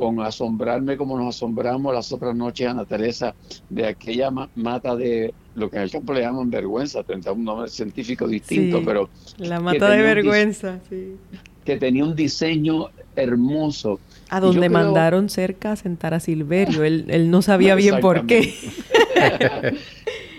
con 0.00 0.18
asombrarme 0.20 0.96
como 0.96 1.18
nos 1.18 1.36
asombramos 1.36 1.92
las 1.94 2.10
otras 2.10 2.34
noches, 2.34 2.66
Ana 2.66 2.86
Teresa, 2.86 3.34
de 3.68 3.86
aquella 3.86 4.30
mata 4.30 4.96
de 4.96 5.34
lo 5.54 5.68
que 5.68 5.76
en 5.76 5.82
el 5.82 5.90
campo 5.90 6.14
le 6.14 6.22
llaman 6.22 6.48
vergüenza, 6.48 7.02
tendrá 7.02 7.32
un 7.32 7.44
nombre 7.44 7.68
científico 7.68 8.26
distinto, 8.26 8.80
pero... 8.82 9.10
La 9.36 9.60
mata 9.60 9.90
de 9.90 10.00
vergüenza, 10.00 10.80
sí. 10.88 11.16
Que 11.66 11.76
tenía 11.76 12.02
un 12.06 12.16
diseño 12.16 12.86
hermoso. 13.14 14.00
A 14.30 14.40
donde 14.40 14.70
mandaron 14.70 15.28
cerca 15.28 15.72
a 15.72 15.76
sentar 15.76 16.14
a 16.14 16.20
Silverio, 16.20 16.82
él, 16.82 17.04
él 17.08 17.30
no 17.30 17.42
sabía 17.42 17.74
bien 17.74 18.00
por 18.00 18.24
qué. 18.24 18.54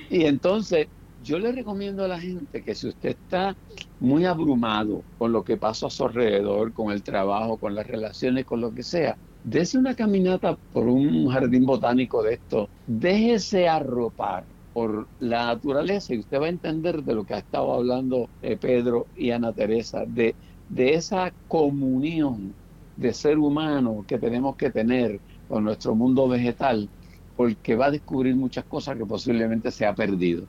y 0.09 0.25
entonces 0.25 0.87
yo 1.23 1.37
le 1.37 1.51
recomiendo 1.51 2.03
a 2.03 2.07
la 2.07 2.19
gente 2.19 2.63
que 2.63 2.73
si 2.73 2.87
usted 2.87 3.09
está 3.09 3.55
muy 3.99 4.25
abrumado 4.25 5.03
con 5.19 5.31
lo 5.31 5.43
que 5.43 5.55
pasa 5.55 5.85
a 5.85 5.91
su 5.91 6.03
alrededor, 6.03 6.73
con 6.73 6.91
el 6.91 7.03
trabajo, 7.03 7.57
con 7.57 7.75
las 7.75 7.85
relaciones, 7.85 8.45
con 8.45 8.59
lo 8.59 8.73
que 8.73 8.81
sea, 8.81 9.17
Dese 9.43 9.77
una 9.77 9.95
caminata 9.95 10.55
por 10.71 10.87
un 10.87 11.27
jardín 11.29 11.65
botánico 11.65 12.21
de 12.21 12.35
esto, 12.35 12.69
déjese 12.85 13.67
arropar 13.67 14.43
por 14.73 15.07
la 15.19 15.47
naturaleza 15.47 16.13
y 16.13 16.19
usted 16.19 16.39
va 16.39 16.45
a 16.45 16.49
entender 16.49 17.03
de 17.03 17.15
lo 17.15 17.25
que 17.25 17.33
ha 17.33 17.39
estado 17.39 17.73
hablando 17.73 18.29
eh, 18.41 18.55
Pedro 18.55 19.07
y 19.17 19.31
Ana 19.31 19.51
Teresa, 19.51 20.05
de, 20.05 20.35
de 20.69 20.93
esa 20.93 21.33
comunión 21.47 22.53
de 22.95 23.13
ser 23.13 23.37
humano 23.37 24.05
que 24.07 24.19
tenemos 24.19 24.55
que 24.55 24.69
tener 24.69 25.19
con 25.49 25.63
nuestro 25.63 25.95
mundo 25.95 26.27
vegetal, 26.27 26.87
porque 27.35 27.75
va 27.75 27.87
a 27.87 27.91
descubrir 27.91 28.35
muchas 28.35 28.63
cosas 28.65 28.95
que 28.95 29.05
posiblemente 29.05 29.71
se 29.71 29.85
ha 29.85 29.95
perdido. 29.95 30.43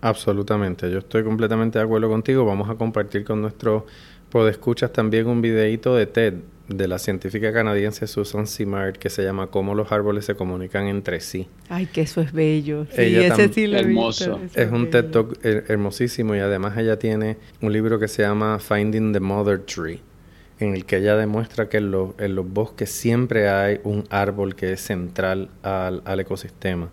Absolutamente, 0.00 0.90
yo 0.90 0.98
estoy 0.98 1.24
completamente 1.24 1.78
de 1.78 1.84
acuerdo 1.84 2.08
contigo. 2.08 2.44
Vamos 2.44 2.70
a 2.70 2.76
compartir 2.76 3.24
con 3.24 3.42
nuestros 3.42 3.82
podescuchas 4.30 4.92
también 4.92 5.26
un 5.26 5.40
videito 5.40 5.94
de 5.94 6.06
TED 6.06 6.34
de 6.68 6.86
la 6.86 6.98
científica 6.98 7.52
canadiense 7.52 8.06
Susan 8.06 8.46
Simard 8.46 8.96
que 8.96 9.08
se 9.08 9.24
llama 9.24 9.46
Cómo 9.46 9.74
los 9.74 9.90
árboles 9.90 10.26
se 10.26 10.34
comunican 10.34 10.86
entre 10.86 11.20
sí. 11.20 11.48
Ay, 11.70 11.86
que 11.86 12.02
eso 12.02 12.20
es 12.20 12.32
bello. 12.32 12.86
Sí, 12.94 13.16
ese 13.16 13.48
sí 13.52 13.66
lo 13.66 13.78
hermoso. 13.78 14.38
es 14.54 14.70
un 14.70 14.90
TED 14.90 15.06
Talk 15.06 15.38
hermosísimo 15.42 16.36
y 16.36 16.40
además 16.40 16.76
ella 16.76 16.98
tiene 16.98 17.38
un 17.62 17.72
libro 17.72 17.98
que 17.98 18.08
se 18.08 18.22
llama 18.22 18.58
Finding 18.58 19.12
the 19.12 19.20
Mother 19.20 19.60
Tree 19.60 20.00
en 20.60 20.74
el 20.74 20.84
que 20.84 20.96
ella 20.96 21.16
demuestra 21.16 21.68
que 21.68 21.78
en, 21.78 21.94
en 22.18 22.34
los 22.34 22.48
bosques 22.48 22.90
siempre 22.90 23.48
hay 23.48 23.80
un 23.84 24.04
árbol 24.10 24.54
que 24.54 24.72
es 24.72 24.80
central 24.80 25.50
al, 25.62 26.02
al 26.04 26.20
ecosistema 26.20 26.90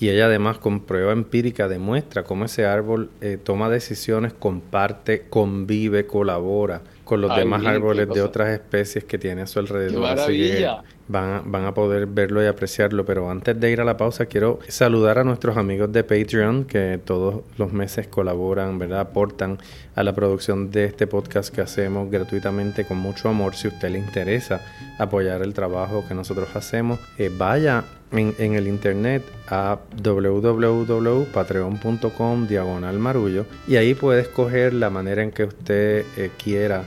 y 0.00 0.08
ella 0.08 0.26
además 0.26 0.58
con 0.58 0.80
prueba 0.80 1.12
empírica 1.12 1.68
demuestra 1.68 2.24
cómo 2.24 2.46
ese 2.46 2.64
árbol 2.64 3.10
eh, 3.20 3.38
toma 3.42 3.68
decisiones, 3.68 4.32
comparte, 4.32 5.26
convive, 5.28 6.06
colabora 6.06 6.80
con 7.04 7.20
los 7.20 7.36
demás 7.36 7.66
árboles 7.66 8.08
de 8.08 8.22
otras 8.22 8.48
especies 8.50 9.04
que 9.04 9.18
tiene 9.18 9.42
a 9.42 9.46
su 9.46 9.58
alrededor. 9.58 10.06
Así 10.06 10.38
que 10.38 10.66
van 11.08 11.30
a, 11.30 11.42
van 11.44 11.64
a 11.66 11.74
poder 11.74 12.06
verlo 12.06 12.42
y 12.42 12.46
apreciarlo. 12.46 13.04
Pero 13.04 13.28
antes 13.28 13.58
de 13.58 13.70
ir 13.70 13.80
a 13.80 13.84
la 13.84 13.96
pausa, 13.96 14.26
quiero 14.26 14.60
saludar 14.68 15.18
a 15.18 15.24
nuestros 15.24 15.56
amigos 15.56 15.92
de 15.92 16.04
Patreon 16.04 16.64
que 16.64 17.00
todos 17.04 17.42
los 17.58 17.72
meses 17.72 18.06
colaboran, 18.06 18.78
¿verdad? 18.78 19.00
Aportan 19.00 19.58
a 19.96 20.04
la 20.04 20.14
producción 20.14 20.70
de 20.70 20.84
este 20.84 21.08
podcast 21.08 21.52
que 21.52 21.60
hacemos 21.60 22.10
gratuitamente 22.10 22.84
con 22.84 22.98
mucho 22.98 23.28
amor. 23.28 23.56
Si 23.56 23.66
a 23.66 23.72
usted 23.72 23.90
le 23.90 23.98
interesa 23.98 24.60
apoyar 24.98 25.42
el 25.42 25.52
trabajo 25.52 26.04
que 26.06 26.14
nosotros 26.14 26.48
hacemos, 26.54 27.00
eh, 27.18 27.28
vaya 27.36 27.84
en, 28.12 28.54
el 28.54 28.66
internet 28.66 29.22
a 29.48 29.78
www.patreon.com 30.02 32.46
diagonal 32.46 32.98
marullo 32.98 33.44
y 33.68 33.76
ahí 33.76 33.94
puede 33.94 34.22
escoger 34.22 34.72
la 34.74 34.90
manera 34.90 35.22
en 35.22 35.30
que 35.30 35.44
usted 35.44 36.04
eh, 36.16 36.32
quiera 36.42 36.82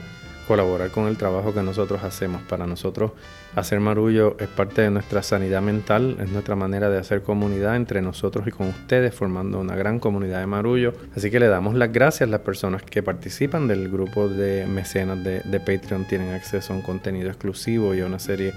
colaborar 0.46 0.90
con 0.90 1.08
el 1.08 1.16
trabajo 1.16 1.54
que 1.54 1.62
nosotros 1.62 2.04
hacemos. 2.04 2.42
Para 2.42 2.66
nosotros 2.66 3.12
hacer 3.56 3.80
marullo 3.80 4.36
es 4.38 4.48
parte 4.48 4.82
de 4.82 4.90
nuestra 4.90 5.22
sanidad 5.22 5.62
mental, 5.62 6.18
es 6.20 6.28
nuestra 6.28 6.56
manera 6.56 6.90
de 6.90 6.98
hacer 6.98 7.22
comunidad 7.22 7.76
entre 7.76 8.02
nosotros 8.02 8.46
y 8.46 8.50
con 8.50 8.68
ustedes, 8.68 9.14
formando 9.14 9.58
una 9.58 9.74
gran 9.74 9.98
comunidad 9.98 10.40
de 10.40 10.46
marullo. 10.46 10.92
Así 11.16 11.30
que 11.30 11.40
le 11.40 11.48
damos 11.48 11.74
las 11.74 11.90
gracias 11.92 12.28
a 12.28 12.30
las 12.30 12.40
personas 12.40 12.82
que 12.82 13.02
participan 13.02 13.66
del 13.68 13.88
grupo 13.88 14.28
de 14.28 14.66
mecenas 14.66 15.24
de 15.24 15.60
Patreon, 15.60 16.04
tienen 16.04 16.34
acceso 16.34 16.74
a 16.74 16.76
un 16.76 16.82
contenido 16.82 17.28
exclusivo 17.28 17.94
y 17.94 18.00
a 18.00 18.06
una 18.06 18.18
serie 18.18 18.52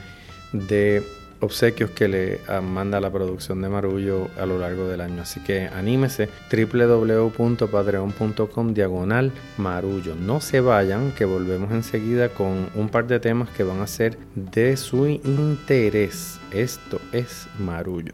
de 0.52 1.04
obsequios 1.40 1.92
que 1.92 2.08
le 2.08 2.42
ah, 2.48 2.62
manda 2.62 3.00
la 3.00 3.12
producción 3.12 3.62
de 3.62 3.70
Marullo 3.70 4.30
a 4.40 4.46
lo 4.46 4.60
largo 4.60 4.88
del 4.88 5.02
año. 5.02 5.22
Así 5.22 5.40
que 5.42 5.68
anímese 5.68 6.30
www.patreon.com 6.52 8.74
diagonal 8.74 9.32
Marullo. 9.58 10.16
No 10.16 10.42
se 10.42 10.62
vayan, 10.62 11.12
que 11.12 11.26
volvemos 11.26 11.72
enseguida 11.72 12.30
con 12.30 12.70
un 12.76 12.90
par 12.90 13.06
de 13.08 13.20
temas 13.20 13.50
que 13.50 13.64
van 13.64 13.82
a 13.82 13.88
ser 13.88 14.18
de 14.36 14.78
su 14.78 15.08
interés. 15.08 16.40
Esto 16.52 17.02
es 17.12 17.48
Marullo. 17.60 18.14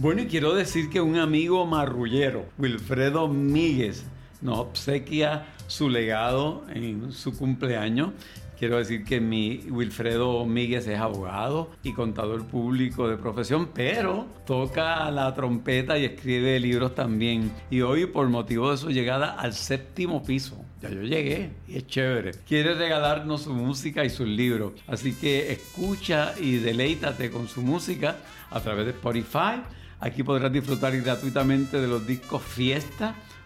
Bueno, 0.00 0.22
y 0.22 0.26
quiero 0.26 0.54
decir 0.54 0.90
que 0.90 1.00
un 1.00 1.16
amigo 1.16 1.66
marrullero, 1.66 2.46
Wilfredo 2.56 3.26
Míguez, 3.26 4.04
nos 4.40 4.60
obsequia 4.60 5.46
su 5.66 5.88
legado 5.88 6.64
en 6.72 7.12
su 7.12 7.36
cumpleaños 7.36 8.10
Quiero 8.58 8.78
decir 8.78 9.04
que 9.04 9.20
mi 9.20 9.60
Wilfredo 9.70 10.44
Míguez 10.44 10.88
es 10.88 10.98
abogado 10.98 11.70
y 11.84 11.92
contador 11.92 12.44
público 12.44 13.08
de 13.08 13.16
profesión, 13.16 13.68
pero 13.72 14.26
toca 14.44 15.08
la 15.12 15.32
trompeta 15.32 15.96
y 15.96 16.04
escribe 16.04 16.58
libros 16.58 16.92
también. 16.92 17.52
Y 17.70 17.82
hoy, 17.82 18.06
por 18.06 18.28
motivo 18.28 18.72
de 18.72 18.76
su 18.76 18.90
llegada 18.90 19.30
al 19.38 19.52
séptimo 19.54 20.24
piso, 20.24 20.64
ya 20.82 20.90
yo 20.90 21.02
llegué 21.02 21.52
y 21.68 21.76
es 21.76 21.86
chévere. 21.86 22.32
Quiere 22.48 22.74
regalarnos 22.74 23.42
su 23.42 23.54
música 23.54 24.04
y 24.04 24.10
sus 24.10 24.26
libros. 24.26 24.72
Así 24.88 25.12
que 25.14 25.52
escucha 25.52 26.34
y 26.40 26.56
deleítate 26.56 27.30
con 27.30 27.46
su 27.46 27.62
música 27.62 28.16
a 28.50 28.58
través 28.58 28.86
de 28.86 28.90
Spotify. 28.90 29.62
Aquí 30.00 30.24
podrás 30.24 30.52
disfrutar 30.52 31.00
gratuitamente 31.00 31.80
de 31.80 31.86
los 31.86 32.04
discos 32.04 32.42
Fiesta 32.42 33.14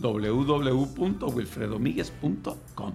www.wilfredomiguez.com 0.00 2.92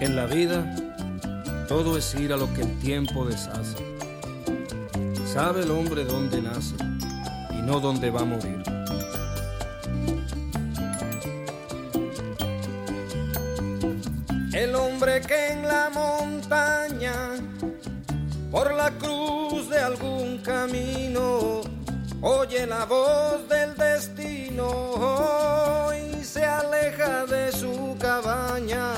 En 0.00 0.16
la 0.16 0.24
vida, 0.24 0.64
todo 1.68 1.98
es 1.98 2.14
ir 2.14 2.32
a 2.32 2.38
lo 2.38 2.52
que 2.54 2.62
el 2.62 2.78
tiempo 2.78 3.26
deshace. 3.26 3.89
Sabe 5.42 5.62
el 5.62 5.70
hombre 5.70 6.04
dónde 6.04 6.42
nace 6.42 6.74
y 7.50 7.62
no 7.62 7.80
dónde 7.80 8.10
va 8.10 8.20
a 8.20 8.24
morir. 8.26 8.62
El 14.52 14.74
hombre 14.74 15.22
que 15.22 15.52
en 15.52 15.62
la 15.62 15.88
montaña, 15.94 17.14
por 18.50 18.74
la 18.74 18.90
cruz 18.98 19.70
de 19.70 19.78
algún 19.78 20.36
camino, 20.42 21.62
oye 22.20 22.66
la 22.66 22.84
voz 22.84 23.48
del 23.48 23.74
destino 23.78 24.68
y 25.94 26.22
se 26.22 26.44
aleja 26.44 27.24
de 27.24 27.50
su 27.50 27.96
cabaña 27.98 28.92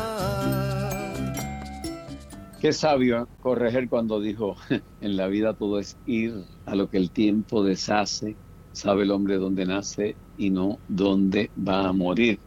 Qué 2.61 2.73
sabio 2.73 3.29
corregir 3.41 3.89
cuando 3.89 4.21
dijo, 4.21 4.57
en 5.03 5.17
la 5.17 5.27
vida 5.27 5.53
todo 5.53 5.79
es 5.79 5.97
ir 6.07 6.33
a 6.65 6.75
lo 6.75 6.89
que 6.89 6.97
el 6.97 7.11
tiempo 7.11 7.63
deshace, 7.65 8.37
sabe 8.73 9.03
el 9.03 9.11
hombre 9.11 9.37
dónde 9.37 9.67
nace 9.67 10.15
y 10.39 10.51
no 10.51 10.79
dónde 10.89 11.51
va 11.57 11.89
a 11.89 11.93
morir. 11.93 12.39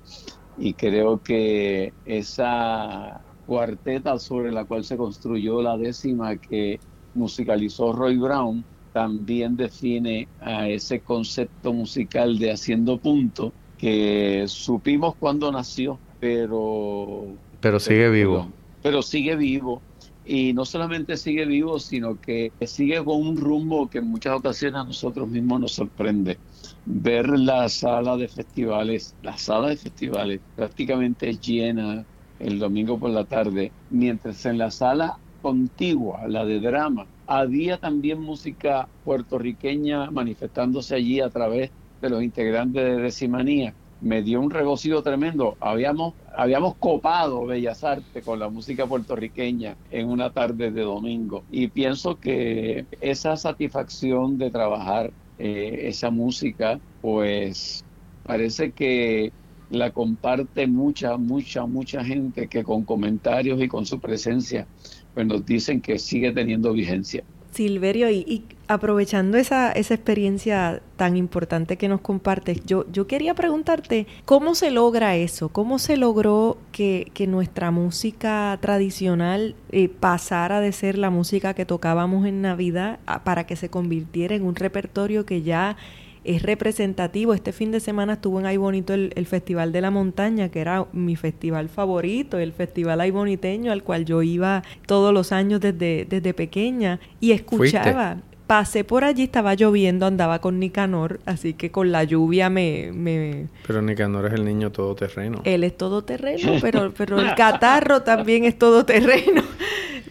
Y 0.57 0.73
creo 0.73 1.21
que 1.21 1.93
esa 2.05 3.21
cuarteta 3.45 4.17
sobre 4.17 4.51
la 4.51 4.63
cual 4.65 4.83
se 4.85 4.97
construyó 4.97 5.61
la 5.61 5.77
décima 5.77 6.37
que 6.37 6.79
musicalizó 7.13 7.93
Roy 7.93 8.17
Brown 8.17 8.63
también 8.93 9.57
define 9.57 10.27
a 10.39 10.69
ese 10.69 11.01
concepto 11.01 11.73
musical 11.73 12.39
de 12.39 12.51
haciendo 12.51 12.97
punto 12.97 13.51
que 13.77 14.45
supimos 14.47 15.15
cuando 15.19 15.51
nació, 15.51 15.99
pero... 16.21 17.25
Pero 17.59 17.79
sigue 17.79 18.09
vivo. 18.09 18.47
pero 18.81 19.01
sigue 19.01 19.35
vivo 19.35 19.81
y 20.25 20.53
no 20.53 20.65
solamente 20.65 21.17
sigue 21.17 21.45
vivo, 21.45 21.79
sino 21.79 22.19
que 22.19 22.51
sigue 22.65 23.03
con 23.03 23.21
un 23.21 23.37
rumbo 23.37 23.89
que 23.89 23.99
en 23.99 24.07
muchas 24.07 24.35
ocasiones 24.35 24.81
a 24.81 24.83
nosotros 24.85 25.29
mismos 25.29 25.59
nos 25.61 25.73
sorprende. 25.73 26.41
Ver 26.85 27.29
la 27.39 27.69
sala 27.69 28.17
de 28.17 28.27
festivales, 28.27 29.15
la 29.21 29.37
sala 29.37 29.69
de 29.69 29.77
festivales 29.77 30.41
prácticamente 30.55 31.37
llena 31.37 32.07
el 32.39 32.59
domingo 32.59 32.99
por 32.99 33.11
la 33.11 33.25
tarde, 33.25 33.75
mientras 33.89 34.45
en 34.45 34.57
la 34.57 34.71
sala 34.71 35.19
contigua, 35.41 36.27
la 36.27 36.43
de 36.45 36.59
drama, 36.59 37.07
había 37.27 37.77
también 37.79 38.19
música 38.19 38.89
puertorriqueña 39.03 40.09
manifestándose 40.11 40.95
allí 40.95 41.21
a 41.21 41.29
través 41.29 41.71
de 42.01 42.09
los 42.09 42.23
integrantes 42.23 42.83
de 42.83 42.97
Decimanía 43.01 43.75
me 44.05 44.21
dio 44.21 44.39
un 44.39 44.51
regocijo 44.51 45.01
tremendo. 45.01 45.57
Habíamos, 45.59 46.13
habíamos 46.37 46.75
copado 46.77 47.45
Bellas 47.47 47.83
Artes 47.83 48.23
con 48.23 48.39
la 48.39 48.49
música 48.49 48.85
puertorriqueña 48.85 49.77
en 49.89 50.09
una 50.09 50.31
tarde 50.31 50.71
de 50.71 50.81
domingo 50.83 51.43
y 51.49 51.69
pienso 51.69 52.19
que 52.19 52.85
esa 53.01 53.35
satisfacción 53.35 54.37
de 54.37 54.51
trabajar 54.51 55.11
eh, 55.39 55.87
esa 55.87 56.11
música, 56.11 56.79
pues 57.01 57.83
parece 58.21 58.73
que 58.73 59.33
la 59.69 59.91
comparte 59.91 60.67
mucha, 60.67 61.17
mucha, 61.17 61.65
mucha 61.65 62.03
gente 62.03 62.47
que 62.47 62.63
con 62.63 62.85
comentarios 62.85 63.59
y 63.59 63.67
con 63.67 63.87
su 63.87 63.99
presencia 63.99 64.67
pues 65.13 65.25
nos 65.25 65.43
dicen 65.45 65.81
que 65.81 65.97
sigue 65.97 66.31
teniendo 66.31 66.73
vigencia. 66.73 67.23
Silverio, 67.55 68.09
y, 68.09 68.43
aprovechando 68.67 69.37
esa, 69.37 69.71
esa, 69.71 69.93
experiencia 69.93 70.81
tan 70.97 71.15
importante 71.17 71.77
que 71.77 71.87
nos 71.87 72.01
compartes, 72.01 72.65
yo, 72.65 72.85
yo 72.91 73.07
quería 73.07 73.33
preguntarte, 73.33 74.07
¿cómo 74.25 74.55
se 74.55 74.71
logra 74.71 75.15
eso? 75.15 75.49
¿Cómo 75.49 75.79
se 75.79 75.97
logró 75.97 76.57
que, 76.71 77.11
nuestra 77.27 77.71
música 77.71 78.57
tradicional 78.61 79.55
eh, 79.71 79.89
pasara 79.89 80.59
de 80.59 80.71
ser 80.71 80.97
la 80.97 81.09
música 81.09 81.53
que 81.53 81.65
tocábamos 81.65 82.25
en 82.27 82.41
Navidad 82.41 82.99
para 83.23 83.45
que 83.47 83.55
se 83.55 83.69
convirtiera 83.69 84.35
en 84.35 84.43
un 84.43 84.55
repertorio 84.55 85.25
que 85.25 85.41
ya 85.41 85.77
es 86.25 86.41
representativo. 86.41 87.33
Este 87.33 87.51
fin 87.51 87.71
de 87.71 87.79
semana 87.79 88.13
estuvo 88.13 88.39
en 88.39 88.45
Ay 88.45 88.57
Bonito 88.57 88.93
el, 88.93 89.25
Festival 89.25 89.71
de 89.71 89.81
la 89.81 89.91
Montaña, 89.91 90.49
que 90.49 90.59
era 90.59 90.85
mi 90.91 91.15
festival 91.15 91.69
favorito, 91.69 92.37
el 92.37 92.51
Festival 92.51 93.01
Ay 93.01 93.11
Boniteño, 93.11 93.71
al 93.71 93.83
cual 93.83 94.05
yo 94.05 94.21
iba 94.21 94.63
todos 94.85 95.13
los 95.13 95.31
años 95.31 95.61
desde, 95.61 96.05
desde 96.09 96.33
pequeña 96.33 96.99
y 97.19 97.31
escuchaba. 97.31 98.17
Pasé 98.47 98.83
por 98.83 99.03
allí, 99.03 99.23
estaba 99.23 99.55
lloviendo, 99.55 100.05
andaba 100.05 100.39
con 100.39 100.59
Nicanor, 100.59 101.19
así 101.25 101.55
que 101.55 101.71
con 101.71 101.91
la 101.91 102.03
lluvia 102.03 102.47
me... 102.51 102.91
me... 102.93 103.47
Pero 103.65 103.81
Nicanor 103.81 104.27
es 104.27 104.33
el 104.33 104.45
niño 104.45 104.71
todoterreno. 104.71 105.41
Él 105.45 105.63
es 105.63 105.75
todoterreno, 105.75 106.59
pero, 106.61 106.93
pero 106.95 107.19
el 107.19 107.33
catarro 107.33 108.03
también 108.03 108.43
es 108.43 108.55
todoterreno. 108.59 109.41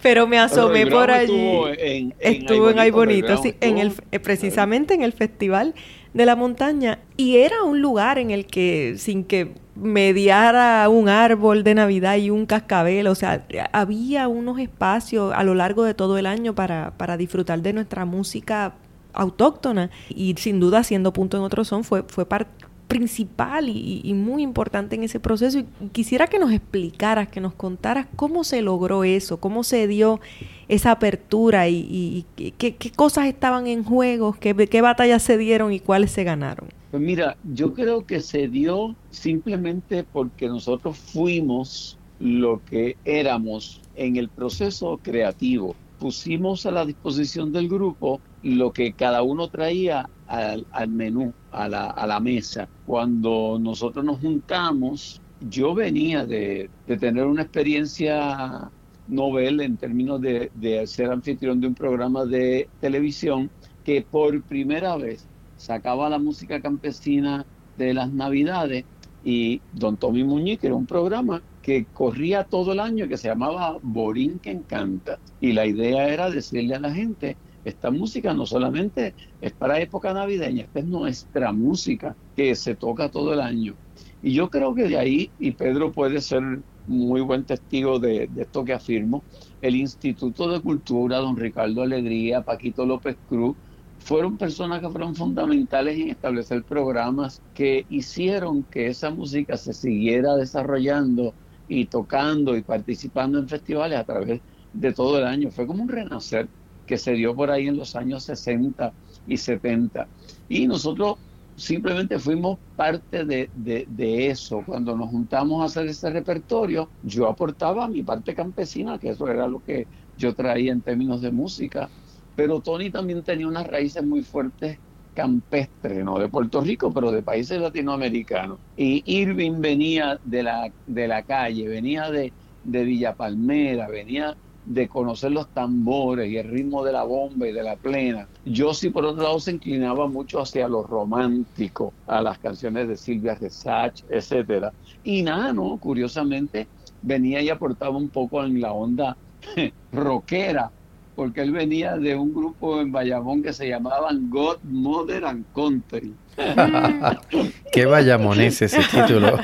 Pero 0.05 0.27
me 0.27 0.39
asomé 0.39 0.87
por 0.87 1.11
allí. 1.11 1.33
Estuvo 1.33 1.69
en, 1.69 2.15
estuvo 2.19 2.69
en 2.69 2.79
Ay 2.79 2.91
Bonito, 2.91 3.39
sí, 3.39 3.55
en 3.63 3.79
el, 3.79 3.91
precisamente 4.23 4.93
en 4.93 5.01
el 5.01 5.15
festival 5.15 5.75
de 6.13 6.27
la 6.27 6.37
montaña. 6.37 6.99
Y 7.17 7.39
era 7.39 7.63
un 7.63 7.81
lugar 7.81 8.19
en 8.19 8.31
el 8.31 8.45
que 8.45 8.97
sin 8.99 9.25
que 9.25 9.53
mediara 9.75 10.87
un 10.91 11.09
árbol 11.09 11.65
de 11.65 11.75
Navidad 11.75 12.19
y 12.19 12.29
un 12.29 12.45
cascabel, 12.45 13.07
o 13.07 13.15
sea, 13.15 13.47
había 13.73 14.29
unos 14.29 14.59
espacios 14.59 15.33
a 15.35 15.43
lo 15.43 15.55
largo 15.55 15.85
de 15.85 15.95
todo 15.95 16.19
el 16.19 16.27
año 16.27 16.55
para, 16.55 16.93
para 16.99 17.17
disfrutar 17.17 17.63
de 17.63 17.73
nuestra 17.73 18.05
música 18.05 18.75
autóctona. 19.15 19.89
Y 20.11 20.35
sin 20.37 20.61
duda 20.61 20.81
haciendo 20.81 21.15
punto 21.15 21.39
en 21.39 21.45
otro 21.45 21.65
son 21.65 21.83
fue, 21.83 22.03
fue 22.03 22.27
parte 22.27 22.64
principal 22.95 23.69
y, 23.69 24.15
muy 24.15 24.45
importante 24.45 24.95
en 24.95 25.03
ese 25.03 25.19
proceso. 25.19 25.59
Y 25.59 25.65
quisiera 25.91 26.29
que 26.29 26.39
nos 26.39 26.53
explicaras, 26.53 27.27
que 27.27 27.41
nos 27.41 27.53
contaras 27.53 28.07
cómo 28.15 28.45
se 28.45 28.63
logró 28.63 29.03
eso, 29.03 29.39
cómo 29.41 29.65
se 29.65 29.89
dio 29.89 30.21
esa 30.69 30.93
apertura 30.93 31.69
y, 31.69 32.25
qué, 32.37 32.77
cosas 32.95 33.27
estaban 33.27 33.67
en 33.67 33.83
juego, 33.83 34.37
qué, 34.39 34.55
qué 34.55 34.81
batallas 34.81 35.25
se 35.25 35.37
dieron 35.37 35.73
y 35.73 35.81
cuáles 35.81 36.13
se 36.13 36.23
ganaron. 36.23 36.69
Pues 36.93 37.03
mira, 37.03 37.37
yo 37.53 37.75
creo 37.75 38.07
que 38.07 38.21
se 38.21 38.47
dio 38.47 38.95
simplemente 39.11 40.05
porque 40.05 40.47
nosotros 40.47 40.97
fuimos 40.97 41.99
lo 42.21 42.65
que 42.65 42.97
éramos 43.05 43.81
en 43.97 44.15
el 44.15 44.29
proceso 44.29 45.01
creativo. 45.03 45.75
Pusimos 45.99 46.65
a 46.65 46.71
la 46.71 46.87
disposición 46.87 47.51
del 47.53 47.69
grupo 47.69 48.21
lo 48.45 48.73
que 48.73 48.93
cada 48.93 49.23
uno 49.23 49.49
traía 49.49 50.09
al, 50.27 50.89
menú, 50.89 51.33
a 51.51 51.69
la, 51.69 51.87
a 51.87 52.07
la, 52.07 52.21
mesa. 52.21 52.69
Cuando 52.87 53.59
nosotros 53.61 54.05
nos 54.05 54.21
juntamos, 54.21 55.21
yo 55.49 55.75
venía 55.75 56.27
de, 56.27 56.69
tener 56.87 57.25
una 57.25 57.43
experiencia 57.43 58.71
novel 59.09 59.61
en 59.61 59.77
términos 59.77 60.21
de, 60.21 60.51
de, 60.55 60.87
ser 60.87 61.11
anfitrión 61.11 61.61
de 61.61 61.69
un 61.69 61.75
programa 61.75 62.27
de 62.27 62.69
televisión 62.81 63.51
que 63.83 64.03
por 64.03 64.43
primera 64.43 64.97
vez 64.97 65.27
sacaba 65.57 66.09
la 66.11 66.19
música 66.19 66.61
campesina 66.61 67.47
de 67.77 67.95
las 67.95 68.13
navidades 68.13 68.85
y 69.25 69.61
Don 69.73 69.97
Tommy 69.97 70.23
Muñiz, 70.23 70.59
que 70.59 70.67
era 70.67 70.77
un 70.77 70.87
programa 70.87 71.43
que 71.63 71.87
corría 71.95 72.45
todo 72.45 72.73
el 72.73 72.81
año 72.81 73.09
que 73.09 73.17
se 73.17 73.29
llamaba 73.29 73.79
Borín 73.83 74.39
que 74.39 74.51
encanta 74.51 75.19
y 75.41 75.53
la 75.53 75.65
idea 75.65 76.09
era 76.09 76.31
decirle 76.31 76.75
a 76.75 76.81
la 76.81 76.93
gente 76.93 77.39
esta 77.65 77.91
música 77.91 78.35
no 78.35 78.47
solamente 78.47 79.15
es 79.41 79.53
para 79.53 79.81
época 79.81 80.13
navideña, 80.13 80.65
esta 80.65 80.81
es 80.81 80.87
nuestra 80.87 81.53
música 81.53 82.15
que 82.37 82.55
se 82.55 82.75
toca 82.75 83.11
todo 83.11 83.33
el 83.33 83.41
año. 83.41 83.75
Y 84.23 84.33
yo 84.33 84.49
creo 84.51 84.75
que 84.75 84.85
de 84.85 84.99
ahí, 84.99 85.31
y 85.39 85.53
Pedro 85.53 85.93
puede 85.93 86.21
ser 86.21 86.43
muy 86.87 87.21
buen 87.21 87.45
testigo 87.45 87.99
de, 87.99 88.29
esto 88.37 88.65
que 88.65 88.73
afirmo. 88.73 89.23
El 89.61 89.77
Instituto 89.77 90.49
de 90.51 90.61
Cultura, 90.61 91.19
don 91.19 91.37
Ricardo 91.37 91.83
Alegría, 91.83 92.43
Paquito 92.43 92.85
López 92.85 93.17
Cruz, 93.29 93.57
fueron 93.99 94.37
personas 94.37 94.81
que 94.81 94.91
fueron 94.91 95.15
fundamentales 95.15 95.99
en 95.99 96.11
establecer 96.11 96.65
programas 96.65 97.43
que 97.55 97.87
hicieron 97.89 98.65
que 98.65 98.89
esa 98.89 99.11
música 99.11 99.57
se 99.57 99.73
siguiera 99.73 100.35
desarrollando 100.35 101.35
y 101.69 101.87
tocando 101.87 102.57
y 102.57 102.63
participando 102.63 103.39
en 103.39 103.49
festivales 103.49 103.99
a 103.99 104.05
través 104.05 104.43
de 104.73 104.93
todo 104.93 105.19
el 105.19 105.25
año. 105.25 105.51
Fue 105.51 105.67
como 105.67 105.83
un 105.83 105.89
renacer 105.89 106.49
que 106.87 106.99
se 106.99 107.13
dio 107.13 107.35
por 107.35 107.51
ahí 107.51 107.69
en 107.69 107.77
los 107.77 107.97
años 107.97 108.25
60 108.25 108.93
y 109.27 109.37
70. 109.37 110.07
Y 110.49 110.67
nosotros 110.67 111.17
simplemente 111.57 112.19
fuimos 112.19 112.59
parte 112.77 113.25
de, 113.25 113.49
de, 113.55 114.27
eso. 114.29 114.63
Cuando 114.67 114.97
nos 114.97 115.11
juntamos 115.11 115.63
a 115.63 115.67
hacer 115.67 115.87
ese 115.87 116.11
repertorio, 116.11 116.89
yo 117.03 117.29
aportaba 117.29 117.89
mi 117.89 118.03
parte 118.03 118.35
campesina, 118.35 118.99
que 118.99 119.11
eso 119.11 119.29
era 119.29 119.47
lo 119.47 119.63
que 119.63 119.87
yo 120.19 120.35
traía 120.35 120.73
en 120.73 120.81
términos 120.81 121.21
de 121.23 121.31
música. 121.31 121.89
Pero 122.37 122.61
Tony 122.61 122.91
también 122.91 123.23
tenía 123.23 123.47
unas 123.47 123.67
raíces 123.67 124.05
muy 124.05 124.23
fuertes 124.23 124.79
campestres, 125.15 126.05
no 126.05 126.19
de 126.19 126.29
Puerto 126.29 126.61
Rico, 126.61 126.93
pero 126.93 127.13
de 127.13 127.23
países 127.23 127.61
latinoamericanos. 127.61 128.59
Y 128.77 129.03
Irving 129.07 129.61
venía 129.61 130.19
de 130.25 130.43
la, 130.43 130.73
de 130.87 131.09
la 131.09 131.23
calle, 131.23 131.69
venía 131.69 132.11
de, 132.11 132.33
de 132.65 132.85
Villa 132.85 133.15
Palmera, 133.15 133.87
venía 133.89 134.37
de 134.65 134.89
conocer 134.89 135.33
los 135.33 135.49
tambores 135.49 136.31
y 136.31 136.37
el 136.37 136.49
ritmo 136.49 136.85
de 136.85 136.93
la 136.93 137.05
bomba 137.05 137.47
y 137.47 137.53
de 137.53 137.63
la 137.63 137.77
plena. 137.77 138.27
Yo 138.45 138.73
sí, 138.73 138.91
por 138.91 139.05
otro 139.05 139.23
lado, 139.23 139.41
se 139.41 139.53
inclinaba 139.53 140.07
mucho 140.09 140.41
hacia 140.41 140.69
lo 140.69 140.83
romántico, 140.83 141.93
a 142.07 142.23
las 142.23 142.39
canciones 142.39 142.89
de 142.89 142.97
Silvia 142.97 143.35
Resach, 143.35 144.03
etcétera. 144.09 144.73
Y 145.03 145.23
Nano, 145.23 145.77
curiosamente, 145.81 146.67
venía 147.03 147.43
y 147.43 147.51
aportaba 147.51 147.97
un 147.97 148.09
poco 148.09 148.43
en 148.45 148.61
la 148.61 148.73
onda 148.73 149.17
rockera, 149.93 150.71
porque 151.15 151.43
él 151.43 151.53
venía 151.53 151.97
de 151.97 152.17
un 152.17 152.35
grupo 152.35 152.81
en 152.81 152.91
Bayamón 152.91 153.43
que 153.43 153.53
se 153.53 153.69
llamaban 153.69 154.31
God, 154.31 154.59
Mother 154.65 155.25
and 155.27 155.45
Country. 155.55 156.15
Qué 157.73 157.87
Bayamón 157.87 158.41
es 158.41 158.63
ese 158.63 158.81
título. 158.81 159.39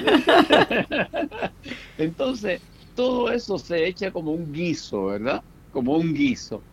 Entonces, 1.98 2.60
todo 3.00 3.30
eso 3.32 3.58
se 3.58 3.86
echa 3.86 4.12
como 4.12 4.32
un 4.32 4.52
guiso, 4.52 5.06
¿verdad? 5.06 5.42
Como 5.70 5.96
un 5.96 6.12
guiso. 6.14 6.66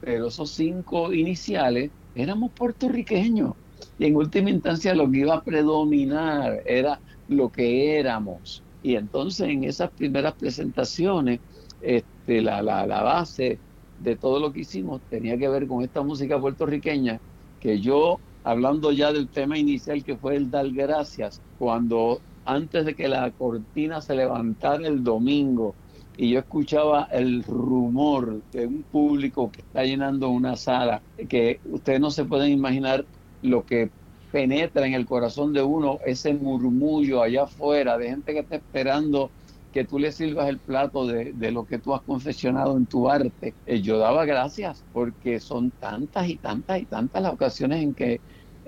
Pero 0.00 0.28
esos 0.28 0.52
cinco 0.52 1.12
iniciales 1.12 1.92
éramos 2.14 2.52
puertorriqueños. 2.54 3.54
Y 3.98 4.06
en 4.06 4.16
última 4.16 4.50
instancia 4.50 4.94
lo 4.94 5.10
que 5.10 5.18
iba 5.20 5.34
a 5.36 5.44
predominar 5.44 6.62
era 6.66 7.02
lo 7.28 7.50
que 7.52 7.98
éramos. 7.98 8.66
Y 8.82 8.96
entonces 8.96 9.48
en 9.48 9.64
esas 9.64 9.92
primeras 9.92 10.34
presentaciones, 10.36 11.40
este, 11.80 12.42
la, 12.42 12.62
la, 12.62 12.86
la 12.86 13.02
base 13.02 13.62
de 13.96 14.16
todo 14.16 14.40
lo 14.40 14.52
que 14.52 14.60
hicimos 14.60 15.02
tenía 15.08 15.38
que 15.38 15.48
ver 15.48 15.66
con 15.68 15.84
esta 15.84 16.02
música 16.02 16.40
puertorriqueña 16.40 17.20
que 17.58 17.80
yo, 17.80 18.22
hablando 18.42 18.92
ya 18.92 19.12
del 19.12 19.30
tema 19.30 19.58
inicial 19.58 20.02
que 20.04 20.18
fue 20.18 20.36
el 20.36 20.50
dar 20.50 20.70
gracias, 20.72 21.42
cuando 21.56 22.24
antes 22.48 22.86
de 22.86 22.94
que 22.94 23.08
la 23.08 23.30
cortina 23.32 24.00
se 24.00 24.14
levantara 24.14 24.86
el 24.88 25.04
domingo 25.04 25.74
y 26.16 26.30
yo 26.30 26.40
escuchaba 26.40 27.06
el 27.12 27.44
rumor 27.44 28.42
de 28.50 28.66
un 28.66 28.82
público 28.84 29.50
que 29.52 29.60
está 29.60 29.84
llenando 29.84 30.30
una 30.30 30.56
sala, 30.56 31.02
que 31.28 31.60
ustedes 31.64 32.00
no 32.00 32.10
se 32.10 32.24
pueden 32.24 32.50
imaginar 32.50 33.04
lo 33.42 33.64
que 33.64 33.90
penetra 34.32 34.86
en 34.86 34.94
el 34.94 35.04
corazón 35.04 35.52
de 35.52 35.62
uno, 35.62 35.98
ese 36.06 36.32
murmullo 36.32 37.22
allá 37.22 37.44
afuera 37.44 37.98
de 37.98 38.08
gente 38.08 38.32
que 38.32 38.40
está 38.40 38.56
esperando 38.56 39.30
que 39.70 39.84
tú 39.84 39.98
le 39.98 40.10
sirvas 40.10 40.48
el 40.48 40.58
plato 40.58 41.06
de, 41.06 41.52
lo 41.52 41.66
que 41.66 41.78
tú 41.78 41.94
has 41.94 42.02
confeccionado 42.02 42.78
en 42.78 42.86
tu 42.86 43.10
arte. 43.10 43.54
Eh, 43.66 43.82
yo 43.82 43.98
daba 43.98 44.24
gracias 44.24 44.86
porque 44.90 45.38
son 45.38 45.70
tantas 45.72 46.28
y 46.28 46.38
tantas 46.38 46.80
y 46.80 46.86
tantas 46.86 47.22
las 47.22 47.34
ocasiones 47.34 47.82
en 47.82 47.94
que 47.94 48.22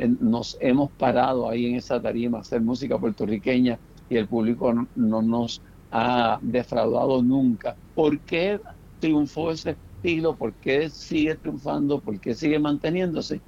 nos 0.09 0.57
hemos 0.61 0.93
parado 0.93 1.49
ahí 1.49 1.67
en 1.67 1.77
esa 1.77 2.01
tarima 2.01 2.39
a 2.39 2.41
hacer 2.43 2.61
música 2.63 2.99
puertorriqueña 2.99 3.81
y 4.09 4.17
el 4.17 4.29
público 4.29 4.73
no, 4.95 5.23
nos 5.23 5.63
ha 5.91 6.39
defraudado 6.43 7.23
nunca. 7.23 7.77
¿Por 7.95 8.21
qué 8.23 8.61
triunfó 8.99 9.51
ese 9.53 9.79
estilo? 10.03 10.37
¿Por 10.37 10.55
qué 10.57 10.91
sigue 10.91 11.37
triunfando? 11.37 12.01
¿Por 12.01 12.21
qué 12.21 12.35
sigue 12.35 12.59
manteniéndose? 12.59 13.43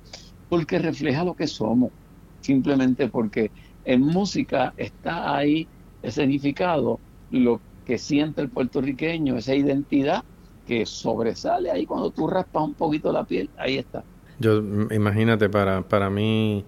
Porque 0.49 0.79
refleja 0.79 1.25
lo 1.25 1.35
que 1.35 1.47
somos. 1.47 1.93
Simplemente 2.41 3.09
porque 3.09 3.53
en 3.85 4.01
música 4.03 4.75
está 4.77 5.37
ahí 5.37 5.71
escenificado 6.03 7.01
lo 7.31 7.63
que 7.85 7.99
siente 7.99 8.43
el 8.43 8.51
puertorriqueño, 8.51 9.37
esa 9.37 9.55
identidad 9.55 10.23
que 10.65 10.87
sobresale 10.87 11.71
ahí 11.71 11.87
cuando 11.87 12.13
tú 12.13 12.27
raspas 12.29 12.65
un 12.65 12.75
poquito 12.75 13.13
la 13.13 13.25
piel, 13.25 13.51
ahí 13.57 13.79
está. 13.79 14.05
Yo, 14.43 14.59
imagínate, 14.91 15.49
para, 15.49 15.89
para 15.89 16.11
mí 16.11 16.65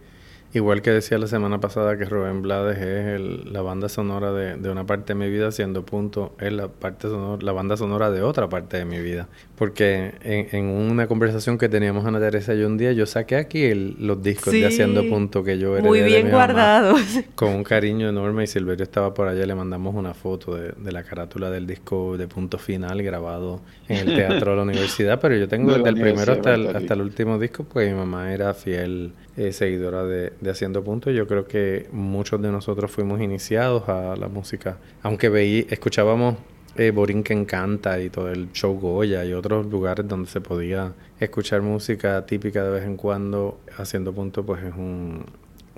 Igual 0.54 0.82
que 0.82 0.92
decía 0.92 1.18
la 1.18 1.26
semana 1.26 1.58
pasada 1.60 1.98
que 1.98 2.04
Rubén 2.04 2.40
Blades 2.40 2.78
es 2.78 3.44
la 3.44 3.60
banda 3.60 3.88
sonora 3.88 4.32
de, 4.32 4.70
una 4.70 4.86
parte 4.86 5.12
de 5.12 5.18
mi 5.18 5.28
vida, 5.28 5.50
siendo 5.50 5.84
punto 5.84 6.36
es 6.38 6.52
la 6.52 6.68
parte 6.68 7.08
sonora, 7.08 7.42
la 7.42 7.50
banda 7.50 7.76
sonora 7.76 8.12
de 8.12 8.22
otra 8.22 8.48
parte 8.48 8.76
de 8.76 8.84
mi 8.84 9.00
vida. 9.00 9.26
Porque 9.56 10.12
en, 10.22 10.66
una 10.66 11.08
conversación 11.08 11.58
que 11.58 11.68
teníamos 11.68 12.06
Ana 12.06 12.20
Teresa 12.20 12.54
y 12.54 12.62
un 12.62 12.78
día, 12.78 12.92
yo 12.92 13.04
saqué 13.04 13.34
aquí 13.34 13.74
los 13.74 14.22
discos 14.22 14.52
de 14.52 14.64
Haciendo 14.64 15.02
Punto 15.08 15.42
que 15.42 15.58
yo 15.58 15.76
era 15.76 15.84
Muy 15.84 16.02
bien 16.02 16.30
guardados. 16.30 17.00
Con 17.34 17.52
un 17.52 17.64
cariño 17.64 18.08
enorme 18.08 18.44
y 18.44 18.46
Silverio 18.46 18.84
estaba 18.84 19.12
por 19.12 19.26
allá, 19.26 19.44
le 19.46 19.56
mandamos 19.56 19.96
una 19.96 20.14
foto 20.14 20.54
de, 20.54 20.92
la 20.92 21.02
carátula 21.02 21.50
del 21.50 21.66
disco 21.66 22.16
de 22.16 22.28
Punto 22.28 22.58
Final 22.58 23.02
grabado 23.02 23.60
en 23.88 24.08
el 24.08 24.14
Teatro 24.16 24.52
de 24.52 24.56
la 24.58 24.62
Universidad. 24.62 25.18
Pero 25.20 25.34
yo 25.34 25.48
tengo 25.48 25.72
desde 25.72 25.88
el 25.88 26.00
primero 26.00 26.32
hasta 26.32 26.54
hasta 26.54 26.94
el 26.94 27.00
último 27.00 27.40
disco, 27.40 27.64
pues 27.64 27.90
mi 27.90 27.96
mamá 27.96 28.32
era 28.32 28.54
fiel 28.54 29.12
eh, 29.36 29.52
seguidora 29.52 30.04
de, 30.04 30.32
Haciendo 30.48 30.82
Punto. 30.84 31.10
Yo 31.10 31.26
creo 31.26 31.46
que 31.46 31.88
muchos 31.92 32.40
de 32.40 32.50
nosotros 32.50 32.90
fuimos 32.90 33.20
iniciados 33.20 33.88
a 33.88 34.16
la 34.16 34.28
música. 34.28 34.78
Aunque 35.02 35.28
veí, 35.28 35.66
escuchábamos 35.70 36.36
eh, 36.76 36.90
Borín 36.90 37.22
que 37.22 37.32
encanta 37.32 38.00
y 38.00 38.10
todo 38.10 38.30
el 38.30 38.52
show 38.52 38.78
Goya 38.78 39.24
y 39.24 39.32
otros 39.32 39.66
lugares 39.66 40.06
donde 40.08 40.28
se 40.28 40.40
podía 40.40 40.92
escuchar 41.20 41.62
música 41.62 42.26
típica 42.26 42.64
de 42.64 42.70
vez 42.70 42.84
en 42.84 42.96
cuando. 42.96 43.58
Haciendo 43.76 44.12
Punto, 44.12 44.44
pues 44.44 44.62
es 44.62 44.74
un, 44.74 45.24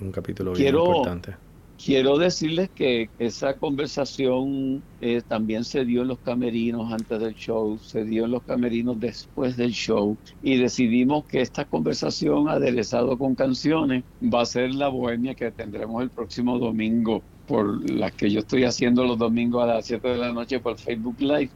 un 0.00 0.12
capítulo 0.12 0.52
bien 0.52 0.74
importante. 0.74 1.34
Quiero 1.78 2.16
decirles 2.16 2.70
que 2.70 3.10
esa 3.18 3.58
conversación 3.58 4.82
eh, 5.00 5.20
también 5.26 5.62
se 5.62 5.84
dio 5.84 6.02
en 6.02 6.08
los 6.08 6.18
camerinos 6.18 6.90
antes 6.90 7.20
del 7.20 7.34
show, 7.34 7.78
se 7.78 8.04
dio 8.04 8.24
en 8.24 8.30
los 8.30 8.42
camerinos 8.44 8.98
después 8.98 9.56
del 9.58 9.72
show 9.72 10.16
y 10.42 10.56
decidimos 10.56 11.26
que 11.26 11.42
esta 11.42 11.66
conversación 11.66 12.48
aderezado 12.48 13.18
con 13.18 13.34
canciones 13.34 14.04
va 14.22 14.40
a 14.40 14.46
ser 14.46 14.74
la 14.74 14.88
bohemia 14.88 15.34
que 15.34 15.50
tendremos 15.52 16.02
el 16.02 16.10
próximo 16.10 16.58
domingo 16.58 17.22
por 17.46 17.88
la 17.90 18.10
que 18.10 18.30
yo 18.30 18.40
estoy 18.40 18.64
haciendo 18.64 19.04
los 19.04 19.18
domingos 19.18 19.62
a 19.62 19.66
las 19.66 19.86
7 19.86 20.08
de 20.08 20.16
la 20.16 20.32
noche 20.32 20.60
por 20.60 20.78
Facebook 20.78 21.20
Live. 21.20 21.50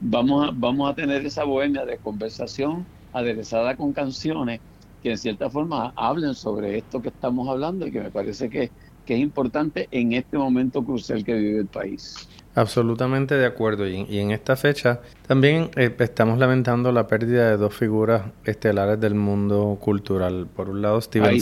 Vamos 0.00 0.48
a, 0.48 0.52
vamos 0.54 0.90
a 0.90 0.94
tener 0.94 1.26
esa 1.26 1.44
bohemia 1.44 1.84
de 1.84 1.98
conversación 1.98 2.86
aderezada 3.12 3.76
con 3.76 3.92
canciones 3.92 4.60
que 5.02 5.10
en 5.10 5.18
cierta 5.18 5.50
forma 5.50 5.92
hablen 5.96 6.34
sobre 6.34 6.78
esto 6.78 7.02
que 7.02 7.08
estamos 7.08 7.48
hablando 7.48 7.86
y 7.86 7.92
que 7.92 8.00
me 8.00 8.10
parece 8.10 8.48
que 8.48 8.72
que 9.04 9.14
es 9.14 9.20
importante 9.20 9.88
en 9.90 10.12
este 10.12 10.38
momento 10.38 10.82
crucial 10.84 11.24
que 11.24 11.34
vive 11.34 11.60
el 11.60 11.66
país. 11.66 12.28
Absolutamente 12.54 13.34
de 13.34 13.46
acuerdo. 13.46 13.86
Y, 13.88 14.18
en 14.18 14.30
esta 14.30 14.56
fecha 14.56 15.00
también 15.26 15.70
eh, 15.76 15.94
estamos 15.98 16.38
lamentando 16.38 16.92
la 16.92 17.06
pérdida 17.06 17.50
de 17.50 17.56
dos 17.56 17.74
figuras 17.74 18.22
estelares 18.44 19.00
del 19.00 19.14
mundo 19.14 19.76
cultural. 19.80 20.46
Por 20.54 20.70
un 20.70 20.80
lado, 20.80 21.00
Steven, 21.00 21.40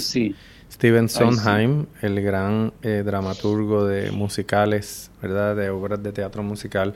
Steven 0.71 1.09
Sondheim, 1.11 1.87
el 2.01 2.23
gran 2.23 2.73
eh, 2.83 3.03
dramaturgo 3.05 3.87
de 3.87 4.11
musicales, 4.11 5.11
¿verdad? 5.21 5.55
de 5.55 5.69
obras 5.69 6.03
de 6.03 6.13
teatro 6.13 6.43
musical 6.43 6.95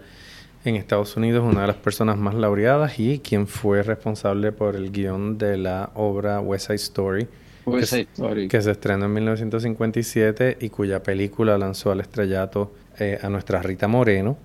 en 0.65 0.77
Estados 0.77 1.17
Unidos, 1.17 1.45
una 1.45 1.61
de 1.61 1.67
las 1.69 1.77
personas 1.77 2.17
más 2.17 2.35
laureadas 2.35 2.99
y 2.99 3.19
quien 3.19 3.47
fue 3.47 3.83
responsable 3.83 4.51
por 4.51 4.77
el 4.77 4.91
guion 4.91 5.37
de 5.37 5.59
la 5.59 5.91
obra 5.95 6.41
West 6.41 6.69
Side 6.69 6.77
Story 6.77 7.29
que, 8.49 8.63
se 8.63 8.71
estrenó 8.71 9.07
en 9.07 9.13
1957 9.15 10.59
y 10.61 10.69
cuya 10.71 11.03
película 11.03 11.59
lanzó 11.59 11.91
al 11.91 12.01
estrellato 12.01 12.73
eh, 12.99 13.19
a 13.21 13.29
nuestra 13.29 13.61
Rita 13.63 13.89
Moreno. 13.89 14.37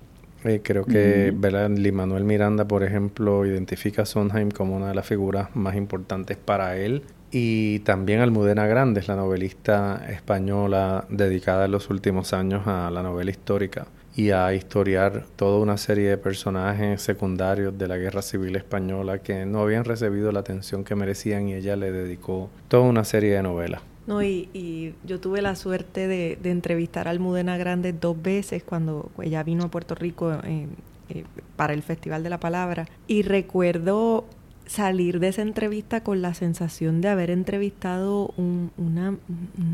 Eh, 0.44 0.60
creo 0.62 0.84
que 0.84 1.32
uh 1.32 1.92
Manuel 1.92 2.24
Miranda, 2.24 2.66
por 2.66 2.82
ejemplo, 2.82 3.46
identifica 3.46 4.02
a 4.02 4.06
Sondheim 4.06 4.50
como 4.50 4.74
una 4.76 4.88
de 4.88 4.94
las 4.94 5.06
figuras 5.06 5.54
más 5.54 5.76
importantes 5.76 6.36
para 6.36 6.76
él. 6.76 7.02
Y 7.30 7.78
también 7.80 8.20
Almudena 8.20 8.66
Grandes, 8.66 9.08
la 9.08 9.16
novelista 9.16 10.04
española 10.10 11.06
dedicada 11.08 11.66
en 11.66 11.70
los 11.70 11.88
últimos 11.90 12.32
años 12.32 12.66
a 12.66 12.90
la 12.90 13.02
novela 13.02 13.30
histórica 13.30 13.86
y 14.14 14.30
a 14.30 14.52
historiar 14.52 15.24
toda 15.36 15.58
una 15.58 15.76
serie 15.76 16.10
de 16.10 16.18
personajes 16.18 17.00
secundarios 17.00 17.76
de 17.78 17.88
la 17.88 17.96
Guerra 17.96 18.22
Civil 18.22 18.56
Española 18.56 19.18
que 19.18 19.46
no 19.46 19.60
habían 19.60 19.84
recibido 19.84 20.32
la 20.32 20.40
atención 20.40 20.84
que 20.84 20.94
merecían 20.94 21.48
y 21.48 21.54
ella 21.54 21.76
le 21.76 21.92
dedicó 21.92 22.50
toda 22.68 22.82
una 22.84 23.04
serie 23.04 23.34
de 23.34 23.42
novelas. 23.42 23.82
No, 24.06 24.22
y, 24.22 24.94
yo 25.04 25.20
tuve 25.20 25.42
la 25.42 25.54
suerte 25.54 26.08
de, 26.08 26.38
entrevistar 26.44 27.06
a 27.06 27.12
Almudena 27.12 27.56
Grande 27.56 27.92
dos 27.92 28.20
veces 28.20 28.62
cuando 28.64 29.10
ella 29.22 29.42
vino 29.44 29.64
a 29.64 29.68
Puerto 29.68 29.94
Rico 29.94 30.32
eh, 30.44 30.66
eh, 31.08 31.24
para 31.56 31.72
el 31.72 31.82
Festival 31.82 32.22
de 32.22 32.30
la 32.30 32.40
Palabra. 32.40 32.88
Y 33.06 33.22
recuerdo 33.22 34.24
salir 34.66 35.20
de 35.20 35.28
esa 35.28 35.42
entrevista 35.42 36.02
con 36.02 36.22
la 36.22 36.34
sensación 36.34 37.00
de 37.00 37.08
haber 37.08 37.30
entrevistado 37.30 38.32
una, 38.36 39.18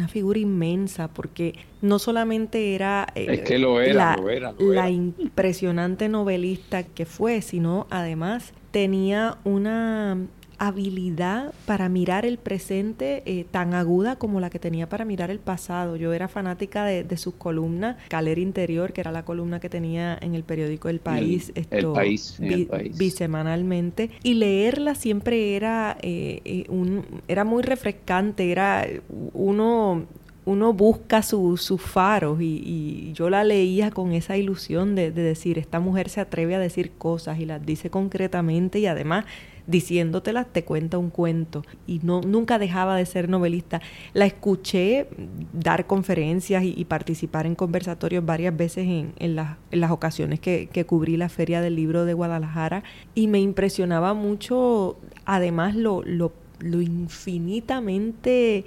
figura 0.09 0.39
inmensa, 0.39 1.09
porque 1.09 1.55
no 1.82 1.99
solamente 1.99 2.74
era, 2.74 3.07
eh, 3.14 3.43
que 3.45 3.59
lo 3.59 3.80
era, 3.80 4.16
la 4.59 4.91
impresionante 4.91 6.09
novelista 6.09 6.82
que 6.82 7.07
fue, 7.07 7.43
sino 7.43 7.86
además 7.91 8.53
tenía 8.70 9.39
una 9.45 10.18
habilidad 10.59 11.54
para 11.66 11.88
mirar 11.88 12.26
el 12.26 12.36
presente 12.36 13.22
eh, 13.26 13.46
tan 13.50 13.74
aguda 13.74 14.16
como 14.16 14.40
la 14.40 14.50
que 14.50 14.59
tenía 14.59 14.88
para 14.88 15.04
mirar 15.04 15.30
el 15.30 15.38
pasado. 15.38 15.96
Yo 15.96 16.12
era 16.12 16.28
fanática 16.28 16.84
de, 16.84 17.04
de 17.04 17.16
sus 17.16 17.34
columnas, 17.34 17.96
Calera 18.09 18.40
Interior, 18.40 18.92
que 18.92 19.00
era 19.00 19.12
la 19.12 19.24
columna 19.24 19.61
que 19.61 19.68
tenía 19.68 20.18
en 20.20 20.34
el 20.34 20.42
periódico 20.42 20.88
El 20.88 21.00
País, 21.00 21.52
esto, 21.54 21.92
país, 21.92 22.38
bisemanalmente, 22.96 24.11
y 24.22 24.34
leerla 24.34 24.94
siempre 24.94 25.56
era, 25.56 25.96
eh, 26.02 26.40
eh, 26.44 26.64
un, 26.68 27.04
era 27.28 27.44
muy 27.44 27.62
refrescante, 27.62 28.50
era 28.50 28.86
uno 29.32 30.06
uno 30.44 30.72
busca 30.72 31.20
sus 31.20 31.68
faros 31.78 32.40
y, 32.40 33.12
yo 33.12 33.28
la 33.28 33.44
leía 33.44 33.90
con 33.90 34.12
esa 34.12 34.38
ilusión 34.38 34.94
de, 34.94 35.11
de, 35.11 35.22
decir, 35.22 35.59
esta 35.59 35.78
mujer 35.78 36.09
se 36.09 36.22
atreve 36.22 36.54
a 36.54 36.59
decir 36.59 36.92
cosas 36.96 37.38
y 37.38 37.44
las 37.44 37.64
dice 37.66 37.90
concretamente 37.90 38.78
y 38.78 38.86
además 38.86 39.26
diciéndotelas 39.68 40.46
te 40.50 40.64
cuenta 40.64 40.98
un 40.98 41.10
cuento 41.10 41.62
y 41.86 42.00
no 42.02 42.22
nunca 42.22 42.58
dejaba 42.58 42.96
de 42.96 43.06
ser 43.06 43.28
novelista. 43.28 43.80
La 44.14 44.26
escuché 44.26 45.06
dar 45.52 45.86
conferencias 45.86 46.64
y, 46.64 46.84
participar 46.88 47.46
en 47.46 47.54
conversatorios 47.54 48.24
varias 48.24 48.56
veces 48.56 48.86
en, 48.86 49.12
en, 49.18 49.36
las 49.36 49.90
ocasiones 49.90 50.40
que, 50.40 50.68
que, 50.72 50.86
cubrí 50.86 51.18
la 51.18 51.28
Feria 51.28 51.60
del 51.60 51.76
Libro 51.76 52.06
de 52.06 52.14
Guadalajara 52.14 52.82
y 53.14 53.28
me 53.28 53.40
impresionaba 53.40 54.14
mucho 54.14 54.96
además 55.26 55.76
lo, 55.76 56.02
lo, 56.02 56.32
lo 56.60 56.80
infinitamente 56.80 58.64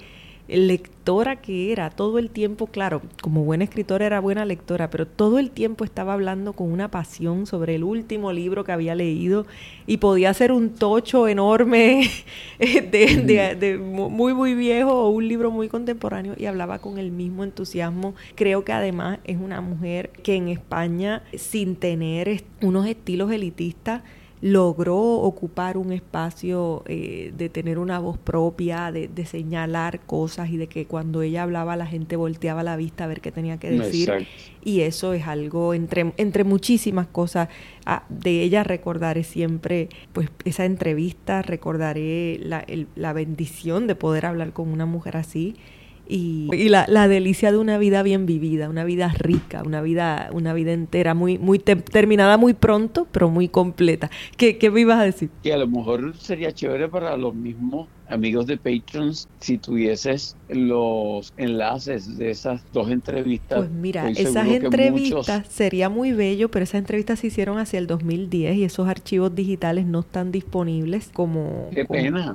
lectora 0.48 1.36
que 1.36 1.72
era, 1.72 1.90
todo 1.90 2.18
el 2.18 2.30
tiempo, 2.30 2.66
claro, 2.66 3.02
como 3.22 3.44
buena 3.44 3.64
escritora 3.64 4.06
era 4.06 4.20
buena 4.20 4.44
lectora, 4.44 4.90
pero 4.90 5.06
todo 5.06 5.38
el 5.38 5.50
tiempo 5.50 5.84
estaba 5.84 6.12
hablando 6.12 6.52
con 6.52 6.70
una 6.70 6.90
pasión 6.90 7.46
sobre 7.46 7.76
el 7.76 7.84
último 7.84 8.32
libro 8.32 8.64
que 8.64 8.72
había 8.72 8.94
leído 8.94 9.46
y 9.86 9.98
podía 9.98 10.34
ser 10.34 10.52
un 10.52 10.70
tocho 10.70 11.28
enorme 11.28 12.08
de, 12.58 13.56
de, 13.58 13.78
muy, 13.78 14.34
muy 14.34 14.54
viejo 14.54 14.92
o 14.92 15.10
un 15.10 15.28
libro 15.28 15.50
muy 15.50 15.68
contemporáneo 15.68 16.34
y 16.36 16.46
hablaba 16.46 16.78
con 16.80 16.98
el 16.98 17.10
mismo 17.12 17.44
entusiasmo. 17.44 18.14
Creo 18.34 18.64
que 18.64 18.72
además 18.72 19.18
es 19.24 19.38
una 19.38 19.60
mujer 19.60 20.10
que 20.22 20.34
en 20.34 20.48
España, 20.48 21.22
sin 21.34 21.76
tener 21.76 22.44
unos 22.60 22.86
estilos 22.86 23.30
elitistas, 23.32 24.02
logró 24.42 24.98
ocupar 24.98 25.78
un 25.78 25.92
espacio 25.92 26.82
eh, 26.86 27.32
de 27.38 27.48
tener 27.48 27.78
una 27.78 28.00
voz 28.00 28.18
propia, 28.18 28.90
de, 28.90 29.08
señalar 29.24 30.00
cosas 30.00 30.50
y 30.50 30.56
de 30.56 30.66
que 30.66 30.84
cuando 30.84 31.22
ella 31.22 31.44
hablaba 31.44 31.76
la 31.76 31.86
gente 31.86 32.16
volteaba 32.16 32.64
la 32.64 32.76
vista 32.76 33.04
a 33.04 33.06
ver 33.06 33.20
qué 33.20 33.30
tenía 33.30 33.58
que 33.58 33.70
decir. 33.70 34.26
Y 34.64 34.80
eso 34.80 35.12
es 35.12 35.28
algo, 35.28 35.74
entre, 35.74 36.12
entre 36.16 36.42
muchísimas 36.42 37.06
cosas, 37.06 37.48
ah, 37.86 38.04
de 38.08 38.42
ella 38.42 38.64
recordaré 38.64 39.22
siempre 39.22 39.88
pues 40.12 40.28
esa 40.44 40.64
entrevista, 40.64 41.42
recordaré 41.42 42.40
la, 42.42 42.66
la 42.96 43.12
bendición 43.12 43.86
de 43.86 43.94
poder 43.94 44.26
hablar 44.26 44.52
con 44.52 44.68
una 44.68 44.86
mujer 44.86 45.16
así 45.16 45.54
y, 46.08 46.68
la, 46.68 46.84
la, 46.88 47.08
delicia 47.08 47.52
de 47.52 47.58
una 47.58 47.78
vida 47.78 48.02
bien 48.02 48.26
vivida, 48.26 48.68
una 48.68 48.84
vida 48.84 49.12
rica, 49.16 49.62
una 49.64 49.80
vida, 49.80 50.30
una 50.32 50.52
vida 50.52 50.72
entera, 50.72 51.14
muy, 51.14 51.38
muy 51.38 51.58
terminada 51.58 52.36
muy 52.36 52.54
pronto, 52.54 53.06
pero 53.10 53.30
muy 53.30 53.48
completa. 53.48 54.10
¿Qué, 54.36 54.58
¿Qué 54.58 54.70
me 54.70 54.80
ibas 54.80 55.00
a 55.00 55.04
decir? 55.04 55.30
Que 55.42 55.52
a 55.52 55.58
lo 55.58 55.68
mejor 55.68 56.14
sería 56.16 56.52
chévere 56.52 56.88
para 56.88 57.16
los 57.16 57.34
mismos 57.34 57.88
amigos 58.08 58.46
de 58.46 58.58
Patrons, 58.58 59.28
si 59.40 59.58
tuvieses 59.58 60.36
los 60.54 61.32
enlaces 61.36 62.18
de 62.18 62.30
esas 62.30 62.62
dos 62.72 62.90
entrevistas. 62.90 63.58
Pues 63.58 63.70
mira, 63.70 64.08
esas 64.10 64.46
entrevistas 64.48 65.46
sería 65.48 65.88
muy 65.88 66.12
bello, 66.12 66.50
pero 66.50 66.64
esas 66.64 66.78
entrevistas 66.80 67.20
se 67.20 67.28
hicieron 67.28 67.58
hacia 67.58 67.78
el 67.78 67.86
2010 67.86 68.56
y 68.56 68.64
esos 68.64 68.88
archivos 68.88 69.34
digitales 69.34 69.86
no 69.86 70.00
están 70.00 70.32
disponibles 70.32 71.10
como, 71.12 71.70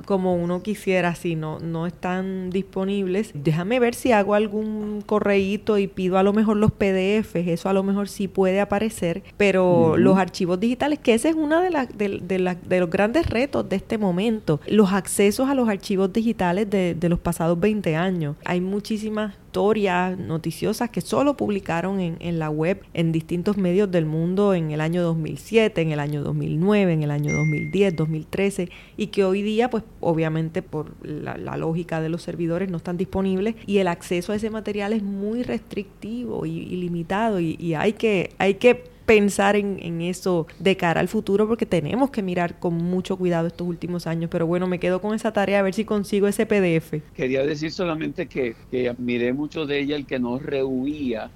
como, 0.06 0.36
uno 0.36 0.62
quisiera, 0.64 1.16
si 1.16 1.36
no, 1.36 1.60
no 1.60 1.88
están 1.88 2.50
disponibles. 2.50 3.32
Déjame 3.34 3.80
ver 3.80 3.96
si 3.96 4.12
hago 4.12 4.34
algún 4.36 5.02
correíto 5.06 5.78
y 5.78 5.88
pido 5.88 6.18
a 6.18 6.24
lo 6.24 6.34
mejor 6.34 6.58
los 6.58 6.72
PDFs, 6.72 7.48
eso 7.48 7.70
a 7.70 7.74
lo 7.74 7.84
mejor 7.84 8.10
sí 8.10 8.28
puede 8.28 8.60
aparecer, 8.60 9.24
pero 9.38 9.98
los 9.98 10.18
archivos 10.18 10.60
digitales, 10.60 11.00
que 11.00 11.14
ese 11.14 11.30
es 11.30 11.36
uno 11.36 11.62
de, 11.62 11.70
de, 11.96 12.20
de, 12.20 12.58
de 12.68 12.80
los 12.80 12.90
grandes 12.90 13.30
retos 13.30 13.68
de 13.70 13.76
este 13.76 13.98
momento, 13.98 14.60
los 14.68 14.92
accesos 14.92 15.50
a 15.50 15.56
los 15.56 15.70
archivos 15.70 16.12
digitales 16.12 16.70
de, 16.70 16.96
de 16.96 17.10
los 17.10 17.20
pasados 17.20 17.60
20 17.60 17.96
años. 17.96 18.07
Hay 18.46 18.62
muchísimas 18.62 19.34
historias 19.34 20.18
noticiosas 20.18 20.90
que 20.90 21.02
solo 21.02 21.36
publicaron 21.36 22.00
en, 22.00 22.40
la 22.40 22.50
web 22.50 22.84
en 22.94 23.12
distintos 23.12 23.58
medios 23.58 23.92
del 23.92 24.06
mundo 24.06 24.54
en 24.54 24.72
el 24.72 24.82
año 24.82 25.02
2007, 25.04 25.82
en 25.82 25.92
el 25.92 26.00
año 26.00 26.24
2009, 26.24 26.94
en 26.94 27.04
el 27.04 27.12
año 27.12 27.34
2010, 27.34 27.96
2013 27.96 28.70
y 28.96 29.08
que 29.08 29.24
hoy 29.24 29.42
día 29.42 29.70
pues 29.70 29.84
obviamente 30.00 30.62
por 30.62 30.94
la, 31.06 31.58
lógica 31.58 32.00
de 32.02 32.10
los 32.10 32.22
servidores 32.22 32.70
no 32.70 32.78
están 32.78 32.98
disponibles 32.98 33.56
y 33.66 33.80
el 33.80 33.88
acceso 33.88 34.32
a 34.32 34.36
ese 34.36 34.50
material 34.50 34.94
es 34.94 35.04
muy 35.04 35.44
restrictivo 35.44 36.46
y, 36.46 36.66
limitado 36.78 37.40
y, 37.40 37.58
y 37.60 37.74
hay 37.74 37.94
que 37.94 38.30
hay 38.38 38.56
que 38.56 38.97
pensar 39.08 39.56
en, 39.56 40.02
eso 40.02 40.48
de 40.60 40.76
cara 40.76 41.00
al 41.00 41.08
futuro 41.08 41.48
porque 41.48 41.66
tenemos 41.66 42.12
que 42.12 42.22
mirar 42.22 42.60
con 42.60 42.76
mucho 42.76 43.18
cuidado 43.18 43.48
estos 43.48 43.66
últimos 43.66 44.06
años. 44.06 44.30
Pero 44.30 44.46
bueno, 44.46 44.68
me 44.68 44.80
quedo 44.80 45.02
con 45.02 45.16
esa 45.16 45.32
tarea 45.32 45.60
a 45.60 45.62
ver 45.62 45.74
si 45.74 45.86
consigo 45.86 46.28
ese 46.28 46.46
PDF. 46.46 47.02
Quería 47.16 47.44
decir 47.46 47.72
solamente 47.72 48.28
que, 48.28 48.56
admiré 48.90 49.32
mucho 49.32 49.66
de 49.66 49.80
ella 49.80 49.96
el 49.96 50.06
que 50.06 50.20
no 50.20 50.38
rehuía 50.38 51.32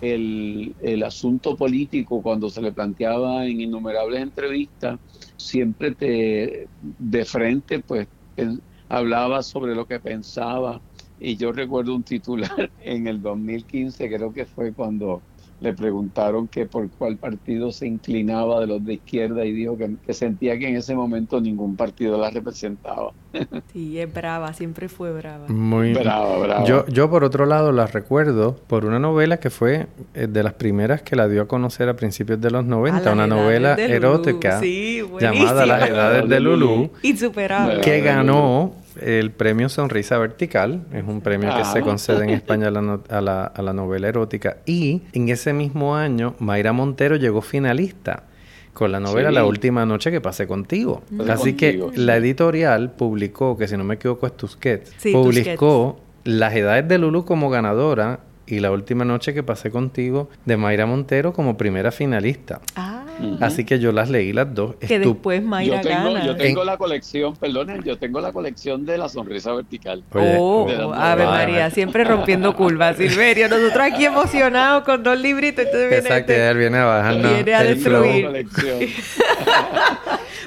el, 0.00 0.74
el, 0.80 1.02
asunto 1.02 1.56
político 1.56 2.22
cuando 2.22 2.48
se 2.48 2.62
le 2.62 2.72
planteaba 2.72 3.44
en 3.44 3.60
innumerables 3.60 4.22
entrevistas, 4.22 4.98
siempre 5.36 5.94
te 5.94 6.68
de 6.98 7.24
frente 7.26 7.80
pues 7.80 8.08
hablaba 8.88 9.42
sobre 9.42 9.74
lo 9.74 9.86
que 9.86 10.00
pensaba. 10.00 10.80
Y 11.22 11.36
yo 11.36 11.52
recuerdo 11.52 11.94
un 11.94 12.02
titular 12.02 12.70
en 12.82 13.06
el 13.06 13.20
2015, 13.20 14.08
creo 14.08 14.32
que 14.32 14.46
fue 14.46 14.72
cuando 14.72 15.20
le 15.60 15.74
preguntaron 15.74 16.48
que 16.48 16.66
por 16.66 16.88
cuál 16.90 17.16
partido 17.16 17.70
se 17.70 17.86
inclinaba 17.86 18.60
de 18.60 18.66
los 18.66 18.84
de 18.84 18.94
izquierda 18.94 19.44
y 19.44 19.52
dijo 19.52 19.76
que, 19.76 20.14
sentía 20.14 20.58
que 20.58 20.68
en 20.68 20.76
ese 20.76 20.94
momento 20.94 21.40
ningún 21.40 21.76
partido 21.76 22.18
la 22.18 22.30
representaba. 22.30 23.12
Sí, 23.72 24.00
es 24.00 24.12
brava, 24.12 24.52
siempre 24.52 24.88
fue 24.88 25.12
brava. 25.12 25.46
Muy 25.48 25.92
brava, 25.92 26.38
brava. 26.38 26.64
Yo, 26.64 26.84
yo 26.86 27.08
por 27.08 27.22
otro 27.22 27.46
lado 27.46 27.70
la 27.70 27.86
recuerdo 27.86 28.56
por 28.66 28.84
una 28.84 28.98
novela 28.98 29.38
que 29.38 29.50
fue 29.50 29.86
eh, 30.14 30.26
de 30.26 30.42
las 30.42 30.54
primeras 30.54 31.02
que 31.02 31.14
la 31.14 31.28
dio 31.28 31.42
a 31.42 31.48
conocer 31.48 31.88
a 31.88 31.94
principios 31.94 32.40
de 32.40 32.50
los 32.50 32.64
90, 32.64 33.12
una 33.12 33.26
novela 33.28 33.74
erótica 33.74 34.60
llamada 34.60 35.66
Las 35.66 35.88
Edades 35.88 36.28
de 36.28 36.40
Lulú. 36.40 36.90
Insuperable. 37.02 37.80
Que 37.82 38.00
ganó 38.00 38.74
el 39.00 39.30
premio 39.30 39.68
Sonrisa 39.68 40.18
Vertical. 40.18 40.84
Es 40.92 41.04
un 41.06 41.20
premio 41.20 41.54
que 41.56 41.64
se 41.64 41.78
ah. 41.78 41.82
concede 41.82 42.24
en 42.24 42.30
España 42.40 42.68
a 42.68 42.70
la, 42.70 43.44
a, 43.44 43.62
la, 43.62 43.72
novela 43.72 44.08
erótica. 44.08 44.58
Y 44.66 45.02
en 45.12 45.28
ese 45.28 45.52
mismo 45.52 45.96
año, 45.96 46.34
Mayra 46.38 46.72
Montero 46.72 47.16
llegó 47.16 47.40
finalista 47.42 48.24
con 48.72 48.92
la 48.92 49.00
novela 49.00 49.30
La 49.30 49.44
última 49.44 49.84
noche 49.84 50.10
que 50.10 50.20
pasé 50.20 50.46
contigo. 50.46 51.02
Así 51.28 51.54
que 51.54 51.84
la 51.94 52.16
editorial 52.16 52.92
publicó, 52.92 53.56
que 53.56 53.68
si 53.68 53.76
no 53.76 53.84
me 53.84 53.94
equivoco 53.94 54.26
es 54.26 54.36
Tusquets, 54.36 54.94
publicó 55.12 56.00
Las 56.24 56.54
Edades 56.54 56.88
de 56.88 56.98
Lulu 56.98 57.24
como 57.24 57.50
ganadora 57.50 58.20
y 58.46 58.60
La 58.60 58.72
última 58.72 59.04
noche 59.04 59.32
que 59.32 59.42
pasé 59.42 59.70
contigo 59.70 60.28
de 60.44 60.56
Mayra 60.56 60.86
Montero 60.86 61.32
como 61.32 61.56
primera 61.56 61.92
finalista. 61.92 62.60
Ah. 62.74 62.99
Así 63.40 63.64
que 63.64 63.78
yo 63.78 63.92
las 63.92 64.10
leí 64.10 64.32
las 64.32 64.54
dos. 64.54 64.76
Que 64.76 64.98
después 64.98 65.42
Mayra 65.42 65.82
yo 65.82 65.88
tengo, 65.88 66.18
Yo 66.24 66.36
tengo 66.36 66.64
la 66.64 66.76
colección, 66.76 67.36
perdonen, 67.36 67.82
yo 67.82 67.98
tengo 67.98 68.20
la 68.20 68.32
colección 68.32 68.86
de 68.86 68.98
la 68.98 69.08
sonrisa 69.08 69.52
vertical. 69.52 70.02
oh, 70.14 70.68
Ave 70.94 71.26
María, 71.26 71.70
siempre 71.70 72.04
rompiendo 72.04 72.54
curvas, 72.54 72.96
Silverio. 72.98 73.48
Nosotros 73.48 73.84
aquí 73.92 74.04
emocionados 74.04 74.84
con 74.84 75.02
dos 75.02 75.18
libritos. 75.18 75.64
Entonces 75.64 75.90
viene 75.90 76.06
Exacto, 76.06 76.32
este, 76.32 76.54
viene 76.54 76.78
a 76.78 76.84
bajar. 76.84 77.16
Viene 77.16 77.54
a 77.54 77.62
destruir. 77.62 78.30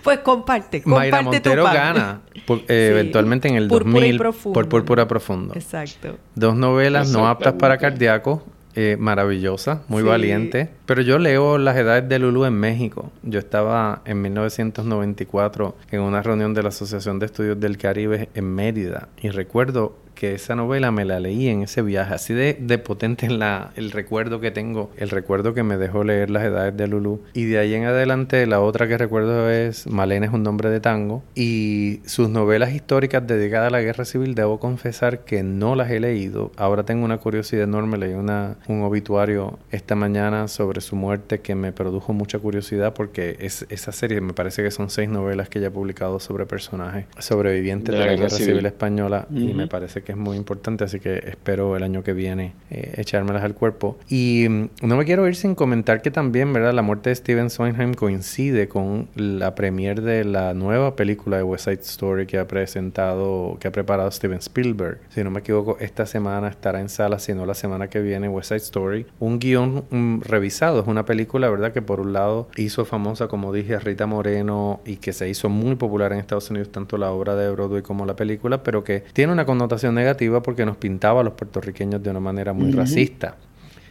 pues 0.04 0.20
comparte, 0.20 0.82
comparte 0.82 1.12
Mayra 1.12 1.22
Montero 1.22 1.64
gana 1.66 2.22
eh, 2.68 2.90
eventualmente 2.92 3.48
en 3.48 3.56
el 3.56 3.68
2000 3.68 4.18
por 4.54 4.68
Púrpura 4.68 5.08
Profundo. 5.08 5.54
Exacto. 5.56 6.18
Dos 6.36 6.56
novelas 6.56 7.10
no 7.10 7.28
aptas 7.28 7.54
para 7.54 7.78
cardíacos, 7.78 8.42
eh, 8.76 8.98
maravillosa, 9.00 9.84
muy 9.88 10.04
valiente. 10.04 10.70
Pero 10.86 11.02
yo 11.02 11.20
leo 11.20 11.58
Las 11.58 11.78
Edades 11.78 12.08
de 12.10 12.20
Lulu 12.20 12.46
en 12.46 12.54
México. 12.54 13.12
Yo 13.22 13.40
estaba 13.40 14.02
en 14.06 14.22
1994 14.22 15.76
en 15.92 16.02
una 16.02 16.22
reunión 16.22 16.54
de 16.54 16.64
la 16.64 16.70
Asociación 16.70 17.20
de 17.20 17.28
Estudios 17.28 17.60
del 17.60 17.78
Caribe 17.78 18.30
en 18.34 18.46
Mérida 18.46 19.10
y 19.22 19.30
recuerdo 19.30 19.96
que 20.14 20.34
esa 20.36 20.56
novela 20.56 20.92
me 20.92 21.06
la 21.06 21.20
leí 21.20 21.48
en 21.48 21.64
ese 21.64 21.82
viaje, 21.82 22.14
así 22.14 22.34
de, 22.34 22.58
de 22.60 22.78
potente 22.78 23.26
en 23.26 23.40
la, 23.40 23.72
el 23.76 23.92
recuerdo 23.92 24.40
que 24.40 24.52
tengo, 24.52 24.92
el 24.98 25.10
recuerdo 25.10 25.54
que 25.54 25.64
me 25.64 25.78
dejó 25.78 26.04
leer 26.04 26.30
Las 26.30 26.44
Edades 26.44 26.76
de 26.76 26.88
Lulu. 26.88 27.22
Y 27.34 27.46
de 27.46 27.60
ahí 27.60 27.74
en 27.74 27.86
adelante, 27.86 28.46
la 28.46 28.62
otra 28.62 28.88
que 28.88 28.98
recuerdo 28.98 29.50
es 29.50 29.88
Malena 29.88 30.26
es 30.26 30.34
un 30.34 30.44
nombre 30.44 30.70
de 30.70 30.80
tango. 30.80 31.24
Y 31.36 32.02
sus 32.06 32.30
novelas 32.30 32.74
históricas 32.74 33.26
dedicadas 33.26 33.68
a 33.68 33.72
la 33.72 33.82
guerra 33.82 34.06
civil, 34.06 34.36
debo 34.36 34.60
confesar 34.60 35.20
que 35.20 35.44
no 35.44 35.76
las 35.76 35.92
he 35.92 36.00
leído. 36.00 36.52
Ahora 36.58 36.84
tengo 36.84 37.06
una 37.06 37.18
curiosidad 37.18 37.64
enorme, 37.64 37.98
leí 37.98 38.14
una, 38.14 38.58
un 38.68 38.84
obituario 38.84 39.60
esta 39.72 39.96
mañana 39.96 40.48
sobre 40.48 40.82
su 40.82 40.96
muerte 40.96 41.42
que 41.42 41.56
me 41.56 41.72
produjo 41.72 42.14
mucha 42.14 42.40
curiosidad 42.40 42.94
porque 42.94 43.38
es, 43.40 43.66
esa 43.70 43.92
serie 43.92 44.22
me 44.22 44.34
parece 44.34 44.64
que 44.64 44.72
son 44.72 44.90
seis 44.90 45.10
novelas 45.10 45.50
que 45.50 45.60
ella 45.60 45.70
ha 45.70 45.72
publicado 45.72 46.20
sobre 46.20 46.46
personajes 46.46 47.06
sobrevivientes 47.18 47.94
de, 47.94 48.00
la, 48.00 48.14
guerra 48.14 48.30
civil, 48.30 48.66
española 48.66 49.28
y 49.32 49.54
me 49.54 49.68
parece 49.68 50.03
que 50.04 50.12
es 50.12 50.18
muy 50.18 50.38
importante, 50.38 50.84
así 50.84 51.00
que 51.00 51.18
espero 51.18 51.76
el 51.76 51.84
año 51.84 52.04
que 52.04 52.14
viene 52.14 52.54
eh, 52.70 52.94
echármelas 52.98 53.44
al 53.44 53.56
cuerpo. 53.56 53.98
Y 54.10 54.48
mm, 54.50 54.70
no 54.84 54.98
me 54.98 55.06
quiero 55.06 55.28
ir 55.28 55.36
sin 55.36 55.56
comentar 55.56 56.02
que 56.02 56.12
también, 56.12 56.54
¿verdad? 56.54 56.74
La 56.74 56.82
muerte 56.82 57.10
de 57.10 57.16
Steven 57.16 57.50
Sondheim 57.50 57.94
coincide 57.94 58.68
con 58.68 59.08
la 59.16 59.56
premier 59.56 60.02
de 60.02 60.24
la 60.24 60.54
nueva 60.54 60.96
película 60.96 61.38
de 61.38 61.44
West 61.44 61.66
Side 61.66 61.82
Story 61.82 62.26
que 62.26 62.38
ha 62.38 62.48
presentado, 62.48 63.58
que 63.60 63.68
ha 63.68 63.72
preparado 63.72 64.10
Steven 64.12 64.40
Spielberg. 64.40 65.00
Si 65.10 65.24
no 65.24 65.32
me 65.32 65.40
equivoco, 65.40 65.78
esta 65.80 66.06
semana 66.06 66.48
estará 66.48 66.80
en 66.80 66.90
sala, 66.90 67.20
si 67.20 67.34
no 67.34 67.46
la 67.46 67.54
semana 67.54 67.90
que 67.90 68.02
viene, 68.02 68.30
West 68.30 68.50
Side 68.50 68.58
Story. 68.58 69.06
Un 69.20 69.40
guion 69.40 69.86
mm, 69.90 70.22
revisado, 70.22 70.82
es 70.82 70.88
una 70.88 71.06
película, 71.06 71.50
¿verdad? 71.50 71.74
Que 71.74 71.82
por 71.82 72.00
un 72.00 72.14
lado 72.14 72.48
hizo 72.56 72.86
famosa, 72.86 73.28
como 73.28 73.54
dije, 73.54 73.76
a 73.76 73.80
Rita 73.80 74.06
Moreno 74.06 74.82
y 74.86 74.98
que 74.98 75.14
se 75.14 75.30
hizo 75.30 75.50
muy 75.50 75.76
popular 75.76 76.14
en 76.14 76.20
Estados 76.20 76.50
Unidos, 76.50 76.72
tanto 76.72 76.98
la 76.98 77.12
obra 77.12 77.36
de 77.36 77.50
Broadway 77.52 77.82
como 77.82 78.06
la 78.06 78.16
película, 78.16 78.64
pero 78.64 78.84
que 78.84 79.04
tiene 79.14 79.34
una 79.34 79.46
connotación 79.46 79.93
negativa 79.94 80.42
porque 80.42 80.66
nos 80.66 80.78
pintaba 80.78 81.22
a 81.22 81.24
los 81.24 81.34
puertorriqueños 81.34 82.02
de 82.04 82.10
una 82.10 82.20
manera 82.20 82.54
muy 82.54 82.72
racista. 82.72 83.36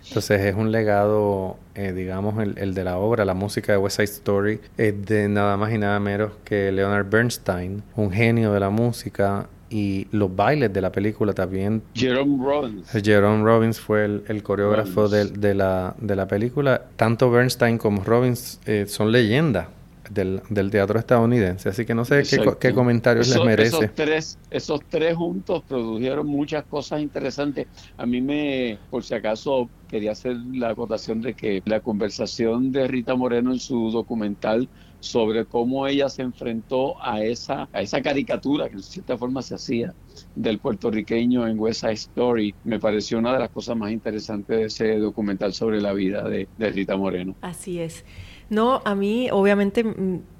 Entonces 0.08 0.42
es 0.42 0.54
un 0.54 0.72
legado, 0.72 1.56
eh, 1.74 1.92
digamos, 1.92 2.34
el, 2.42 2.74
de 2.74 2.84
la 2.84 2.98
obra, 2.98 3.24
la 3.24 3.34
música 3.34 3.72
de 3.72 3.78
West 3.78 3.96
Side 3.96 4.04
Story, 4.04 4.60
es 4.76 5.06
de 5.06 5.28
nada 5.28 5.56
más 5.56 5.72
y 5.72 5.78
nada 5.78 5.98
menos 6.00 6.32
que 6.44 6.72
Leonard 6.72 7.08
Bernstein, 7.08 7.82
un 7.96 8.10
genio 8.10 8.52
de 8.52 8.60
la 8.60 8.70
música. 8.70 9.48
Y 9.70 10.06
los 10.10 10.36
bailes 10.36 10.70
de 10.70 10.82
la 10.82 10.92
película 10.92 11.32
también. 11.32 11.82
Jerome 11.94 12.44
Robbins. 12.44 12.90
Jerome 13.02 13.42
Robbins 13.42 13.80
fue 13.80 14.04
el, 14.04 14.42
coreógrafo 14.42 15.08
de, 15.08 15.54
la, 15.54 15.94
de 15.98 16.14
la 16.14 16.28
película. 16.28 16.82
Tanto 16.96 17.30
Bernstein 17.30 17.78
como 17.78 18.04
Robbins 18.04 18.60
eh, 18.66 18.84
son 18.86 19.10
leyendas 19.10 19.68
del, 20.12 20.42
del, 20.48 20.70
teatro 20.70 20.98
estadounidense. 20.98 21.68
Así 21.68 21.84
que 21.84 21.94
no 21.94 22.04
sé 22.04 22.22
qué, 22.58 22.72
comentarios 22.72 23.28
les 23.28 23.44
merece. 23.44 23.76
Esos 23.76 23.94
tres, 23.94 24.38
esos 24.50 24.80
tres 24.88 25.16
juntos 25.16 25.62
produjeron 25.68 26.26
muchas 26.26 26.64
cosas 26.64 27.00
interesantes. 27.00 27.66
A 27.96 28.06
mí 28.06 28.20
me, 28.20 28.78
por 28.90 29.04
si 29.04 29.14
acaso, 29.14 29.68
quería 29.88 30.12
hacer 30.12 30.36
la 30.52 30.70
acotación 30.70 31.20
de 31.20 31.34
que 31.34 31.62
la 31.64 31.80
conversación 31.80 32.72
de 32.72 32.88
Rita 32.88 33.14
Moreno 33.14 33.52
en 33.52 33.60
su 33.60 33.90
documental 33.90 34.68
sobre 35.00 35.44
cómo 35.44 35.86
ella 35.86 36.08
se 36.08 36.22
enfrentó 36.22 37.02
a 37.02 37.22
esa, 37.22 37.68
a 37.72 37.82
esa 37.82 38.00
caricatura 38.00 38.68
que 38.68 38.76
de 38.76 38.82
cierta 38.82 39.18
forma 39.18 39.42
se 39.42 39.56
hacía 39.56 39.92
del 40.36 40.58
puertorriqueño 40.58 41.46
en 41.46 41.58
West 41.58 41.80
Side 41.80 41.92
Story, 41.92 42.54
me 42.64 42.78
pareció 42.78 43.18
una 43.18 43.32
de 43.32 43.40
las 43.40 43.50
cosas 43.50 43.76
más 43.76 43.90
interesantes 43.90 44.56
de 44.56 44.64
ese 44.66 44.98
documental 44.98 45.52
sobre 45.52 45.80
la 45.80 45.92
vida 45.92 46.22
de, 46.28 46.48
de 46.56 46.70
Rita 46.70 46.96
Moreno. 46.96 47.34
Así 47.40 47.80
es. 47.80 48.04
No, 48.50 48.82
a 48.84 48.94
mí 48.94 49.28
obviamente 49.30 49.84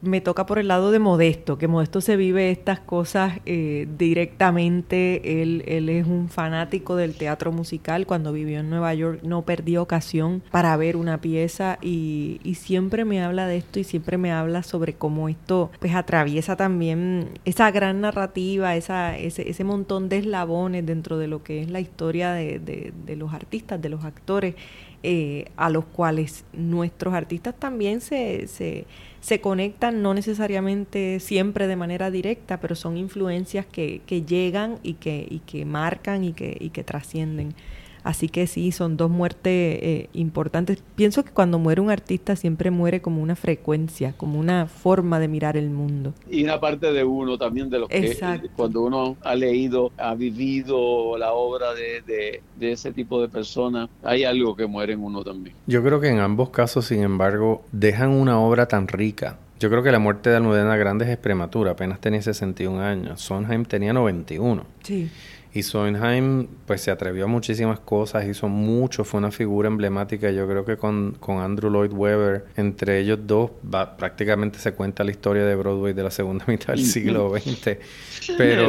me 0.03 0.20
toca 0.20 0.46
por 0.46 0.59
el 0.59 0.68
lado 0.68 0.90
de 0.90 0.98
Modesto, 0.98 1.59
que 1.59 1.68
Modesto 1.68 2.00
se 2.00 2.16
vive 2.16 2.50
estas 2.50 2.80
cosas 2.80 3.40
eh, 3.46 3.88
directamente. 3.96 5.42
Él, 5.42 5.62
él 5.66 5.88
es 5.88 6.07
un 6.07 6.28
fanático 6.28 6.96
del 6.96 7.14
teatro 7.14 7.53
musical. 7.53 8.07
Cuando 8.07 8.32
vivió 8.32 8.61
en 8.61 8.70
Nueva 8.70 8.94
York 8.94 9.20
no 9.22 9.42
perdió 9.42 9.82
ocasión 9.82 10.42
para 10.50 10.76
ver 10.76 10.96
una 10.96 11.20
pieza 11.20 11.78
y, 11.80 12.40
y 12.44 12.55
siempre 12.55 13.05
me 13.05 13.22
habla 13.22 13.46
de 13.46 13.57
esto 13.57 13.80
y 13.80 13.84
siempre 13.84 14.18
me 14.18 14.32
habla 14.32 14.62
sobre 14.62 14.94
cómo 14.94 15.28
esto 15.28 15.70
pues 15.80 15.94
atraviesa 15.94 16.57
también 16.57 17.30
esa 17.44 17.70
gran 17.70 18.00
narrativa, 18.00 18.76
esa, 18.76 19.16
ese, 19.16 19.48
ese 19.48 19.64
montón 19.64 20.09
de 20.09 20.18
eslabones 20.18 20.84
dentro 20.84 21.18
de 21.18 21.28
lo 21.28 21.42
que 21.42 21.61
es 21.61 21.70
la 21.70 21.80
historia 21.80 22.32
de, 22.32 22.92
los 23.16 23.32
artistas, 23.32 23.80
de 23.80 23.88
los 23.88 24.05
actores 24.05 24.55
eh, 25.03 25.46
a 25.57 25.68
los 25.68 25.84
cuales 25.84 26.44
nuestros 26.53 27.14
artistas 27.14 27.55
también 27.59 28.00
se, 28.00 28.46
se, 28.46 28.86
se, 29.20 29.40
conectan, 29.40 30.03
no 30.03 30.14
necesariamente 30.14 31.18
siempre 31.20 31.66
de 31.66 31.76
manera 31.76 32.11
directa, 32.11 32.61
pero 32.61 32.74
son 32.74 32.96
influencias 32.96 33.66
que, 33.66 34.00
que 34.07 34.22
llegan 34.22 34.78
y 34.82 34.94
que, 34.94 35.26
y 35.28 35.40
que 35.40 35.64
marcan 35.64 36.24
y 36.24 36.32
que, 36.32 36.57
y 36.61 36.70
que 36.70 36.84
trascienden. 36.84 37.55
Así 38.05 38.28
que 38.28 38.46
sí, 38.46 38.72
son 38.72 38.96
dos 38.96 39.11
muertes 39.11 39.42
eh, 39.44 40.09
importantes. 40.12 40.82
Pienso 40.94 41.24
que 41.24 41.30
cuando 41.30 41.59
muere 41.59 41.80
un 41.80 41.90
artista 41.90 42.36
siempre 42.36 42.70
muere 42.70 43.00
como 43.00 43.22
una 43.22 43.36
frecuencia, 43.36 44.14
como 44.16 44.38
una 44.38 44.66
forma 44.66 45.20
de 45.20 45.28
mirar 45.28 45.57
el 45.57 45.70
mundo. 45.70 46.14
Y 46.28 46.44
una 46.44 46.61
parte 46.61 46.92
de 46.92 47.05
uno 47.05 47.38
también, 47.38 47.70
de 47.70 47.78
los 47.78 47.88
que 47.88 48.18
cuando 48.57 48.82
uno 48.82 49.16
ha 49.22 49.34
leído, 49.34 49.92
ha 49.96 50.14
vivido 50.14 51.16
la 51.18 51.32
obra 51.32 51.74
de, 51.74 52.03
de, 52.57 52.72
ese 52.72 52.92
tipo 52.92 53.20
de 53.20 53.28
personas, 53.28 53.88
hay 54.03 54.24
algo 54.24 54.57
que 54.57 54.66
muere 54.66 54.94
en 54.94 55.03
uno 55.03 55.22
también. 55.22 55.55
Yo 55.66 55.82
creo 55.82 56.00
que 56.00 56.09
en 56.09 56.20
ambos 56.20 56.50
casos, 56.50 56.86
sin 56.86 57.03
embargo, 57.03 57.64
dejan 57.72 58.11
una 58.11 58.40
obra 58.40 58.66
tan 58.66 58.88
rica 58.88 59.38
yo 59.62 59.70
creo 59.70 59.84
que 59.84 59.92
la 59.92 60.00
muerte 60.00 60.28
de 60.28 60.34
Almudena 60.38 60.76
Grandes 60.76 61.09
es 61.09 61.16
prematura, 61.16 61.70
apenas 61.70 62.00
tenía 62.00 62.20
61 62.20 62.82
años. 62.82 63.20
Sondheim 63.20 63.64
tenía 63.64 63.92
91. 63.92 64.66
Sí. 64.82 65.09
Y 65.55 65.62
Sondheim 65.62 66.46
pues 66.66 66.80
se 66.80 66.90
atrevió 66.90 67.24
a 67.24 67.28
muchísimas 67.28 67.78
cosas, 67.80 68.26
hizo 68.26 68.48
mucho, 68.48 69.05
fue 69.05 69.18
una 69.18 69.30
figura 69.30 69.68
emblemática. 69.68 70.30
Yo 70.30 70.48
creo 70.48 70.64
que 70.64 70.78
con, 70.78 71.16
con 71.20 71.38
Andrew 71.38 71.70
Lloyd 71.70 71.92
Webber, 71.92 72.46
entre 72.57 73.00
ellos 73.00 73.18
dos, 73.26 73.50
prácticamente 73.98 74.59
se 74.59 74.72
cuenta 74.72 75.05
la 75.05 75.11
historia 75.11 75.44
de 75.44 75.55
Broadway 75.55 75.92
de 75.92 76.03
la 76.03 76.11
segunda 76.11 76.44
mitad 76.48 76.74
del 76.74 76.84
siglo 76.84 77.30
XX. 77.36 77.76
Pero 78.38 78.68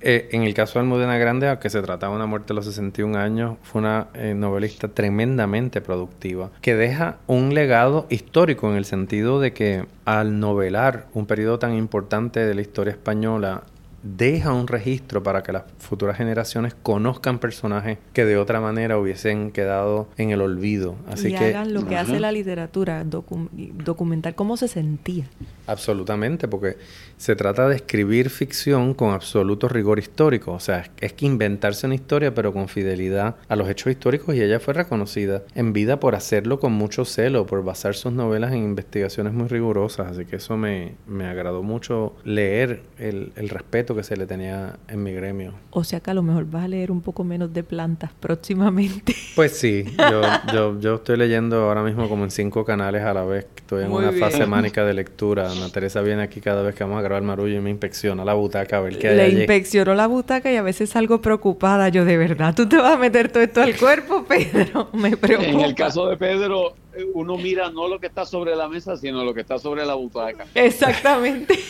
eh, 0.00 0.28
en 0.32 0.42
el 0.42 0.54
caso 0.54 0.74
de 0.74 0.80
Almudena 0.80 1.16
Grande, 1.16 1.48
aunque 1.48 1.70
se 1.70 1.80
trataba 1.82 2.12
de 2.14 2.16
una 2.16 2.26
muerte 2.26 2.52
a 2.52 2.56
los 2.56 2.64
61 2.64 3.16
años, 3.16 3.56
fue 3.62 3.80
una 3.80 4.08
eh, 4.14 4.34
novelista 4.34 4.88
tremendamente 4.88 5.80
productiva, 5.80 6.50
que 6.60 6.74
deja 6.74 7.18
un 7.26 7.54
legado 7.54 8.06
histórico 8.10 8.68
en 8.70 8.76
el 8.76 8.84
sentido 8.84 9.40
de 9.40 9.52
que 9.52 9.86
al 10.04 10.40
novelar 10.40 11.06
un 11.14 11.26
periodo 11.26 11.58
tan 11.58 11.74
importante 11.74 12.40
de 12.40 12.54
la 12.54 12.60
historia 12.60 12.92
española, 12.92 13.64
deja 14.02 14.52
un 14.52 14.68
registro 14.68 15.22
para 15.22 15.42
que 15.42 15.52
las 15.52 15.64
futuras 15.78 16.16
generaciones 16.16 16.74
conozcan 16.82 17.38
personajes 17.38 17.98
que 18.12 18.24
de 18.24 18.36
otra 18.36 18.60
manera 18.60 18.98
hubiesen 18.98 19.50
quedado 19.50 20.08
en 20.16 20.30
el 20.30 20.40
olvido. 20.40 20.94
Así 21.10 21.28
y 21.28 21.32
que 21.32 21.46
hagan 21.46 21.74
lo 21.74 21.86
que 21.86 21.96
hace 21.96 22.20
la 22.20 22.32
literatura, 22.32 23.04
documentar 23.04 24.34
cómo 24.34 24.56
se 24.56 24.68
sentía. 24.68 25.24
Absolutamente, 25.66 26.46
porque 26.48 26.76
se 27.16 27.36
trata 27.36 27.68
de 27.68 27.76
escribir 27.76 28.30
ficción 28.30 28.94
con 28.94 29.12
absoluto 29.12 29.68
rigor 29.68 29.98
histórico. 29.98 30.52
O 30.52 30.60
sea, 30.60 30.90
es 31.00 31.12
que 31.12 31.26
inventarse 31.26 31.86
una 31.86 31.94
historia, 31.94 32.34
pero 32.34 32.52
con 32.52 32.68
fidelidad 32.68 33.36
a 33.48 33.56
los 33.56 33.68
hechos 33.68 33.92
históricos. 33.92 34.34
Y 34.34 34.42
ella 34.42 34.60
fue 34.60 34.74
reconocida 34.74 35.42
en 35.54 35.72
vida 35.72 36.00
por 36.00 36.14
hacerlo 36.14 36.60
con 36.60 36.72
mucho 36.72 37.04
celo, 37.04 37.46
por 37.46 37.64
basar 37.64 37.94
sus 37.94 38.12
novelas 38.12 38.52
en 38.52 38.62
investigaciones 38.64 39.32
muy 39.32 39.48
rigurosas. 39.48 40.12
Así 40.12 40.24
que 40.24 40.36
eso 40.36 40.56
me, 40.56 40.94
me 41.06 41.26
agradó 41.26 41.62
mucho 41.62 42.14
leer 42.24 42.82
el, 42.98 43.32
el 43.36 43.48
respeto 43.48 43.94
que 43.94 44.02
se 44.02 44.16
le 44.16 44.26
tenía 44.26 44.78
en 44.88 45.02
mi 45.02 45.12
gremio. 45.12 45.54
O 45.70 45.84
sea 45.84 46.00
que 46.00 46.10
a 46.10 46.14
lo 46.14 46.22
mejor 46.22 46.46
vas 46.46 46.64
a 46.64 46.68
leer 46.68 46.90
un 46.90 47.00
poco 47.00 47.24
menos 47.24 47.52
de 47.52 47.62
plantas 47.62 48.10
próximamente. 48.20 49.14
Pues 49.36 49.52
sí, 49.52 49.84
yo, 49.98 50.22
yo, 50.50 50.80
yo 50.80 50.94
estoy 50.94 51.18
leyendo 51.18 51.68
ahora 51.68 51.82
mismo 51.82 52.08
como 52.08 52.24
en 52.24 52.30
cinco 52.30 52.64
canales 52.64 53.02
a 53.02 53.12
la 53.12 53.22
vez. 53.22 53.46
Estoy 53.54 53.84
en 53.84 53.92
una 53.92 54.10
fase 54.12 54.46
mánica 54.46 54.82
de 54.82 54.94
lectura. 54.94 55.52
Ana 55.52 55.68
Teresa 55.68 56.00
viene 56.00 56.22
aquí 56.22 56.40
cada 56.40 56.62
vez 56.62 56.74
que 56.74 56.84
vamos 56.84 57.00
a 57.00 57.02
grabar 57.06 57.22
Marullo 57.22 57.56
y 57.56 57.60
me 57.60 57.70
inspecciona 57.70 58.24
la 58.24 58.34
butaca 58.34 58.78
a 58.78 58.80
ver 58.80 58.98
qué 58.98 59.08
hay 59.08 59.16
Le 59.16 59.28
inspeccionó 59.30 59.94
la 59.94 60.06
butaca 60.06 60.52
y 60.52 60.56
a 60.56 60.62
veces 60.62 60.90
salgo 60.90 61.20
preocupada. 61.20 61.88
Yo, 61.88 62.04
de 62.04 62.16
verdad, 62.16 62.54
tú 62.54 62.68
te 62.68 62.76
vas 62.76 62.94
a 62.94 62.96
meter 62.96 63.30
todo 63.30 63.42
esto 63.42 63.62
al 63.62 63.76
cuerpo, 63.76 64.24
Pedro. 64.28 64.88
Me 64.92 65.16
preocupa. 65.16 65.48
En 65.48 65.60
el 65.60 65.74
caso 65.74 66.08
de 66.08 66.16
Pedro, 66.16 66.74
uno 67.14 67.36
mira 67.36 67.70
no 67.70 67.88
lo 67.88 67.98
que 67.98 68.06
está 68.06 68.24
sobre 68.24 68.54
la 68.54 68.68
mesa, 68.68 68.96
sino 68.96 69.24
lo 69.24 69.34
que 69.34 69.40
está 69.40 69.58
sobre 69.58 69.84
la 69.84 69.94
butaca. 69.94 70.46
Exactamente. 70.54 71.58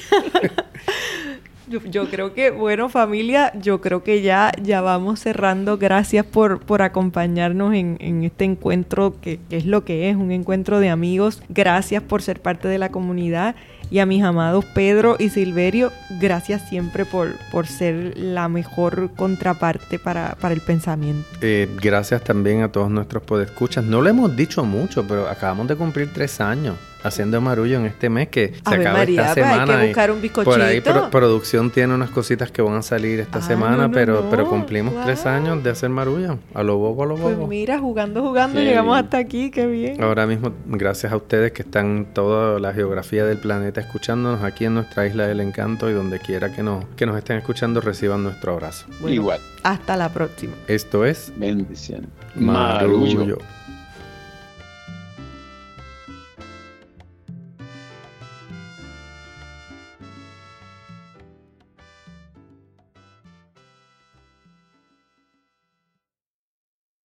Yo, 1.68 2.09
creo 2.09 2.32
que, 2.32 2.51
bueno, 2.51 2.89
familia, 2.89 3.53
yo 3.61 3.80
creo 3.80 4.05
que 4.05 4.22
ya, 4.22 4.53
ya 4.62 4.80
vamos 4.82 5.18
cerrando. 5.18 5.78
Gracias 5.78 6.24
por, 6.24 6.61
por 6.61 6.80
acompañarnos 6.80 7.74
en, 7.74 7.97
en 7.99 8.22
este 8.22 8.45
encuentro 8.45 9.20
que, 9.20 9.41
es 9.51 9.66
lo 9.66 9.84
que 9.84 10.09
es, 10.09 10.14
un 10.14 10.30
encuentro 10.30 10.78
de 10.78 10.91
amigos. 10.91 11.43
Gracias 11.49 12.05
por 12.05 12.22
ser 12.22 12.41
parte 12.41 12.68
de 12.68 12.78
la 12.78 12.91
comunidad. 12.91 13.57
Y 13.91 14.01
a 14.01 14.07
mis 14.07 14.22
amados 14.22 14.64
Pedro 14.64 15.16
y 15.18 15.28
Silverio, 15.28 15.93
gracias 16.20 16.68
siempre 16.68 17.05
por, 17.05 17.37
por 17.53 17.66
ser 17.66 18.16
la 18.16 18.49
mejor 18.49 19.11
contraparte 19.16 19.99
para, 19.99 20.37
para 20.41 20.55
el 20.55 20.61
pensamiento. 20.61 21.28
Eh, 21.41 21.68
gracias 21.80 22.22
también 22.22 22.62
a 22.62 22.72
todos 22.72 22.91
nuestros 22.91 23.22
podescuchas. 23.22 23.84
No 23.84 24.03
lo 24.03 24.09
hemos 24.09 24.37
dicho 24.37 24.64
mucho, 24.64 25.07
pero 25.07 25.28
acabamos 25.28 25.68
de 25.68 25.76
cumplir 25.76 26.12
tres 26.12 26.41
años 26.41 26.74
haciendo 27.07 27.40
marullo 27.40 27.78
en 27.78 27.86
este 27.86 28.11
mes 28.11 28.28
que 28.28 28.54
se 28.68 28.74
acaba 28.74 29.02
esta 29.02 29.34
semana. 29.34 29.64
Pues 29.64 29.76
hay 29.76 29.80
que 29.80 29.86
buscar 29.88 30.11
un 30.11 30.20
bizcochito. 30.22 30.50
Por 30.50 30.62
ahí 30.62 30.80
producción 31.11 31.70
tiene 31.70 31.94
unas 31.94 32.11
cositas 32.11 32.50
que 32.50 32.62
van 32.62 32.76
a 32.76 32.82
salir 32.82 33.20
esta 33.20 33.40
semana, 33.40 33.90
pero, 33.90 34.28
pero 34.30 34.48
cumplimos 34.48 34.94
tres 35.04 35.26
años 35.26 35.62
de 35.62 35.70
hacer 35.70 35.90
marullo. 35.90 36.38
A 36.54 36.62
lo 36.62 36.78
bobo, 36.78 37.02
a 37.02 37.07
lo 37.07 37.14
pues 37.14 37.24
bobo. 37.24 37.36
Pues 37.46 37.48
mira, 37.48 37.78
jugando, 37.78 38.22
jugando, 38.22 38.61
llegamos 38.61 38.98
hasta 38.98 39.18
aquí, 39.18 39.50
qué 39.50 39.66
bien. 39.66 40.02
Ahora 40.02 40.26
mismo, 40.26 40.52
gracias 40.66 41.12
a 41.12 41.16
ustedes 41.16 41.52
que 41.52 41.62
están 41.62 42.09
toda 42.12 42.59
la 42.61 42.72
geografía 42.72 43.24
del 43.24 43.38
planeta 43.38 43.80
escuchándonos 43.80 44.42
aquí 44.42 44.64
en 44.64 44.74
nuestra 44.74 45.07
isla 45.07 45.26
del 45.26 45.40
encanto 45.40 45.88
y 45.90 45.92
donde 45.92 46.18
quiera 46.18 46.52
que 46.52 46.62
nos, 46.62 46.84
que 46.96 47.07
nos 47.07 47.16
estén 47.16 47.38
escuchando, 47.38 47.80
reciban 47.80 48.22
nuestro 48.22 48.52
abrazo. 48.52 48.86
Igual. 49.07 49.40
Hasta 49.62 49.96
la 49.96 50.09
próxima. 50.11 50.54
Esto 50.68 51.04
es 51.04 51.32
Bendición. 51.36 52.07
marullo. 52.34 53.38